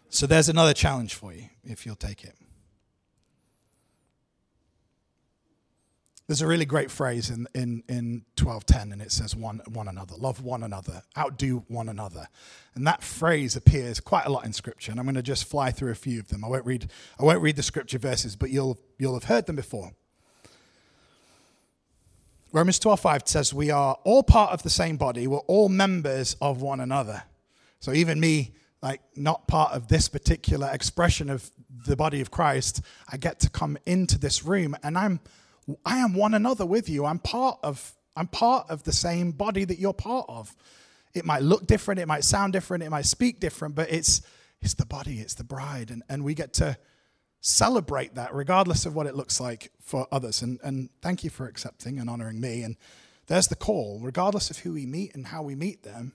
So 0.09 0.25
there's 0.25 0.49
another 0.49 0.73
challenge 0.73 1.13
for 1.13 1.33
you 1.33 1.45
if 1.63 1.85
you'll 1.85 1.95
take 1.95 2.23
it. 2.23 2.35
There's 6.27 6.41
a 6.41 6.47
really 6.47 6.65
great 6.65 6.91
phrase 6.91 7.29
in, 7.29 7.47
in, 7.55 7.83
in 7.87 8.25
1210, 8.37 8.91
and 8.91 9.01
it 9.01 9.13
says 9.13 9.33
one, 9.33 9.61
one 9.71 9.87
another, 9.87 10.15
love 10.17 10.43
one 10.43 10.61
another, 10.61 11.01
outdo 11.17 11.63
one 11.69 11.87
another. 11.87 12.27
And 12.75 12.85
that 12.85 13.01
phrase 13.01 13.55
appears 13.55 14.01
quite 14.01 14.25
a 14.25 14.29
lot 14.29 14.43
in 14.43 14.51
Scripture, 14.51 14.91
and 14.91 14.99
I'm 14.99 15.05
going 15.05 15.15
to 15.15 15.23
just 15.23 15.45
fly 15.45 15.71
through 15.71 15.91
a 15.91 15.95
few 15.95 16.19
of 16.19 16.27
them. 16.27 16.43
I 16.43 16.49
won't 16.49 16.65
read, 16.65 16.91
I 17.17 17.23
won't 17.23 17.41
read 17.41 17.55
the 17.55 17.63
Scripture 17.63 17.97
verses, 17.97 18.35
but 18.35 18.49
you'll, 18.49 18.77
you'll 18.99 19.13
have 19.13 19.23
heard 19.23 19.45
them 19.45 19.55
before. 19.55 19.93
Romans 22.51 22.79
12:5 22.79 23.25
says, 23.25 23.53
We 23.53 23.71
are 23.71 23.97
all 24.03 24.21
part 24.21 24.51
of 24.51 24.63
the 24.63 24.69
same 24.69 24.97
body, 24.97 25.27
we're 25.27 25.37
all 25.39 25.69
members 25.69 26.35
of 26.41 26.61
one 26.61 26.81
another. 26.81 27.23
So 27.79 27.93
even 27.93 28.19
me, 28.19 28.53
like 28.81 29.01
not 29.15 29.47
part 29.47 29.71
of 29.71 29.87
this 29.87 30.09
particular 30.09 30.69
expression 30.73 31.29
of 31.29 31.49
the 31.85 31.95
body 31.95 32.19
of 32.19 32.31
Christ, 32.31 32.81
I 33.09 33.15
get 33.15 33.39
to 33.41 33.49
come 33.49 33.77
into 33.85 34.17
this 34.19 34.43
room 34.43 34.75
and 34.83 34.97
I'm 34.97 35.21
I 35.85 35.97
am 35.99 36.13
one 36.13 36.33
another 36.33 36.65
with 36.65 36.89
you. 36.89 37.05
I'm 37.05 37.19
part 37.19 37.59
of 37.63 37.93
I'm 38.15 38.27
part 38.27 38.69
of 38.69 38.83
the 38.83 38.91
same 38.91 39.31
body 39.31 39.63
that 39.65 39.79
you're 39.79 39.93
part 39.93 40.25
of. 40.27 40.55
It 41.13 41.25
might 41.25 41.43
look 41.43 41.67
different, 41.67 41.99
it 41.99 42.07
might 42.07 42.23
sound 42.23 42.53
different, 42.53 42.83
it 42.83 42.89
might 42.89 43.05
speak 43.05 43.39
different, 43.39 43.75
but 43.75 43.91
it's 43.91 44.21
it's 44.61 44.73
the 44.73 44.85
body, 44.85 45.19
it's 45.19 45.35
the 45.35 45.43
bride, 45.43 45.91
and, 45.91 46.03
and 46.09 46.23
we 46.23 46.33
get 46.33 46.53
to 46.53 46.77
celebrate 47.41 48.15
that 48.15 48.33
regardless 48.33 48.85
of 48.85 48.95
what 48.95 49.05
it 49.05 49.15
looks 49.15 49.39
like 49.39 49.71
for 49.81 50.07
others. 50.11 50.41
And 50.41 50.59
and 50.63 50.89
thank 51.01 51.23
you 51.23 51.29
for 51.29 51.47
accepting 51.47 51.99
and 51.99 52.09
honoring 52.09 52.39
me. 52.39 52.63
And 52.63 52.75
there's 53.27 53.47
the 53.47 53.55
call, 53.55 53.99
regardless 54.01 54.49
of 54.49 54.59
who 54.59 54.73
we 54.73 54.85
meet 54.85 55.13
and 55.15 55.27
how 55.27 55.43
we 55.43 55.55
meet 55.55 55.83
them, 55.83 56.13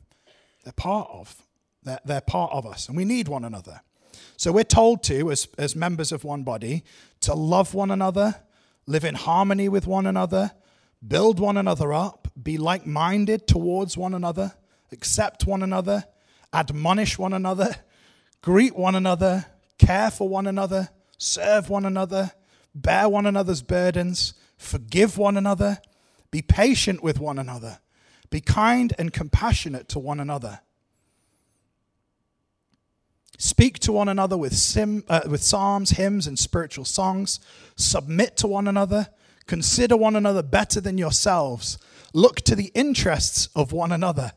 they're 0.65 0.73
part 0.73 1.09
of. 1.11 1.43
They're, 1.85 2.01
they're 2.05 2.21
part 2.21 2.53
of 2.53 2.65
us, 2.65 2.89
and 2.89 2.97
we 2.97 3.05
need 3.05 3.29
one 3.29 3.45
another. 3.45 3.81
So 4.37 4.53
we're 4.53 4.65
told 4.65 5.03
to, 5.05 5.31
as, 5.31 5.49
as 5.59 5.75
members 5.75 6.13
of 6.13 6.25
one 6.25 6.43
body, 6.43 6.85
to 7.21 7.35
love 7.35 7.75
one 7.75 7.91
another, 7.91 8.37
live 8.87 9.05
in 9.05 9.15
harmony 9.15 9.69
with 9.69 9.87
one 9.87 10.07
another, 10.07 10.53
build 11.07 11.41
one 11.41 11.57
another 11.57 11.93
up, 11.93 12.29
be 12.41 12.59
like 12.59 12.87
minded 12.87 13.47
towards 13.47 13.97
one 13.97 14.15
another, 14.15 14.53
accept 14.91 15.47
one 15.47 15.63
another, 15.63 16.05
admonish 16.53 17.19
one 17.19 17.33
another, 17.33 17.77
greet 18.43 18.77
one 18.77 18.95
another, 18.95 19.47
care 19.79 20.11
for 20.11 20.29
one 20.29 20.47
another, 20.47 20.89
serve 21.19 21.71
one 21.71 21.85
another, 21.85 22.33
bear 22.75 23.09
one 23.09 23.27
another's 23.27 23.63
burdens, 23.63 24.35
forgive 24.57 25.19
one 25.19 25.37
another, 25.37 25.79
be 26.31 26.43
patient 26.43 27.03
with 27.03 27.19
one 27.21 27.39
another, 27.39 27.81
be 28.31 28.41
kind 28.41 28.93
and 28.99 29.13
compassionate 29.13 29.89
to 29.89 29.99
one 29.99 30.21
another. 30.21 30.61
Speak 33.39 33.79
to 33.81 33.93
one 33.93 34.09
another 34.09 34.37
with, 34.37 34.55
sim, 34.55 35.05
uh, 35.09 35.23
with 35.29 35.43
psalms, 35.43 35.91
hymns, 35.91 36.27
and 36.27 36.39
spiritual 36.39 36.85
songs. 36.85 37.41
Submit 37.77 38.37
to 38.39 38.47
one 38.47 38.69
another. 38.69 39.09
Consider 39.47 39.97
one 39.97 40.17
another 40.17 40.43
better 40.43 40.81
than 40.81 40.99
yourselves. 40.99 41.79
Look 42.13 42.43
to 42.43 42.55
the 42.55 42.71
interests 42.75 43.49
of 43.57 43.73
one 43.73 43.91
another. 43.93 44.33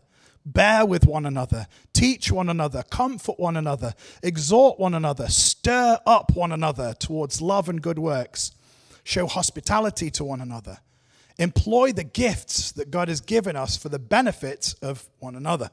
Bear 0.46 0.86
with 0.86 1.06
one 1.06 1.26
another. 1.26 1.68
Teach 1.94 2.32
one 2.32 2.50
another. 2.50 2.84
Comfort 2.84 3.40
one 3.40 3.58
another. 3.58 3.94
Exhort 4.22 4.80
one 4.80 4.94
another. 4.94 5.28
Stir 5.28 6.00
up 6.06 6.36
one 6.36 6.52
another 6.52 6.94
towards 6.94 7.42
love 7.42 7.68
and 7.68 7.82
good 7.82 8.00
works. 8.00 8.52
Show 9.04 9.28
hospitality 9.28 10.10
to 10.12 10.24
one 10.24 10.42
another. 10.42 10.80
Employ 11.38 11.92
the 11.92 12.04
gifts 12.04 12.72
that 12.74 12.92
God 12.92 13.08
has 13.08 13.22
given 13.22 13.56
us 13.56 13.76
for 13.76 13.90
the 13.90 14.00
benefit 14.00 14.76
of 14.82 15.10
one 15.20 15.36
another. 15.36 15.70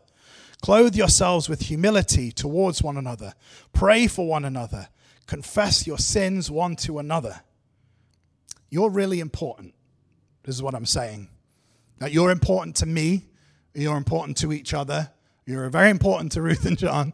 Clothe 0.62 0.94
yourselves 0.94 1.48
with 1.48 1.62
humility 1.62 2.31
towards 2.31 2.83
one 2.83 2.96
another. 2.96 3.35
Pray 3.72 4.07
for 4.07 4.27
one 4.27 4.44
another. 4.44 4.88
Confess 5.27 5.87
your 5.87 5.98
sins 5.98 6.51
one 6.51 6.77
to 6.77 7.01
another. 7.01 7.42
You're 8.70 8.88
really 8.88 9.18
important. 9.18 9.75
This 10.44 10.55
is 10.55 10.62
what 10.62 10.75
I'm 10.75 10.87
saying. 10.87 11.29
Now, 12.01 12.07
you're 12.07 12.31
important 12.31 12.77
to 12.77 12.87
me. 12.87 13.25
You're 13.75 13.96
important 13.96 14.37
to 14.38 14.53
each 14.53 14.72
other. 14.72 15.11
You're 15.44 15.68
very 15.68 15.90
important 15.90 16.33
to 16.33 16.42
Ruth 16.42 16.64
and 16.64 16.79
John. 16.79 17.12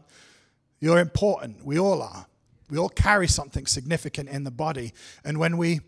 You're 0.79 0.99
important. 0.99 1.65
We 1.65 1.79
all 1.79 2.03
are. 2.03 2.27
We 2.69 2.77
all 2.77 2.89
carry 2.89 3.27
something 3.27 3.65
significant 3.65 4.29
in 4.29 4.43
the 4.43 4.51
body. 4.51 4.93
And 5.25 5.39
when 5.39 5.57
we, 5.57 5.81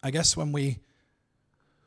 I 0.00 0.12
guess, 0.12 0.36
when 0.36 0.52
we, 0.52 0.78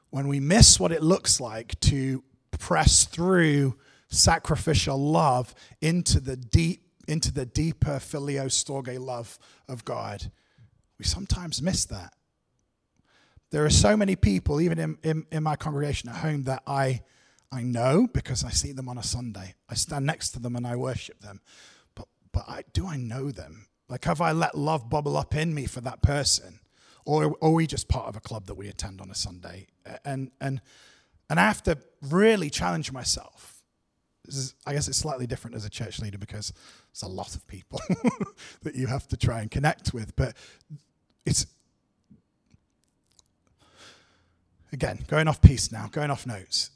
when 0.10 0.28
we 0.28 0.42
miss 0.42 0.82
what 0.82 0.92
it 0.92 1.02
looks 1.02 1.40
like 1.40 1.80
to 1.82 2.24
press 2.52 3.06
through 3.06 3.78
sacrificial 4.14 4.98
love 4.98 5.54
into 5.82 6.20
the 6.20 6.38
deep 6.38 6.82
into 7.08 7.34
the 7.34 7.46
deeper 7.46 7.98
phileo 7.98 8.46
storge 8.46 8.98
love 9.00 9.38
of 9.68 9.84
God. 9.84 10.32
We 10.98 11.06
sometimes 11.06 11.62
miss 11.62 11.84
that. 11.86 12.14
There 13.52 13.66
are 13.66 13.70
so 13.70 13.98
many 13.98 14.16
people, 14.16 14.62
even 14.62 14.80
in, 14.80 14.98
in, 15.04 15.26
in, 15.32 15.44
my 15.44 15.56
congregation 15.56 16.10
at 16.10 16.16
home, 16.16 16.44
that 16.44 16.64
I, 16.66 17.02
I 17.52 17.62
know 17.62 18.08
because 18.08 18.44
I 18.44 18.50
see 18.50 18.72
them 18.72 18.88
on 18.88 18.98
a 18.98 19.04
Sunday. 19.04 19.56
I 19.70 19.76
stand 19.76 20.06
next 20.06 20.30
to 20.32 20.40
them 20.40 20.56
and 20.56 20.66
I 20.66 20.76
worship 20.76 21.20
them. 21.20 21.42
But, 21.94 22.08
but 22.32 22.46
I, 22.48 22.64
do 22.74 22.88
I 22.88 22.96
know 22.96 23.32
them? 23.32 23.68
Like, 23.90 24.06
have 24.06 24.22
I 24.22 24.32
let 24.32 24.58
love 24.58 24.90
bubble 24.90 25.18
up 25.18 25.36
in 25.36 25.54
me 25.54 25.66
for 25.66 25.82
that 25.82 26.02
person? 26.02 26.62
Or, 27.06 27.36
are 27.42 27.52
we 27.52 27.68
just 27.68 27.90
part 27.90 28.08
of 28.08 28.16
a 28.16 28.22
club 28.22 28.46
that 28.46 28.56
we 28.56 28.70
attend 28.70 29.02
on 29.02 29.12
a 29.12 29.16
Sunday? 29.16 29.68
And, 30.06 30.32
and, 30.40 30.62
and 31.30 31.40
I 31.40 31.44
have 31.44 31.62
to 31.64 31.78
really 32.02 32.50
challenge 32.50 32.92
myself 32.94 33.53
I 34.66 34.74
guess 34.74 34.88
it's 34.88 34.98
slightly 34.98 35.28
different 35.28 35.56
as 35.56 35.66
a 35.66 35.70
church 35.70 36.00
leader 36.00 36.18
because 36.18 36.54
there's 36.94 37.04
a 37.04 37.14
lot 37.14 37.36
of 37.36 37.46
people 37.48 37.82
that 38.64 38.76
you 38.76 38.88
have 38.88 39.08
to 39.10 39.18
try 39.18 39.42
and 39.42 39.52
connect 39.52 39.94
with. 39.94 40.16
But 40.16 40.36
it's, 41.26 41.46
again, 44.72 45.00
going 45.08 45.28
off 45.28 45.42
piece 45.42 45.72
now, 45.72 45.88
going 45.92 46.10
off 46.10 46.26
notes. 46.26 46.72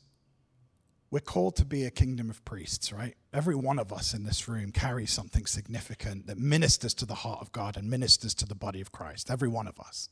We're 1.10 1.20
called 1.22 1.56
to 1.56 1.66
be 1.66 1.86
a 1.86 1.90
kingdom 1.90 2.30
of 2.30 2.44
priests, 2.44 2.92
right? 2.92 3.16
Every 3.32 3.56
one 3.56 3.80
of 3.80 3.94
us 3.94 4.14
in 4.14 4.26
this 4.26 4.50
room 4.50 4.74
carries 4.74 5.14
something 5.14 5.46
significant 5.46 6.28
that 6.28 6.38
ministers 6.38 6.94
to 6.96 7.06
the 7.06 7.16
heart 7.16 7.40
of 7.40 7.54
God 7.54 7.78
and 7.78 7.90
ministers 7.90 8.34
to 8.36 8.46
the 8.46 8.56
body 8.56 8.82
of 8.82 8.92
Christ. 8.92 9.32
Every 9.32 9.48
one 9.48 9.68
of 9.68 9.80
us. 9.80 10.10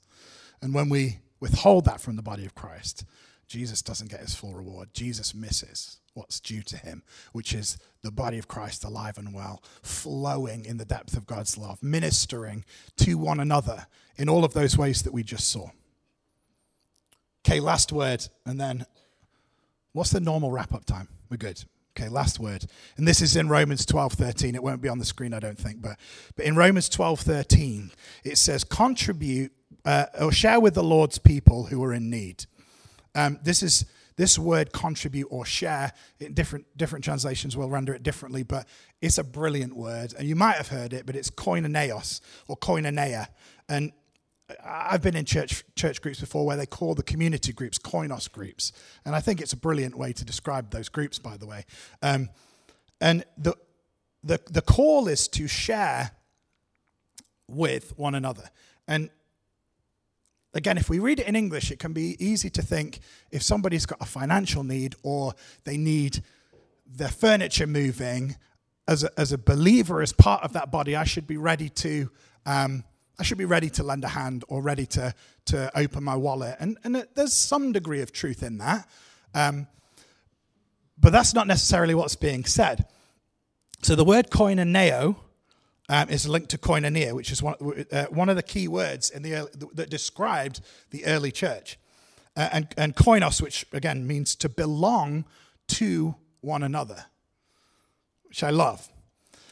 And 0.61 0.73
when 0.73 0.87
we 0.87 1.19
withhold 1.41 1.83
that 1.83 1.99
from 1.99 2.15
the 2.15 2.21
body 2.21 2.45
of 2.45 2.55
Christ, 2.55 3.03
Jesus 3.45 3.81
doesn't 3.81 4.09
get 4.09 4.21
his 4.21 4.35
full 4.35 4.53
reward. 4.53 4.93
Jesus 4.93 5.35
misses 5.35 5.97
what's 6.15 6.39
due 6.39 6.63
to 6.63 6.78
him, 6.78 7.04
which 7.34 7.54
is 7.54 7.78
the 8.01 8.12
body 8.12 8.39
of 8.39 8.47
Christ 8.47 8.84
alive 8.84 9.17
and 9.17 9.34
well, 9.34 9.62
flowing 9.84 10.65
in 10.65 10.78
the 10.78 10.86
depth 10.86 11.15
of 11.15 11.28
God's 11.28 11.58
love, 11.58 11.84
ministering 11.84 12.65
to 12.97 13.15
one 13.15 13.39
another 13.39 13.86
in 14.17 14.30
all 14.30 14.43
of 14.43 14.54
those 14.54 14.78
ways 14.78 15.04
that 15.04 15.13
we 15.13 15.23
just 15.23 15.49
saw. 15.51 15.69
Okay, 17.45 17.60
last 17.60 17.91
word, 17.91 18.28
and 18.45 18.60
then 18.60 18.86
what's 19.91 20.10
the 20.10 20.19
normal 20.19 20.51
wrap 20.51 20.73
up 20.73 20.86
time? 20.86 21.10
We're 21.30 21.38
good. 21.38 21.63
Okay, 21.97 22.10
last 22.10 22.39
word. 22.39 22.65
And 22.97 23.08
this 23.08 23.21
is 23.21 23.36
in 23.36 23.47
Romans 23.47 23.86
12 23.86 24.13
13. 24.13 24.56
It 24.56 24.63
won't 24.63 24.82
be 24.82 24.89
on 24.89 24.99
the 24.99 25.06
screen, 25.06 25.34
I 25.34 25.39
don't 25.39 25.58
think, 25.58 25.82
but, 25.82 25.97
but 26.36 26.45
in 26.45 26.56
Romans 26.56 26.89
12 26.89 27.19
13, 27.21 27.91
it 28.23 28.38
says, 28.38 28.63
contribute 28.63 29.51
uh, 29.86 30.06
or 30.19 30.32
share 30.32 30.60
with 30.60 30.73
the 30.73 30.84
Lord's 30.84 31.19
people 31.19 31.65
who 31.65 31.84
are 31.84 31.93
in 31.93 32.10
need. 32.10 32.45
Um, 33.13 33.39
this 33.43 33.63
is 33.63 33.86
this 34.17 34.39
word 34.39 34.71
contribute 34.71 35.28
or 35.30 35.45
share 35.45 35.91
in 36.19 36.34
different 36.34 36.65
different 36.78 37.04
translations 37.04 37.58
will 37.58 37.69
render 37.69 37.93
it 37.93 38.04
differently, 38.04 38.43
but 38.43 38.67
it's 39.01 39.17
a 39.17 39.23
brilliant 39.23 39.75
word, 39.75 40.13
and 40.17 40.28
you 40.28 40.36
might 40.36 40.56
have 40.56 40.69
heard 40.69 40.93
it, 40.93 41.06
but 41.06 41.15
it's 41.15 41.30
koinonios 41.30 42.21
or 42.47 42.58
koinonia, 42.58 43.28
and 43.67 43.91
I've 44.63 45.01
been 45.01 45.15
in 45.15 45.25
church 45.25 45.63
church 45.75 46.01
groups 46.01 46.19
before 46.19 46.45
where 46.45 46.58
they 46.58 46.65
call 46.65 46.95
the 46.95 47.04
community 47.04 47.51
groups 47.51 47.78
koinos 47.78 48.32
groups, 48.32 48.71
and 49.04 49.15
I 49.15 49.19
think 49.19 49.41
it's 49.41 49.54
a 49.54 49.58
brilliant 49.58 49.97
way 49.97 50.13
to 50.13 50.23
describe 50.23 50.71
those 50.71 50.89
groups. 50.89 51.19
By 51.19 51.38
the 51.38 51.47
way, 51.47 51.65
um, 52.01 52.30
and 53.01 53.25
the 53.38 53.56
the 54.23 54.39
the 54.49 54.62
call 54.62 55.08
is 55.08 55.28
to 55.30 55.47
share 55.47 56.12
with 57.47 57.97
one 57.97 58.15
another, 58.15 58.49
and 58.88 59.10
Again, 60.55 60.77
if 60.77 60.89
we 60.89 60.99
read 60.99 61.19
it 61.19 61.27
in 61.27 61.35
English, 61.35 61.69
it 61.69 61.79
can 61.79 61.93
be 61.93 62.15
easy 62.17 62.49
to 62.49 62.61
think 62.61 62.99
if 63.29 63.43
somebody's 63.43 63.85
got 63.85 64.01
a 64.01 64.05
financial 64.05 64.63
need 64.63 64.95
or 65.03 65.33
they 65.65 65.75
need 65.75 66.23
their 66.87 67.09
furniture 67.09 67.67
moving, 67.67 68.37
as 68.87 69.03
a, 69.03 69.09
as 69.19 69.31
a 69.31 69.37
believer, 69.37 70.01
as 70.01 70.13
part 70.13 70.43
of 70.43 70.53
that 70.53 70.71
body, 70.71 70.95
I 70.95 71.03
should 71.03 71.27
be 71.27 71.37
ready 71.37 71.69
to. 71.69 72.09
Um, 72.45 72.83
I 73.17 73.23
should 73.23 73.37
be 73.37 73.45
ready 73.45 73.69
to 73.71 73.83
lend 73.83 74.03
a 74.03 74.09
hand 74.09 74.43
or 74.49 74.61
ready 74.61 74.85
to, 74.87 75.13
to 75.45 75.71
open 75.77 76.03
my 76.03 76.17
wallet. 76.17 76.57
And, 76.59 76.77
and 76.83 77.07
there's 77.15 77.31
some 77.31 77.71
degree 77.71 78.01
of 78.01 78.11
truth 78.11 78.43
in 78.43 78.57
that. 78.57 78.89
Um, 79.33 79.67
but 80.99 81.13
that's 81.13 81.33
not 81.33 81.47
necessarily 81.47 81.95
what's 81.95 82.17
being 82.17 82.43
said. 82.43 82.85
So 83.81 83.95
the 83.95 84.03
word 84.03 84.29
koinoneo 84.29 85.15
um, 85.89 86.09
is 86.09 86.27
linked 86.27 86.49
to 86.49 86.57
koinonia, 86.57 87.13
which 87.13 87.31
is 87.31 87.43
one, 87.43 87.55
uh, 87.91 88.05
one 88.05 88.29
of 88.29 88.35
the 88.35 88.43
key 88.43 88.67
words 88.67 89.09
in 89.09 89.21
the 89.21 89.35
early, 89.35 89.51
that 89.73 89.89
described 89.89 90.61
the 90.89 91.05
early 91.05 91.31
church. 91.31 91.77
Uh, 92.35 92.49
and, 92.51 92.73
and 92.77 92.95
koinos, 92.95 93.41
which 93.41 93.65
again 93.71 94.05
means 94.05 94.35
to 94.35 94.49
belong 94.49 95.25
to 95.67 96.15
one 96.41 96.63
another, 96.63 97.05
which 98.23 98.43
I 98.43 98.49
love. 98.49 98.89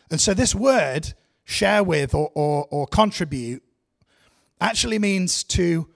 And 0.09 0.19
so 0.19 0.34
this 0.34 0.53
word, 0.53 1.13
share 1.45 1.84
with 1.84 2.13
or, 2.13 2.31
or, 2.34 2.67
or 2.71 2.88
contribute, 2.88 3.63
actually 4.59 4.99
means 4.99 5.43
to 5.43 5.88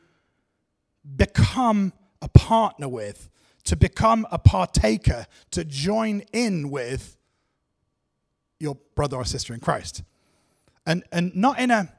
become 1.16 1.94
a 2.22 2.28
partner 2.28 2.88
with, 2.88 3.30
to 3.64 3.76
become 3.76 4.26
a 4.32 4.40
partaker, 4.40 5.26
to 5.52 5.66
join 5.66 6.22
in 6.32 6.70
with 6.70 7.18
your 8.60 8.76
brother 8.96 9.18
or 9.18 9.26
sister 9.26 9.54
in 9.54 9.60
Christ 9.60 10.04
and 10.88 11.04
and 11.12 11.36
not 11.36 11.60
in 11.60 11.70
a 11.70 11.94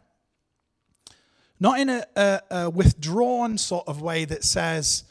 not 1.60 1.78
in 1.80 1.88
a, 1.88 2.04
a, 2.16 2.40
a, 2.50 2.70
withdrawn 2.70 3.58
sort 3.58 3.86
of 3.86 4.02
way 4.02 4.24
that 4.24 4.42
says 4.42 5.04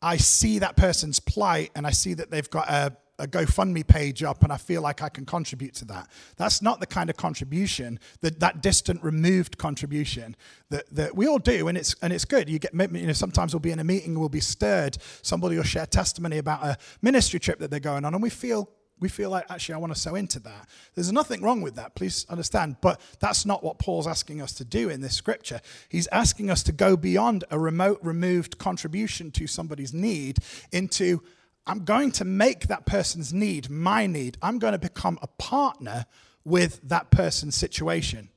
i 0.00 0.16
see 0.16 0.58
that 0.60 0.76
person's 0.76 1.20
plight 1.20 1.70
and 1.74 1.86
i 1.86 1.90
see 1.90 2.14
that 2.14 2.30
they've 2.30 2.48
got 2.50 2.68
a, 2.70 2.96
a 3.18 3.26
gofundme 3.26 3.86
page 3.86 4.22
up 4.22 4.42
and 4.42 4.52
i 4.52 4.56
feel 4.56 4.80
like 4.80 5.02
i 5.02 5.08
can 5.08 5.26
contribute 5.26 5.74
to 5.74 5.84
that. 5.84 6.08
That's 6.36 6.62
not 6.62 6.80
the 6.80 6.86
kind 6.86 7.10
of 7.10 7.16
contribution 7.16 7.98
that 8.20 8.40
that 8.40 8.62
distant 8.62 9.02
removed 9.02 9.58
contribution 9.58 10.36
that, 10.70 10.88
that 10.94 11.16
we 11.16 11.26
all 11.26 11.38
do 11.38 11.68
and 11.68 11.76
it's 11.76 11.94
and 12.02 12.12
it's 12.12 12.24
good. 12.24 12.48
You 12.48 12.58
get 12.58 12.72
you 12.74 13.06
know 13.06 13.12
sometimes 13.12 13.52
we'll 13.52 13.60
be 13.60 13.70
in 13.70 13.78
a 13.78 13.84
meeting 13.84 14.18
we'll 14.18 14.28
be 14.28 14.40
stirred. 14.40 14.96
Somebody 15.22 15.56
will 15.56 15.64
share 15.64 15.86
testimony 15.86 16.38
about 16.38 16.64
a 16.64 16.76
ministry 17.00 17.40
trip 17.40 17.58
that 17.58 17.70
they're 17.70 17.80
going 17.80 18.04
on 18.04 18.14
and 18.14 18.22
we 18.22 18.30
feel 18.30 18.68
we 19.00 19.08
feel 19.08 19.30
like, 19.30 19.50
actually, 19.50 19.74
I 19.74 19.78
want 19.78 19.92
to 19.92 19.98
sow 19.98 20.14
into 20.14 20.38
that. 20.40 20.68
There's 20.94 21.12
nothing 21.12 21.42
wrong 21.42 21.60
with 21.60 21.74
that, 21.74 21.94
please 21.94 22.24
understand. 22.28 22.76
But 22.80 23.00
that's 23.18 23.44
not 23.44 23.64
what 23.64 23.78
Paul's 23.78 24.06
asking 24.06 24.40
us 24.40 24.52
to 24.54 24.64
do 24.64 24.88
in 24.88 25.00
this 25.00 25.16
scripture. 25.16 25.60
He's 25.88 26.06
asking 26.08 26.50
us 26.50 26.62
to 26.64 26.72
go 26.72 26.96
beyond 26.96 27.44
a 27.50 27.58
remote, 27.58 27.98
removed 28.02 28.58
contribution 28.58 29.30
to 29.32 29.46
somebody's 29.46 29.92
need 29.92 30.38
into, 30.70 31.22
I'm 31.66 31.84
going 31.84 32.12
to 32.12 32.24
make 32.24 32.68
that 32.68 32.86
person's 32.86 33.32
need 33.32 33.68
my 33.68 34.06
need. 34.06 34.38
I'm 34.40 34.58
going 34.58 34.72
to 34.72 34.78
become 34.78 35.18
a 35.20 35.26
partner 35.26 36.06
with 36.44 36.80
that 36.88 37.10
person's 37.10 37.56
situation. 37.56 38.28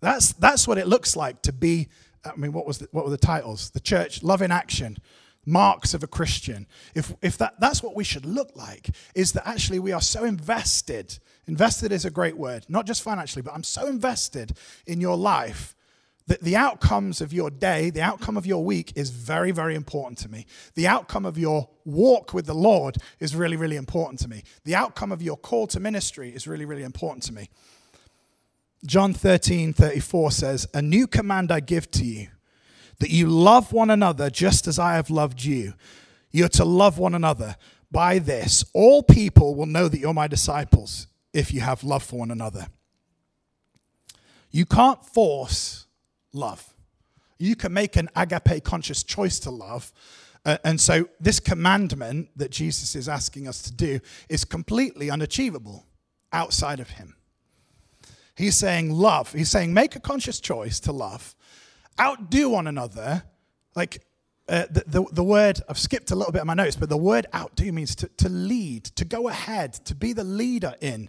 That's, 0.00 0.32
that's 0.34 0.66
what 0.68 0.78
it 0.78 0.86
looks 0.86 1.16
like 1.16 1.42
to 1.42 1.52
be. 1.52 1.88
I 2.24 2.36
mean, 2.36 2.52
what, 2.52 2.66
was 2.66 2.78
the, 2.78 2.88
what 2.90 3.04
were 3.04 3.10
the 3.10 3.16
titles? 3.16 3.70
The 3.70 3.80
church, 3.80 4.22
Love 4.22 4.42
in 4.42 4.50
Action, 4.50 4.98
marks 5.46 5.94
of 5.94 6.02
a 6.02 6.06
Christian, 6.06 6.66
if, 6.94 7.14
if 7.22 7.38
that, 7.38 7.58
that's 7.60 7.82
what 7.82 7.96
we 7.96 8.04
should 8.04 8.26
look 8.26 8.50
like, 8.54 8.90
is 9.14 9.32
that 9.32 9.48
actually 9.48 9.78
we 9.78 9.92
are 9.92 10.00
so 10.00 10.24
invested. 10.24 11.18
Invested 11.46 11.92
is 11.92 12.04
a 12.04 12.10
great 12.10 12.36
word, 12.36 12.66
not 12.68 12.86
just 12.86 13.02
financially, 13.02 13.42
but 13.42 13.54
I'm 13.54 13.62
so 13.62 13.86
invested 13.86 14.56
in 14.86 15.00
your 15.00 15.16
life 15.16 15.74
that 16.26 16.42
the 16.42 16.56
outcomes 16.56 17.20
of 17.20 17.32
your 17.32 17.50
day, 17.50 17.90
the 17.90 18.02
outcome 18.02 18.36
of 18.36 18.46
your 18.46 18.64
week 18.64 18.92
is 18.96 19.10
very, 19.10 19.52
very 19.52 19.76
important 19.76 20.18
to 20.18 20.28
me. 20.28 20.44
The 20.74 20.88
outcome 20.88 21.24
of 21.24 21.38
your 21.38 21.68
walk 21.84 22.34
with 22.34 22.46
the 22.46 22.54
Lord 22.54 22.96
is 23.20 23.36
really, 23.36 23.56
really 23.56 23.76
important 23.76 24.18
to 24.20 24.28
me. 24.28 24.42
The 24.64 24.74
outcome 24.74 25.12
of 25.12 25.22
your 25.22 25.36
call 25.36 25.68
to 25.68 25.78
ministry 25.78 26.30
is 26.30 26.48
really, 26.48 26.64
really 26.64 26.82
important 26.82 27.22
to 27.24 27.32
me. 27.32 27.48
John 28.84 29.12
13, 29.12 29.72
34 29.72 30.30
says, 30.32 30.68
A 30.74 30.82
new 30.82 31.06
command 31.06 31.52
I 31.52 31.60
give 31.60 31.90
to 31.92 32.04
you 32.04 32.28
that 32.98 33.10
you 33.10 33.28
love 33.28 33.72
one 33.72 33.90
another 33.90 34.30
just 34.30 34.66
as 34.66 34.78
I 34.78 34.94
have 34.94 35.10
loved 35.10 35.44
you. 35.44 35.74
You're 36.30 36.48
to 36.50 36.64
love 36.64 36.98
one 36.98 37.14
another. 37.14 37.56
By 37.90 38.18
this, 38.18 38.64
all 38.74 39.02
people 39.02 39.54
will 39.54 39.66
know 39.66 39.88
that 39.88 39.98
you're 39.98 40.14
my 40.14 40.26
disciples 40.28 41.06
if 41.32 41.52
you 41.52 41.60
have 41.60 41.84
love 41.84 42.02
for 42.02 42.18
one 42.18 42.30
another. 42.30 42.66
You 44.50 44.66
can't 44.66 45.04
force 45.04 45.86
love. 46.32 46.74
You 47.38 47.56
can 47.56 47.72
make 47.72 47.96
an 47.96 48.08
agape 48.16 48.64
conscious 48.64 49.02
choice 49.02 49.38
to 49.40 49.50
love. 49.50 49.92
Uh, 50.44 50.58
and 50.64 50.80
so, 50.80 51.08
this 51.20 51.40
commandment 51.40 52.28
that 52.36 52.50
Jesus 52.50 52.94
is 52.94 53.08
asking 53.08 53.48
us 53.48 53.62
to 53.62 53.72
do 53.72 54.00
is 54.28 54.44
completely 54.44 55.10
unachievable 55.10 55.84
outside 56.32 56.80
of 56.80 56.90
Him. 56.90 57.16
He's 58.36 58.56
saying, 58.56 58.92
love. 58.92 59.32
He's 59.32 59.50
saying, 59.50 59.74
make 59.74 59.96
a 59.96 60.00
conscious 60.00 60.40
choice 60.40 60.78
to 60.80 60.92
love 60.92 61.34
outdo 62.00 62.50
one 62.50 62.66
another. 62.66 63.22
Like 63.74 64.02
uh, 64.48 64.66
the, 64.70 64.84
the, 64.86 65.04
the, 65.12 65.24
word, 65.24 65.60
I've 65.68 65.78
skipped 65.78 66.10
a 66.10 66.16
little 66.16 66.32
bit 66.32 66.40
of 66.40 66.46
my 66.46 66.54
notes, 66.54 66.76
but 66.76 66.88
the 66.88 66.96
word 66.96 67.26
outdo 67.34 67.72
means 67.72 67.94
to, 67.96 68.08
to 68.18 68.28
lead, 68.28 68.84
to 68.84 69.04
go 69.04 69.28
ahead, 69.28 69.74
to 69.86 69.94
be 69.94 70.12
the 70.12 70.24
leader 70.24 70.74
in, 70.80 71.08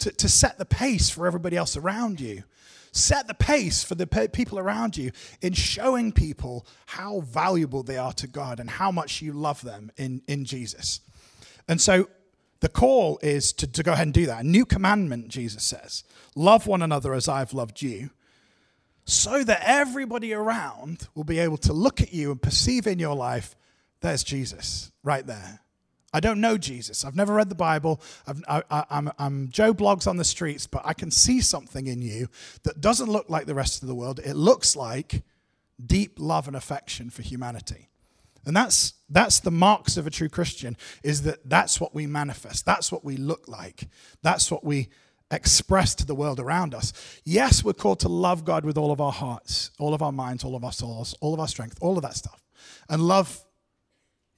to, 0.00 0.10
to 0.10 0.28
set 0.28 0.58
the 0.58 0.66
pace 0.66 1.08
for 1.08 1.26
everybody 1.26 1.56
else 1.56 1.76
around 1.76 2.20
you. 2.20 2.44
Set 2.92 3.26
the 3.26 3.34
pace 3.34 3.82
for 3.82 3.96
the 3.96 4.06
people 4.06 4.58
around 4.58 4.96
you 4.96 5.10
in 5.40 5.52
showing 5.52 6.12
people 6.12 6.64
how 6.86 7.20
valuable 7.20 7.82
they 7.82 7.96
are 7.96 8.12
to 8.12 8.28
God 8.28 8.60
and 8.60 8.70
how 8.70 8.92
much 8.92 9.20
you 9.20 9.32
love 9.32 9.62
them 9.62 9.90
in, 9.96 10.22
in 10.28 10.44
Jesus. 10.44 11.00
And 11.66 11.80
so 11.80 12.08
the 12.60 12.68
call 12.68 13.18
is 13.20 13.52
to, 13.54 13.66
to 13.66 13.82
go 13.82 13.92
ahead 13.92 14.06
and 14.06 14.14
do 14.14 14.26
that. 14.26 14.44
A 14.44 14.46
new 14.46 14.64
commandment, 14.64 15.28
Jesus 15.28 15.64
says 15.64 16.04
love 16.36 16.66
one 16.66 16.82
another 16.82 17.14
as 17.14 17.28
I've 17.28 17.52
loved 17.52 17.82
you 17.82 18.10
so 19.04 19.44
that 19.44 19.62
everybody 19.64 20.32
around 20.32 21.08
will 21.14 21.24
be 21.24 21.38
able 21.38 21.58
to 21.58 21.72
look 21.72 22.00
at 22.00 22.12
you 22.12 22.30
and 22.30 22.40
perceive 22.40 22.86
in 22.86 22.98
your 22.98 23.14
life, 23.14 23.54
there's 24.00 24.24
Jesus 24.24 24.92
right 25.02 25.26
there. 25.26 25.60
I 26.12 26.20
don't 26.20 26.40
know 26.40 26.56
Jesus. 26.56 27.04
I've 27.04 27.16
never 27.16 27.34
read 27.34 27.48
the 27.48 27.56
Bible. 27.56 28.00
i 28.46 28.62
am 28.90 29.12
I'm 29.18 29.48
Joe 29.48 29.74
Bloggs 29.74 30.06
on 30.06 30.16
the 30.16 30.24
streets, 30.24 30.66
but 30.66 30.82
I 30.84 30.94
can 30.94 31.10
see 31.10 31.40
something 31.40 31.88
in 31.88 32.02
you 32.02 32.28
that 32.62 32.80
doesn't 32.80 33.10
look 33.10 33.28
like 33.28 33.46
the 33.46 33.54
rest 33.54 33.82
of 33.82 33.88
the 33.88 33.96
world. 33.96 34.20
It 34.24 34.34
looks 34.34 34.76
like 34.76 35.24
deep 35.84 36.14
love 36.18 36.46
and 36.46 36.56
affection 36.56 37.10
for 37.10 37.22
humanity. 37.22 37.88
And 38.46 38.56
that's, 38.56 38.94
that's 39.10 39.40
the 39.40 39.50
marks 39.50 39.96
of 39.96 40.06
a 40.06 40.10
true 40.10 40.28
Christian, 40.28 40.76
is 41.02 41.22
that 41.22 41.48
that's 41.48 41.80
what 41.80 41.94
we 41.94 42.06
manifest. 42.06 42.64
That's 42.64 42.92
what 42.92 43.04
we 43.04 43.16
look 43.16 43.48
like. 43.48 43.88
That's 44.22 44.52
what 44.52 44.62
we 44.62 44.90
express 45.34 45.94
to 45.96 46.06
the 46.06 46.14
world 46.14 46.40
around 46.40 46.74
us. 46.74 46.92
Yes, 47.24 47.64
we're 47.64 47.72
called 47.72 48.00
to 48.00 48.08
love 48.08 48.44
God 48.44 48.64
with 48.64 48.78
all 48.78 48.92
of 48.92 49.00
our 49.00 49.12
hearts, 49.12 49.70
all 49.78 49.94
of 49.94 50.02
our 50.02 50.12
minds, 50.12 50.44
all 50.44 50.56
of 50.56 50.64
our 50.64 50.72
souls, 50.72 51.14
all 51.20 51.34
of 51.34 51.40
our 51.40 51.48
strength, 51.48 51.78
all 51.80 51.96
of 51.96 52.02
that 52.02 52.16
stuff. 52.16 52.42
And 52.88 53.02
love 53.02 53.44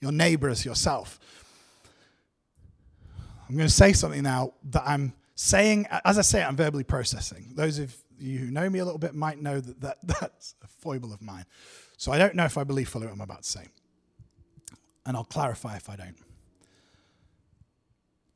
your 0.00 0.12
neighbor 0.12 0.48
as 0.48 0.64
yourself. 0.64 1.18
I'm 3.48 3.56
going 3.56 3.68
to 3.68 3.72
say 3.72 3.92
something 3.92 4.22
now 4.22 4.54
that 4.70 4.82
I'm 4.86 5.12
saying, 5.34 5.86
as 6.04 6.18
I 6.18 6.22
say 6.22 6.40
it, 6.40 6.44
I'm 6.44 6.56
verbally 6.56 6.84
processing. 6.84 7.52
Those 7.54 7.78
of 7.78 7.94
you 8.18 8.38
who 8.38 8.50
know 8.50 8.68
me 8.68 8.78
a 8.80 8.84
little 8.84 8.98
bit 8.98 9.14
might 9.14 9.40
know 9.40 9.60
that, 9.60 9.80
that 9.80 9.98
that's 10.20 10.54
a 10.62 10.66
foible 10.66 11.12
of 11.12 11.22
mine. 11.22 11.44
So 11.96 12.12
I 12.12 12.18
don't 12.18 12.34
know 12.34 12.44
if 12.44 12.58
I 12.58 12.64
believe 12.64 12.88
fully 12.88 13.06
what 13.06 13.14
I'm 13.14 13.20
about 13.20 13.42
to 13.42 13.48
say. 13.48 13.68
And 15.04 15.16
I'll 15.16 15.24
clarify 15.24 15.76
if 15.76 15.88
I 15.88 15.96
don't. 15.96 16.16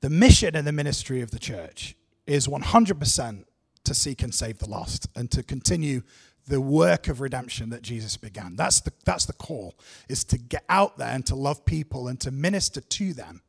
The 0.00 0.10
mission 0.10 0.56
and 0.56 0.66
the 0.66 0.72
ministry 0.72 1.20
of 1.20 1.30
the 1.30 1.38
church 1.38 1.94
is 2.30 2.46
100% 2.46 3.44
to 3.82 3.94
seek 3.94 4.22
and 4.22 4.32
save 4.32 4.58
the 4.58 4.68
lost 4.68 5.08
and 5.16 5.30
to 5.32 5.42
continue 5.42 6.02
the 6.46 6.60
work 6.60 7.08
of 7.08 7.20
redemption 7.20 7.70
that 7.70 7.82
Jesus 7.82 8.16
began. 8.16 8.54
That's 8.54 8.80
the, 8.80 8.92
that's 9.04 9.26
the 9.26 9.32
call, 9.32 9.74
is 10.08 10.22
to 10.24 10.38
get 10.38 10.64
out 10.68 10.96
there 10.96 11.08
and 11.08 11.26
to 11.26 11.34
love 11.34 11.64
people 11.64 12.06
and 12.06 12.20
to 12.20 12.30
minister 12.30 12.80
to 12.80 13.12
them. 13.12 13.42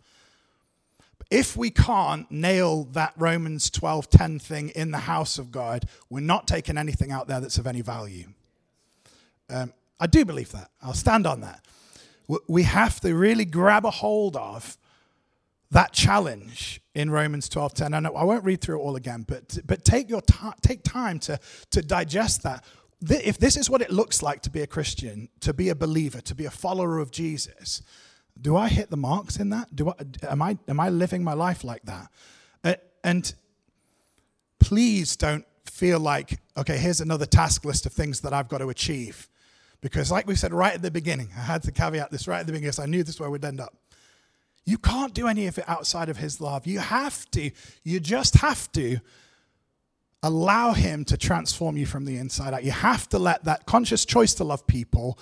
If 1.29 1.55
we 1.55 1.69
can't 1.69 2.29
nail 2.32 2.86
that 2.91 3.13
Romans 3.15 3.69
12:10 3.69 4.41
thing 4.41 4.69
in 4.69 4.91
the 4.91 4.97
house 4.97 5.38
of 5.38 5.51
God, 5.51 5.86
we're 6.09 6.19
not 6.19 6.47
taking 6.47 6.77
anything 6.77 7.11
out 7.11 7.27
there 7.27 7.39
that's 7.39 7.57
of 7.57 7.67
any 7.67 7.82
value. 7.82 8.27
Um, 9.49 9.73
I 9.99 10.07
do 10.07 10.25
believe 10.25 10.51
that. 10.51 10.71
I'll 10.82 10.93
stand 10.93 11.25
on 11.27 11.41
that. 11.41 11.63
We 12.47 12.63
have 12.63 12.99
to 13.01 13.15
really 13.15 13.45
grab 13.45 13.86
a 13.86 13.91
hold 13.91 14.36
of 14.36 14.77
that 15.72 15.93
challenge 15.93 16.82
in 16.93 17.09
Romans 17.09 17.49
12:10. 17.49 17.93
And 17.93 18.07
I 18.07 18.24
won't 18.24 18.43
read 18.43 18.61
through 18.61 18.80
it 18.80 18.84
all 18.84 18.95
again, 18.95 19.26
but 19.28 19.59
but 19.65 19.84
take 19.84 20.09
your 20.09 20.22
time, 20.22 20.53
take 20.61 20.84
time 20.84 21.19
to 21.19 21.39
to 21.72 21.82
digest 21.82 22.43
that. 22.43 22.63
If 23.09 23.39
this 23.39 23.57
is 23.57 23.69
what 23.69 23.82
it 23.82 23.89
looks 23.89 24.22
like 24.22 24.41
to 24.43 24.51
be 24.51 24.61
a 24.61 24.67
Christian, 24.67 25.30
to 25.39 25.53
be 25.53 25.69
a 25.69 25.76
believer, 25.76 26.22
to 26.22 26.36
be 26.36 26.45
a 26.45 26.51
follower 26.51 26.99
of 26.99 27.09
Jesus, 27.09 27.82
do 28.39 28.55
I 28.55 28.67
hit 28.67 28.91
the 28.91 28.97
marks 28.97 29.38
in 29.38 29.49
that? 29.49 29.76
Do 29.76 29.89
I, 29.89 29.93
am 30.28 30.41
I 30.41 30.57
am 30.67 30.80
I 30.80 30.89
living 30.89 31.24
my 31.24 31.34
life 31.34 31.63
like 31.63 31.84
that? 31.84 32.09
And 33.03 33.34
please 34.59 35.15
don't 35.15 35.45
feel 35.65 35.99
like 35.99 36.39
okay, 36.57 36.78
here's 36.78 37.01
another 37.01 37.26
task 37.26 37.65
list 37.65 37.86
of 37.86 37.93
things 37.93 38.22
that 38.22 38.34
I've 38.34 38.47
got 38.47 38.59
to 38.59 38.69
achieve. 38.69 39.28
Because, 39.82 40.11
like 40.11 40.28
we 40.28 40.36
said 40.36 40.53
right 40.53 40.76
at 40.76 40.84
the 40.84 40.91
beginning, 40.91 41.30
I 41.36 41.41
had 41.41 41.63
to 41.63 41.72
caveat 41.72 42.11
this 42.11 42.28
right 42.28 42.39
at 42.39 42.45
the 42.45 42.51
beginning 42.51 42.67
because 42.67 42.80
I 42.80 42.86
knew 42.86 43.03
this 43.03 43.15
is 43.15 43.19
where 43.19 43.32
we'd 43.32 43.43
end 43.43 43.59
up. 43.59 43.74
You 44.66 44.78
can't 44.78 45.14
do 45.14 45.28
any 45.28 45.47
of 45.47 45.57
it 45.57 45.66
outside 45.68 46.09
of 46.09 46.18
His 46.18 46.39
love. 46.39 46.68
You 46.68 46.80
have 46.80 47.30
to, 47.32 47.51
you 47.84 47.99
just 47.99 48.36
have 48.36 48.72
to 48.74 48.99
allow 50.24 50.74
Him 50.74 51.03
to 51.05 51.18
transform 51.18 51.78
you 51.78 51.86
from 51.86 52.05
the 52.05 52.18
inside 52.18 52.53
out. 52.53 52.64
You 52.64 52.72
have 52.72 53.09
to 53.09 53.20
let 53.20 53.45
that 53.45 53.66
conscious 53.66 54.05
choice 54.05 54.34
to 54.36 54.43
love 54.43 54.68
people 54.68 55.18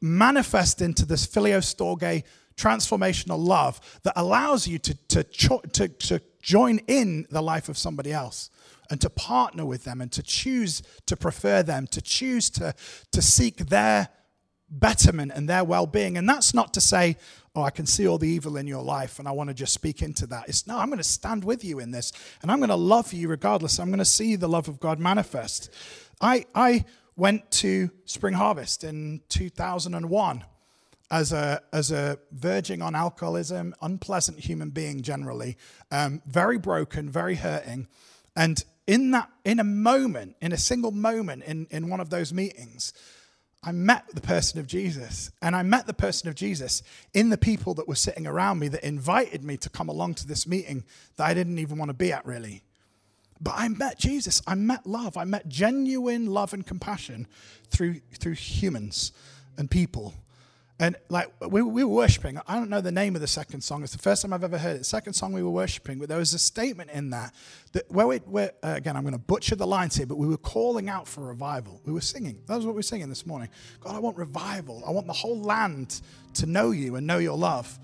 manifest 0.00 0.82
into 0.82 1.06
this 1.06 1.26
phileo 1.26 1.58
storge 1.58 2.24
transformational 2.56 3.38
love 3.44 3.80
that 4.02 4.12
allows 4.16 4.66
you 4.66 4.78
to, 4.78 4.94
to, 5.08 5.24
to, 5.24 5.88
to 5.88 6.20
join 6.40 6.78
in 6.86 7.26
the 7.30 7.42
life 7.42 7.68
of 7.68 7.76
somebody 7.76 8.12
else 8.12 8.50
and 8.90 9.00
to 9.00 9.10
partner 9.10 9.64
with 9.64 9.84
them 9.84 10.00
and 10.00 10.12
to 10.12 10.22
choose 10.22 10.82
to 11.06 11.16
prefer 11.16 11.62
them, 11.62 11.86
to 11.88 12.00
choose 12.00 12.50
to, 12.50 12.74
to 13.10 13.22
seek 13.22 13.56
their 13.68 14.08
betterment 14.70 15.32
and 15.34 15.48
their 15.48 15.64
well 15.64 15.86
being. 15.86 16.16
And 16.16 16.28
that's 16.28 16.54
not 16.54 16.74
to 16.74 16.80
say, 16.80 17.16
oh, 17.54 17.62
I 17.62 17.70
can 17.70 17.86
see 17.86 18.06
all 18.08 18.18
the 18.18 18.28
evil 18.28 18.56
in 18.56 18.66
your 18.66 18.82
life 18.82 19.18
and 19.18 19.28
I 19.28 19.32
want 19.32 19.48
to 19.48 19.54
just 19.54 19.72
speak 19.72 20.02
into 20.02 20.26
that. 20.28 20.48
It's 20.48 20.66
no, 20.66 20.78
I'm 20.78 20.88
going 20.88 20.98
to 20.98 21.04
stand 21.04 21.44
with 21.44 21.64
you 21.64 21.78
in 21.78 21.92
this 21.92 22.12
and 22.42 22.50
I'm 22.50 22.58
going 22.58 22.70
to 22.70 22.76
love 22.76 23.12
you 23.12 23.28
regardless. 23.28 23.78
I'm 23.78 23.88
going 23.88 23.98
to 23.98 24.04
see 24.04 24.36
the 24.36 24.48
love 24.48 24.68
of 24.68 24.80
God 24.80 24.98
manifest. 24.98 25.70
I, 26.20 26.46
I 26.54 26.84
went 27.16 27.50
to 27.52 27.90
Spring 28.04 28.34
Harvest 28.34 28.82
in 28.82 29.20
2001 29.28 30.44
as 31.10 31.32
a, 31.32 31.60
as 31.72 31.92
a 31.92 32.18
verging 32.32 32.82
on 32.82 32.96
alcoholism, 32.96 33.74
unpleasant 33.80 34.40
human 34.40 34.70
being 34.70 35.02
generally, 35.02 35.56
um, 35.92 36.22
very 36.26 36.58
broken, 36.58 37.08
very 37.08 37.36
hurting. 37.36 37.86
And 38.34 38.64
in 38.86 39.12
that, 39.12 39.30
in 39.44 39.60
a 39.60 39.64
moment, 39.64 40.36
in 40.40 40.52
a 40.52 40.56
single 40.56 40.90
moment 40.90 41.44
in, 41.44 41.68
in 41.70 41.88
one 41.88 42.00
of 42.00 42.10
those 42.10 42.32
meetings, 42.32 42.92
I 43.66 43.72
met 43.72 44.04
the 44.14 44.20
person 44.20 44.60
of 44.60 44.66
Jesus. 44.66 45.30
And 45.40 45.56
I 45.56 45.62
met 45.62 45.86
the 45.86 45.94
person 45.94 46.28
of 46.28 46.34
Jesus 46.34 46.82
in 47.14 47.30
the 47.30 47.38
people 47.38 47.74
that 47.74 47.88
were 47.88 47.94
sitting 47.94 48.26
around 48.26 48.58
me 48.58 48.68
that 48.68 48.86
invited 48.86 49.42
me 49.42 49.56
to 49.58 49.70
come 49.70 49.88
along 49.88 50.14
to 50.14 50.26
this 50.26 50.46
meeting 50.46 50.84
that 51.16 51.26
I 51.26 51.34
didn't 51.34 51.58
even 51.58 51.78
want 51.78 51.88
to 51.88 51.94
be 51.94 52.12
at, 52.12 52.26
really. 52.26 52.62
But 53.40 53.54
I 53.56 53.68
met 53.68 53.98
Jesus. 53.98 54.42
I 54.46 54.54
met 54.54 54.86
love. 54.86 55.16
I 55.16 55.24
met 55.24 55.48
genuine 55.48 56.26
love 56.26 56.52
and 56.52 56.66
compassion 56.66 57.26
through, 57.70 58.00
through 58.14 58.34
humans 58.34 59.12
and 59.56 59.70
people. 59.70 60.14
And 60.80 60.96
like 61.08 61.32
we, 61.40 61.62
we, 61.62 61.84
were 61.84 61.90
worshiping, 61.90 62.40
I 62.48 62.56
don't 62.56 62.68
know 62.68 62.80
the 62.80 62.90
name 62.90 63.14
of 63.14 63.20
the 63.20 63.28
second 63.28 63.60
song. 63.60 63.84
It's 63.84 63.92
the 63.92 63.98
first 63.98 64.22
time 64.22 64.32
I've 64.32 64.42
ever 64.42 64.58
heard 64.58 64.74
it. 64.74 64.78
The 64.80 64.84
second 64.84 65.12
song 65.12 65.32
we 65.32 65.42
were 65.42 65.50
worshiping, 65.50 66.00
but 66.00 66.08
there 66.08 66.18
was 66.18 66.34
a 66.34 66.38
statement 66.38 66.90
in 66.90 67.10
that 67.10 67.32
that 67.72 67.88
where 67.92 68.08
we, 68.08 68.16
where, 68.18 68.52
uh, 68.62 68.72
again, 68.76 68.96
I'm 68.96 69.02
going 69.02 69.12
to 69.12 69.18
butcher 69.18 69.54
the 69.54 69.68
lines 69.68 69.94
here, 69.94 70.06
but 70.06 70.18
we 70.18 70.26
were 70.26 70.36
calling 70.36 70.88
out 70.88 71.06
for 71.06 71.20
revival. 71.20 71.80
We 71.84 71.92
were 71.92 72.00
singing. 72.00 72.42
That 72.46 72.56
was 72.56 72.66
what 72.66 72.74
we 72.74 72.80
were 72.80 72.82
singing 72.82 73.08
this 73.08 73.24
morning. 73.24 73.50
God, 73.80 73.94
I 73.94 74.00
want 74.00 74.16
revival. 74.16 74.82
I 74.84 74.90
want 74.90 75.06
the 75.06 75.12
whole 75.12 75.40
land 75.40 76.00
to 76.34 76.46
know 76.46 76.72
you 76.72 76.96
and 76.96 77.06
know 77.06 77.18
your 77.18 77.38
love. 77.38 77.78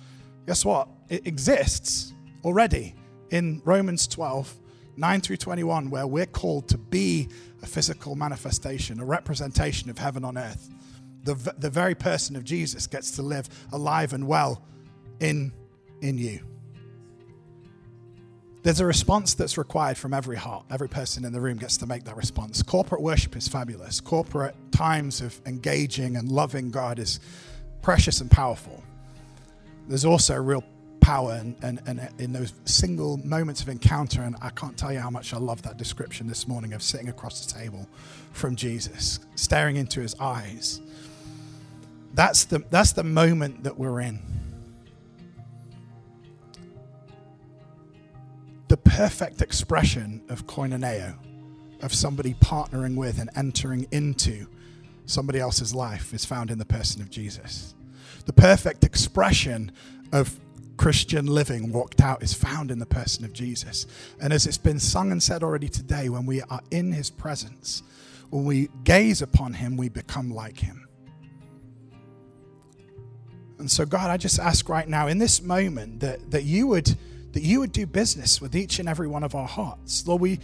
Guess 0.47 0.65
what? 0.65 0.89
It 1.09 1.29
exists 1.29 2.13
already 2.45 2.97
in 3.31 3.63
Romans 3.65 4.09
12, 4.09 4.53
9 4.97 5.21
through 5.21 5.37
21, 5.37 5.91
where 5.91 6.09
we're 6.09 6.27
called 6.27 6.69
to 6.69 6.79
be 6.79 7.29
a 7.63 7.67
physical 7.67 8.17
manifestation, 8.17 8.99
a 8.99 9.05
representation 9.05 9.91
of 9.91 9.99
heaven 9.99 10.25
on 10.25 10.37
earth. 10.37 10.71
The, 11.25 11.35
the 11.59 11.71
very 11.71 11.95
person 11.95 12.37
of 12.37 12.45
Jesus 12.45 12.87
gets 12.87 13.13
to 13.13 13.23
live 13.23 13.49
alive 13.73 14.13
and 14.13 14.27
well 14.27 14.63
in, 15.21 15.53
in 16.01 16.19
you. 16.19 16.41
There's 18.63 18.81
a 18.81 18.87
response 18.87 19.35
that's 19.35 19.57
required 19.57 19.97
from 19.97 20.13
every 20.13 20.37
heart. 20.37 20.67
Every 20.71 20.89
person 20.89 21.25
in 21.25 21.33
the 21.33 21.41
room 21.41 21.57
gets 21.57 21.79
to 21.79 21.87
make 21.87 22.05
that 22.05 22.17
response. 22.17 22.63
Corporate 22.63 23.01
worship 23.01 23.35
is 23.35 23.49
fabulous. 23.49 24.01
Corporate 24.01 24.55
times 24.71 25.23
of 25.23 25.41
engaging 25.47 26.17
and 26.17 26.31
loving 26.31 26.71
God 26.71 26.99
is 26.99 27.21
precious 27.81 28.21
and 28.21 28.31
powerful. 28.31 28.83
There's 29.89 30.05
also 30.05 30.37
real 30.37 30.63
power 31.01 31.33
and, 31.33 31.57
and, 31.63 31.81
and 31.87 32.09
in 32.19 32.33
those 32.33 32.53
single 32.67 33.17
moments 33.17 33.63
of 33.63 33.71
encounter. 33.71 34.23
And 34.23 34.37
I 34.43 34.51
can't 34.51 34.77
tell 34.77 34.93
you 34.93 35.01
how 35.01 35.11
much 35.11 35.33
I 35.33 35.39
love 35.39 35.63
that 35.63 35.79
description 35.79 36.27
this 36.29 36.47
morning 36.47 36.75
of 36.75 36.83
sitting 36.83 37.09
across 37.09 37.47
the 37.47 37.59
table 37.59 37.89
from 38.33 38.57
Jesus, 38.57 39.21
staring 39.37 39.77
into 39.77 40.01
his 40.01 40.15
eyes. 40.21 40.83
That's 42.15 42.45
the, 42.45 42.65
that's 42.71 42.93
the 42.93 43.05
moment 43.05 43.65
that 43.65 43.79
we're 43.79 44.01
in. 44.01 44.21
the 48.71 48.77
perfect 48.77 49.43
expression 49.43 50.23
of 50.29 50.47
koinoneo, 50.47 51.19
of 51.83 51.93
somebody 51.93 52.35
partnering 52.35 52.95
with 52.95 53.19
and 53.19 53.29
entering 53.35 53.85
into 53.91 54.47
somebody 55.07 55.41
else's 55.41 55.75
life, 55.75 56.15
is 56.15 56.25
found 56.25 56.53
in 56.53 56.59
the 56.59 56.65
person 56.65 57.03
of 57.03 57.11
Jesus. 57.11 57.75
The 58.27 58.33
perfect 58.33 58.85
expression 58.85 59.73
of 60.13 60.39
Christian 60.77 61.27
living 61.27 61.73
walked 61.73 62.01
out 62.01 62.23
is 62.23 62.33
found 62.33 62.71
in 62.71 62.79
the 62.79 62.87
person 62.87 63.25
of 63.25 63.33
Jesus. 63.33 63.89
And 64.21 64.33
as 64.33 64.47
it's 64.47 64.57
been 64.57 64.79
sung 64.79 65.11
and 65.11 65.21
said 65.21 65.43
already 65.43 65.69
today, 65.69 66.09
when 66.09 66.25
we 66.25 66.41
are 66.43 66.61
in 66.71 66.93
his 66.93 67.11
presence, 67.11 67.83
when 68.31 68.45
we 68.45 68.69
gaze 68.85 69.21
upon 69.21 69.55
him, 69.55 69.77
we 69.77 69.89
become 69.89 70.31
like 70.31 70.61
him. 70.61 70.87
And 73.61 73.71
so, 73.71 73.85
God, 73.85 74.11
I 74.11 74.17
just 74.17 74.41
ask 74.41 74.69
right 74.69 74.89
now 74.89 75.07
in 75.07 75.19
this 75.19 75.43
moment 75.43 76.01
that, 76.01 76.31
that 76.31 76.45
you 76.45 76.67
would 76.69 76.97
that 77.33 77.43
you 77.43 77.61
would 77.61 77.73
do 77.73 77.87
business 77.87 78.41
with 78.41 78.57
each 78.57 78.79
and 78.79 78.89
every 78.89 79.07
one 79.07 79.23
of 79.23 79.35
our 79.35 79.47
hearts. 79.47 80.07
Lord, 80.07 80.21
we, 80.21 80.41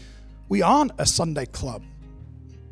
we 0.49 0.63
aren't 0.63 0.93
a 0.99 1.07
Sunday 1.07 1.47
club. 1.47 1.83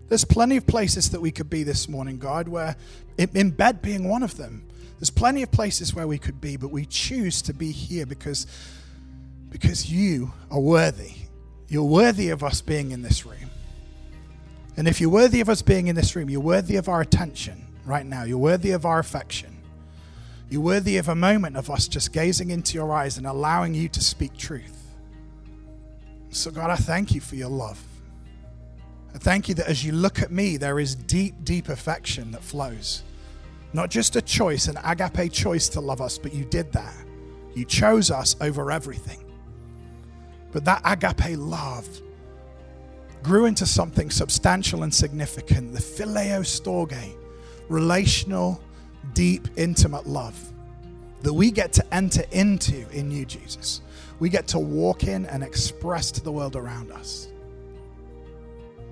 There's 0.08 0.24
plenty 0.24 0.56
of 0.56 0.66
places 0.66 1.10
that 1.10 1.20
we 1.20 1.32
could 1.32 1.50
be 1.50 1.64
this 1.64 1.88
morning, 1.88 2.18
God, 2.18 2.46
where 2.46 2.76
in 3.18 3.50
bed 3.50 3.82
being 3.82 4.08
one 4.08 4.22
of 4.22 4.36
them. 4.36 4.66
There's 4.98 5.10
plenty 5.10 5.42
of 5.42 5.50
places 5.50 5.94
where 5.94 6.06
we 6.06 6.18
could 6.18 6.40
be, 6.40 6.56
but 6.56 6.70
we 6.70 6.86
choose 6.86 7.42
to 7.42 7.52
be 7.52 7.72
here 7.72 8.06
because, 8.06 8.46
because 9.50 9.90
you 9.90 10.32
are 10.50 10.60
worthy. 10.60 11.14
You're 11.68 11.82
worthy 11.82 12.28
of 12.28 12.44
us 12.44 12.60
being 12.60 12.92
in 12.92 13.02
this 13.02 13.26
room. 13.26 13.50
And 14.76 14.86
if 14.86 15.00
you're 15.00 15.10
worthy 15.10 15.40
of 15.40 15.48
us 15.48 15.62
being 15.62 15.88
in 15.88 15.96
this 15.96 16.14
room, 16.14 16.30
you're 16.30 16.40
worthy 16.40 16.76
of 16.76 16.88
our 16.88 17.00
attention 17.00 17.66
right 17.84 18.06
now. 18.06 18.22
You're 18.22 18.38
worthy 18.38 18.70
of 18.70 18.86
our 18.86 18.98
affection. 18.98 19.53
You're 20.54 20.62
worthy 20.62 20.98
of 20.98 21.08
a 21.08 21.16
moment 21.16 21.56
of 21.56 21.68
us 21.68 21.88
just 21.88 22.12
gazing 22.12 22.50
into 22.50 22.74
your 22.74 22.92
eyes 22.92 23.18
and 23.18 23.26
allowing 23.26 23.74
you 23.74 23.88
to 23.88 24.00
speak 24.00 24.36
truth. 24.36 24.86
So, 26.30 26.52
God, 26.52 26.70
I 26.70 26.76
thank 26.76 27.12
you 27.12 27.20
for 27.20 27.34
your 27.34 27.48
love. 27.48 27.82
I 29.12 29.18
thank 29.18 29.48
you 29.48 29.56
that 29.56 29.66
as 29.66 29.84
you 29.84 29.90
look 29.90 30.22
at 30.22 30.30
me, 30.30 30.56
there 30.56 30.78
is 30.78 30.94
deep, 30.94 31.34
deep 31.42 31.70
affection 31.70 32.30
that 32.30 32.40
flows. 32.44 33.02
Not 33.72 33.90
just 33.90 34.14
a 34.14 34.22
choice, 34.22 34.68
an 34.68 34.76
agape 34.84 35.32
choice 35.32 35.68
to 35.70 35.80
love 35.80 36.00
us, 36.00 36.18
but 36.18 36.32
you 36.32 36.44
did 36.44 36.70
that. 36.70 36.94
You 37.56 37.64
chose 37.64 38.12
us 38.12 38.36
over 38.40 38.70
everything. 38.70 39.24
But 40.52 40.64
that 40.66 40.82
agape 40.84 41.36
love 41.36 41.88
grew 43.24 43.46
into 43.46 43.66
something 43.66 44.08
substantial 44.08 44.84
and 44.84 44.94
significant 44.94 45.72
the 45.72 45.80
phileo 45.80 46.42
storge, 46.42 47.16
relational 47.68 48.60
deep, 49.12 49.48
intimate 49.56 50.06
love 50.06 50.52
that 51.22 51.32
we 51.32 51.50
get 51.50 51.72
to 51.72 51.94
enter 51.94 52.24
into 52.32 52.88
in 52.90 53.10
you, 53.10 53.24
Jesus. 53.24 53.80
We 54.18 54.28
get 54.28 54.46
to 54.48 54.58
walk 54.58 55.04
in 55.04 55.26
and 55.26 55.42
express 55.42 56.10
to 56.12 56.22
the 56.22 56.30
world 56.30 56.54
around 56.54 56.92
us. 56.92 57.28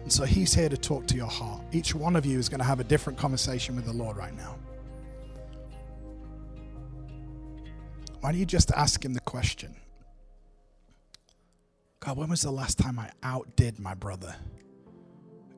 And 0.03 0.13
so 0.13 0.25
he's 0.25 0.53
here 0.53 0.69
to 0.69 0.77
talk 0.77 1.07
to 1.09 1.17
your 1.17 1.29
heart. 1.29 1.63
Each 1.73 1.95
one 1.95 2.17
of 2.17 2.27
you 2.27 2.39
is 2.39 2.49
going 2.49 2.59
to 2.59 2.65
have 2.65 2.81
a 2.81 2.85
different 2.85 3.19
conversation 3.19 3.77
with 3.77 3.85
the 3.85 3.93
Lord 3.93 4.17
right 4.17 4.37
now. 4.37 4.57
Why 8.21 8.33
don't 8.33 8.39
you 8.39 8.47
just 8.47 8.73
ask 8.73 9.05
him 9.05 9.15
the 9.15 9.21
question? 9.21 9.77
God, 12.01 12.17
when 12.17 12.31
was 12.31 12.43
the 12.43 12.51
last 12.51 12.79
time 12.79 12.99
I 12.99 13.11
outdid 13.23 13.79
my 13.79 13.95
brother? 13.95 14.35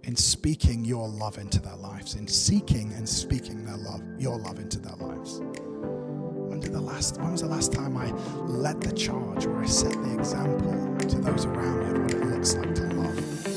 In 0.06 0.16
speaking 0.16 0.84
your 0.84 1.08
love 1.08 1.38
into 1.38 1.60
their 1.60 1.76
lives, 1.76 2.14
in 2.14 2.26
seeking 2.28 2.92
and 2.92 3.08
speaking 3.08 3.64
their 3.64 3.76
love, 3.76 4.02
your 4.18 4.38
love 4.38 4.58
into 4.58 4.78
their 4.78 4.96
lives. 4.96 5.40
When 5.40 6.60
did 6.60 6.72
the 6.72 6.80
last 6.80 7.18
when 7.18 7.32
was 7.32 7.40
the 7.40 7.48
last 7.48 7.72
time 7.72 7.96
I 7.96 8.10
led 8.46 8.80
the 8.80 8.92
charge 8.92 9.46
or 9.46 9.62
I 9.62 9.66
set 9.66 9.92
the 9.92 10.14
example 10.18 10.96
to 11.08 11.18
those 11.18 11.46
around 11.46 11.80
me 11.80 11.86
of 11.86 12.02
what 12.02 12.12
it 12.12 12.24
looks 12.26 12.54
like 12.54 12.74
to 12.74 12.82
love? 12.94 13.53